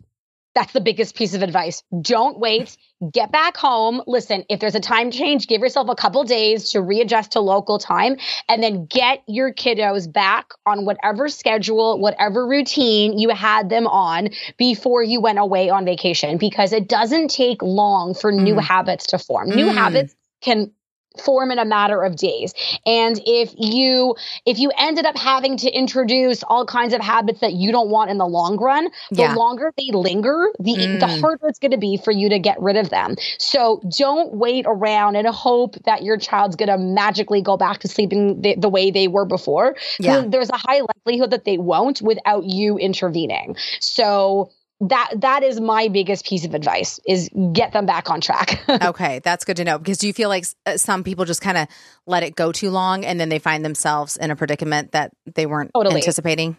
That's 0.55 0.71
the 0.71 0.79
biggest 0.79 1.15
piece 1.15 1.33
of 1.33 1.43
advice. 1.43 1.83
Don't 2.01 2.39
wait. 2.39 2.77
Get 3.11 3.29
back 3.29 3.57
home. 3.57 4.01
Listen, 4.07 4.45
if 4.49 4.61
there's 4.61 4.73
a 4.73 4.79
time 4.79 5.11
change, 5.11 5.47
give 5.47 5.59
yourself 5.59 5.89
a 5.89 5.95
couple 5.95 6.23
days 6.23 6.71
to 6.71 6.81
readjust 6.81 7.33
to 7.33 7.41
local 7.41 7.77
time 7.77 8.15
and 8.47 8.63
then 8.63 8.85
get 8.85 9.21
your 9.27 9.53
kiddos 9.53 10.11
back 10.11 10.51
on 10.65 10.85
whatever 10.85 11.27
schedule, 11.27 11.99
whatever 11.99 12.47
routine 12.47 13.19
you 13.19 13.29
had 13.29 13.69
them 13.69 13.85
on 13.85 14.29
before 14.57 15.03
you 15.03 15.19
went 15.19 15.39
away 15.39 15.69
on 15.69 15.83
vacation 15.83 16.37
because 16.37 16.71
it 16.71 16.87
doesn't 16.87 17.29
take 17.29 17.61
long 17.61 18.13
for 18.13 18.31
mm. 18.31 18.41
new 18.41 18.57
habits 18.57 19.07
to 19.07 19.19
form. 19.19 19.49
Mm. 19.49 19.55
New 19.57 19.67
habits 19.67 20.15
can 20.41 20.71
form 21.19 21.51
in 21.51 21.59
a 21.59 21.65
matter 21.65 22.03
of 22.03 22.15
days 22.15 22.53
and 22.85 23.19
if 23.25 23.53
you 23.57 24.15
if 24.45 24.59
you 24.59 24.71
ended 24.77 25.05
up 25.05 25.17
having 25.17 25.57
to 25.57 25.69
introduce 25.69 26.43
all 26.43 26.65
kinds 26.65 26.93
of 26.93 27.01
habits 27.01 27.39
that 27.41 27.53
you 27.53 27.71
don't 27.71 27.89
want 27.89 28.09
in 28.09 28.17
the 28.17 28.25
long 28.25 28.57
run 28.57 28.89
the 29.11 29.21
yeah. 29.21 29.33
longer 29.33 29.71
they 29.77 29.89
linger 29.91 30.49
the 30.59 30.75
mm. 30.75 30.99
the 30.99 31.07
harder 31.07 31.47
it's 31.47 31.59
going 31.59 31.71
to 31.71 31.77
be 31.77 31.97
for 31.97 32.11
you 32.11 32.29
to 32.29 32.39
get 32.39 32.59
rid 32.61 32.77
of 32.77 32.89
them 32.89 33.15
so 33.37 33.81
don't 33.97 34.33
wait 34.33 34.65
around 34.67 35.15
and 35.15 35.27
hope 35.27 35.75
that 35.85 36.03
your 36.03 36.17
child's 36.17 36.55
going 36.55 36.69
to 36.69 36.77
magically 36.77 37.41
go 37.41 37.57
back 37.57 37.79
to 37.79 37.87
sleeping 37.87 38.41
the, 38.41 38.55
the 38.55 38.69
way 38.69 38.91
they 38.91 39.07
were 39.07 39.25
before 39.25 39.75
yeah. 39.99 40.23
there's 40.27 40.49
a 40.49 40.57
high 40.57 40.81
likelihood 40.81 41.31
that 41.31 41.45
they 41.45 41.57
won't 41.57 42.01
without 42.01 42.43
you 42.45 42.77
intervening 42.77 43.55
so 43.79 44.49
that 44.81 45.09
that 45.17 45.43
is 45.43 45.59
my 45.59 45.87
biggest 45.87 46.25
piece 46.25 46.45
of 46.45 46.53
advice 46.53 46.99
is 47.07 47.29
get 47.53 47.71
them 47.71 47.85
back 47.85 48.09
on 48.09 48.19
track 48.19 48.61
okay 48.83 49.19
that's 49.19 49.45
good 49.45 49.55
to 49.55 49.63
know 49.63 49.77
because 49.77 49.97
do 49.97 50.07
you 50.07 50.13
feel 50.13 50.27
like 50.27 50.45
uh, 50.65 50.75
some 50.75 51.03
people 51.03 51.23
just 51.23 51.41
kind 51.41 51.57
of 51.57 51.67
let 52.05 52.23
it 52.23 52.35
go 52.35 52.51
too 52.51 52.69
long 52.69 53.05
and 53.05 53.19
then 53.19 53.29
they 53.29 53.39
find 53.39 53.63
themselves 53.63 54.17
in 54.17 54.31
a 54.31 54.35
predicament 54.35 54.91
that 54.91 55.11
they 55.35 55.45
weren't 55.45 55.71
totally. 55.73 55.95
anticipating 55.95 56.57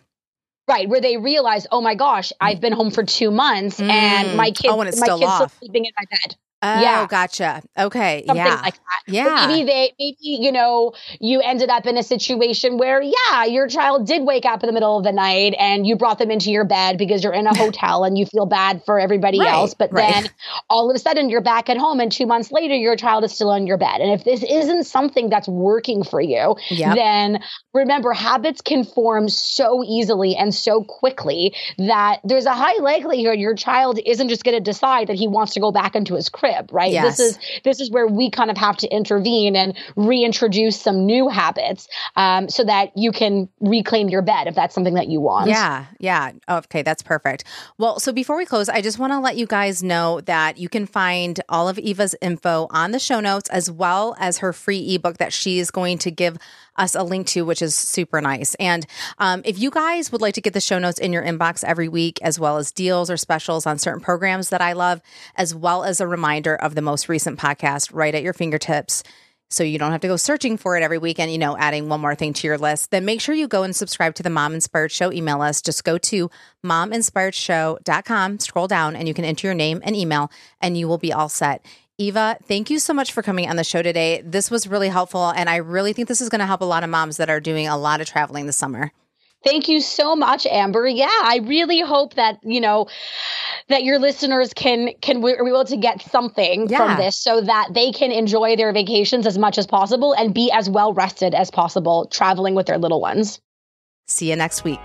Right, 0.69 0.89
where 0.89 1.01
they 1.01 1.17
realize, 1.17 1.69
oh 1.71 1.81
my 1.81 1.95
gosh, 1.95 2.33
I've 2.41 2.61
been 2.61 2.73
home 2.73 2.91
for 2.91 3.05
two 3.05 3.31
months 3.31 3.79
mm. 3.79 3.89
and 3.89 4.37
my 4.37 4.47
kids, 4.47 4.67
oh, 4.75 4.81
and 4.81 4.91
my 4.99 5.07
still 5.07 5.21
kids 5.21 5.31
off. 5.31 5.59
sleeping 5.61 5.85
in 5.85 5.93
my 5.97 6.05
bed. 6.11 6.37
Oh, 6.63 6.81
yeah. 6.81 7.07
gotcha. 7.07 7.63
Okay. 7.79 8.25
Something 8.27 8.47
yeah. 8.47 8.61
like 8.63 8.75
that. 8.75 9.03
Yeah. 9.07 9.45
Or 9.45 9.49
maybe 9.49 9.65
they, 9.67 9.93
maybe, 9.99 10.17
you 10.21 10.51
know, 10.51 10.95
you 11.21 11.43
ended 11.43 11.69
up 11.69 11.87
in 11.87 11.99
a 11.99 12.03
situation 12.03 12.79
where, 12.79 13.03
yeah, 13.03 13.45
your 13.45 13.69
child 13.69 14.07
did 14.07 14.23
wake 14.23 14.47
up 14.47 14.63
in 14.63 14.67
the 14.67 14.73
middle 14.73 14.97
of 14.97 15.05
the 15.05 15.13
night 15.13 15.55
and 15.59 15.87
you 15.87 15.97
brought 15.97 16.19
them 16.19 16.31
into 16.31 16.51
your 16.51 16.65
bed 16.65 16.97
because 16.97 17.23
you're 17.23 17.35
in 17.35 17.47
a 17.47 17.55
hotel 17.59 18.05
and 18.05 18.17
you 18.17 18.25
feel 18.25 18.47
bad 18.47 18.83
for 18.87 18.99
everybody 18.99 19.39
right, 19.39 19.51
else. 19.51 19.75
But 19.75 19.93
right. 19.93 20.11
then 20.11 20.31
all 20.71 20.91
of 20.91 20.97
a 20.97 20.99
sudden 20.99 21.29
you're 21.29 21.43
back 21.43 21.69
at 21.69 21.77
home 21.77 22.01
and 22.01 22.11
two 22.11 22.25
months 22.25 22.51
later, 22.51 22.75
your 22.75 22.97
child 22.97 23.23
is 23.25 23.35
still 23.35 23.51
on 23.51 23.67
your 23.67 23.77
bed. 23.77 24.01
And 24.01 24.11
if 24.11 24.25
this 24.25 24.43
isn't 24.43 24.85
something 24.85 25.29
that's 25.29 25.49
working 25.49 26.05
for 26.05 26.23
you, 26.23 26.57
yep. 26.71 26.97
then 26.97 27.41
remember 27.75 28.15
habits 28.15 28.63
can 28.63 28.83
form 28.83 29.29
so 29.29 29.85
easily 29.85 30.35
and 30.35 30.55
so 30.55 30.83
quickly 30.85 31.55
that 31.77 32.21
there's 32.25 32.47
a 32.47 32.55
high 32.55 32.81
likelihood 32.81 33.39
your 33.39 33.55
child 33.55 34.01
isn't 34.07 34.31
just 34.31 34.43
going 34.43 34.57
to 34.57 34.63
decide 34.63 35.09
that 35.09 35.17
he 35.17 35.29
wants 35.29 35.53
to 35.53 35.61
go 35.61 35.71
back 35.71 35.95
into 35.95 36.15
his 36.15 36.31
crib 36.31 36.46
crib, 36.47 36.73
right? 36.73 36.93
Yes. 36.93 37.17
This 37.17 37.21
is 37.21 37.39
this 37.65 37.81
is 37.81 37.91
where 37.91 38.07
we 38.07 38.31
kind 38.31 38.51
of 38.51 38.57
have 38.57 38.77
to 38.79 38.89
intervene 38.89 39.57
and 39.57 39.77
reintroduce 39.97 40.81
some 40.81 41.07
new 41.07 41.29
habits 41.29 41.89
um, 42.17 42.49
so 42.49 42.65
that 42.65 42.97
you 42.97 43.13
can 43.13 43.49
reclaim 43.61 44.09
your 44.09 44.23
bed 44.23 44.47
if 44.47 44.55
that's 44.55 44.75
something 44.75 44.95
that 44.95 45.09
you 45.09 45.21
want. 45.21 45.49
Yeah, 45.49 45.87
yeah. 45.99 46.33
Okay, 46.49 46.83
that's 46.83 47.03
perfect. 47.03 47.45
Well, 47.79 48.01
so 48.01 48.13
before 48.13 48.37
we 48.37 48.47
close, 48.47 48.69
I 48.69 48.81
just 48.81 48.99
want 48.99 49.13
to 49.13 49.21
let 49.21 49.37
you 49.37 49.47
guys 49.47 49.83
know 49.83 50.21
that 50.23 50.59
you 50.59 50.69
can 50.69 50.87
find 50.87 51.41
all 51.49 51.69
of 51.69 51.79
Eva's 51.79 52.15
info 52.21 52.67
on 52.71 52.91
the 52.93 52.99
show 52.99 53.21
notes 53.21 53.51
as 53.51 53.71
well 53.71 54.17
as 54.19 54.39
her 54.39 54.53
free 54.53 54.95
ebook 54.95 55.19
that 55.19 55.33
she 55.33 55.59
is 55.59 55.71
going 55.71 55.99
to 55.99 56.11
give 56.11 56.39
us 56.77 56.95
a 56.95 57.03
link 57.03 57.27
to, 57.29 57.43
which 57.43 57.63
is 57.63 57.75
super 57.75 58.21
nice. 58.21 58.55
And 58.57 58.87
um, 59.19 59.43
if 59.45 59.59
you 59.59 59.71
guys 59.71 60.13
would 60.13 60.21
like 60.21 60.35
to 60.35 60.41
get 60.41 60.53
the 60.53 60.61
show 60.61 60.79
notes 60.79 60.99
in 60.99 61.13
your 61.13 61.23
inbox 61.23 61.65
every 61.65 61.89
week, 61.89 62.21
as 62.23 62.39
well 62.39 62.59
as 62.59 62.71
deals 62.71 63.11
or 63.11 63.17
specials 63.17 63.67
on 63.67 63.79
certain 63.79 64.01
programs 64.01 64.51
that 64.51 64.61
I 64.61 64.75
love, 64.75 65.01
as 65.37 65.55
well 65.55 65.85
as 65.85 66.01
a 66.01 66.07
reminder 66.07 66.36
of 66.57 66.75
the 66.75 66.83
most 66.83 67.09
recent 67.09 67.39
podcast 67.39 67.91
right 67.95 68.15
at 68.15 68.23
your 68.23 68.35
fingertips, 68.35 69.03
so 69.49 69.63
you 69.63 69.79
don't 69.79 69.93
have 69.93 70.01
to 70.01 70.09
go 70.09 70.17
searching 70.17 70.57
for 70.57 70.77
it 70.77 70.83
every 70.83 70.99
week 70.99 71.19
and 71.19 71.31
you 71.31 71.39
know 71.39 71.57
adding 71.57 71.89
one 71.89 72.01
more 72.01 72.15
thing 72.15 72.33
to 72.33 72.47
your 72.47 72.59
list 72.59 72.91
then 72.91 73.05
make 73.05 73.21
sure 73.21 73.35
you 73.35 73.47
go 73.47 73.63
and 73.63 73.77
subscribe 73.77 74.15
to 74.15 74.23
the 74.23 74.31
mom 74.31 74.55
inspired 74.55 74.91
show 74.91 75.13
email 75.13 75.41
us 75.41 75.63
just 75.63 75.85
go 75.85 75.97
to 75.99 76.29
mominspiredshow.com 76.65 78.39
scroll 78.41 78.67
down 78.67 78.97
and 78.97 79.07
you 79.07 79.15
can 79.15 79.25
enter 79.25 79.47
your 79.47 79.55
name 79.55 79.81
and 79.85 79.95
email 79.95 80.31
and 80.61 80.77
you 80.77 80.89
will 80.89 80.99
be 80.99 81.13
all 81.13 81.29
set 81.29 81.65
Eva, 81.99 82.37
thank 82.45 82.69
you 82.69 82.79
so 82.79 82.93
much 82.93 83.11
for 83.11 83.23
coming 83.23 83.49
on 83.49 83.57
the 83.57 83.65
show 83.65 83.81
today. 83.81 84.21
This 84.23 84.51
was 84.51 84.67
really 84.67 84.91
helpful. 84.91 85.31
And 85.31 85.49
I 85.49 85.57
really 85.57 85.95
think 85.95 86.09
this 86.09 86.21
is 86.21 86.29
going 86.29 86.41
to 86.41 86.47
help 86.47 86.61
a 86.61 86.67
lot 86.67 86.85
of 86.85 86.91
moms 86.91 87.17
that 87.17 87.31
are 87.31 87.41
doing 87.41 87.69
a 87.69 87.79
lot 87.79 88.03
of 88.03 88.07
traveling 88.07 88.45
this 88.45 88.59
summer. 88.59 88.93
Thank 89.47 89.69
you 89.69 89.81
so 89.81 90.17
much, 90.17 90.47
Amber. 90.47 90.87
Yeah, 90.87 91.07
I 91.07 91.41
really 91.45 91.81
hope 91.81 92.15
that 92.15 92.39
you 92.43 92.61
know 92.61 92.89
that 93.69 93.85
your 93.85 93.99
listeners 93.99 94.53
can 94.53 94.91
can 95.01 95.21
be 95.21 95.31
able 95.31 95.65
to 95.65 95.77
get 95.77 96.03
something 96.03 96.69
yeah. 96.69 96.79
from 96.79 97.05
this, 97.05 97.17
so 97.17 97.41
that 97.41 97.69
they 97.73 97.93
can 97.93 98.11
enjoy 98.11 98.57
their 98.57 98.73
vacations 98.73 99.27
as 99.27 99.39
much 99.39 99.59
as 99.59 99.67
possible 99.67 100.13
and 100.15 100.35
be 100.35 100.51
as 100.51 100.69
well 100.69 100.93
rested 100.93 101.35
as 101.35 101.51
possible 101.51 102.07
traveling 102.07 102.55
with 102.55 102.67
their 102.67 102.79
little 102.79 103.01
ones. 103.01 103.41
See 104.07 104.31
you 104.31 104.37
next 104.37 104.65
week. 104.65 104.81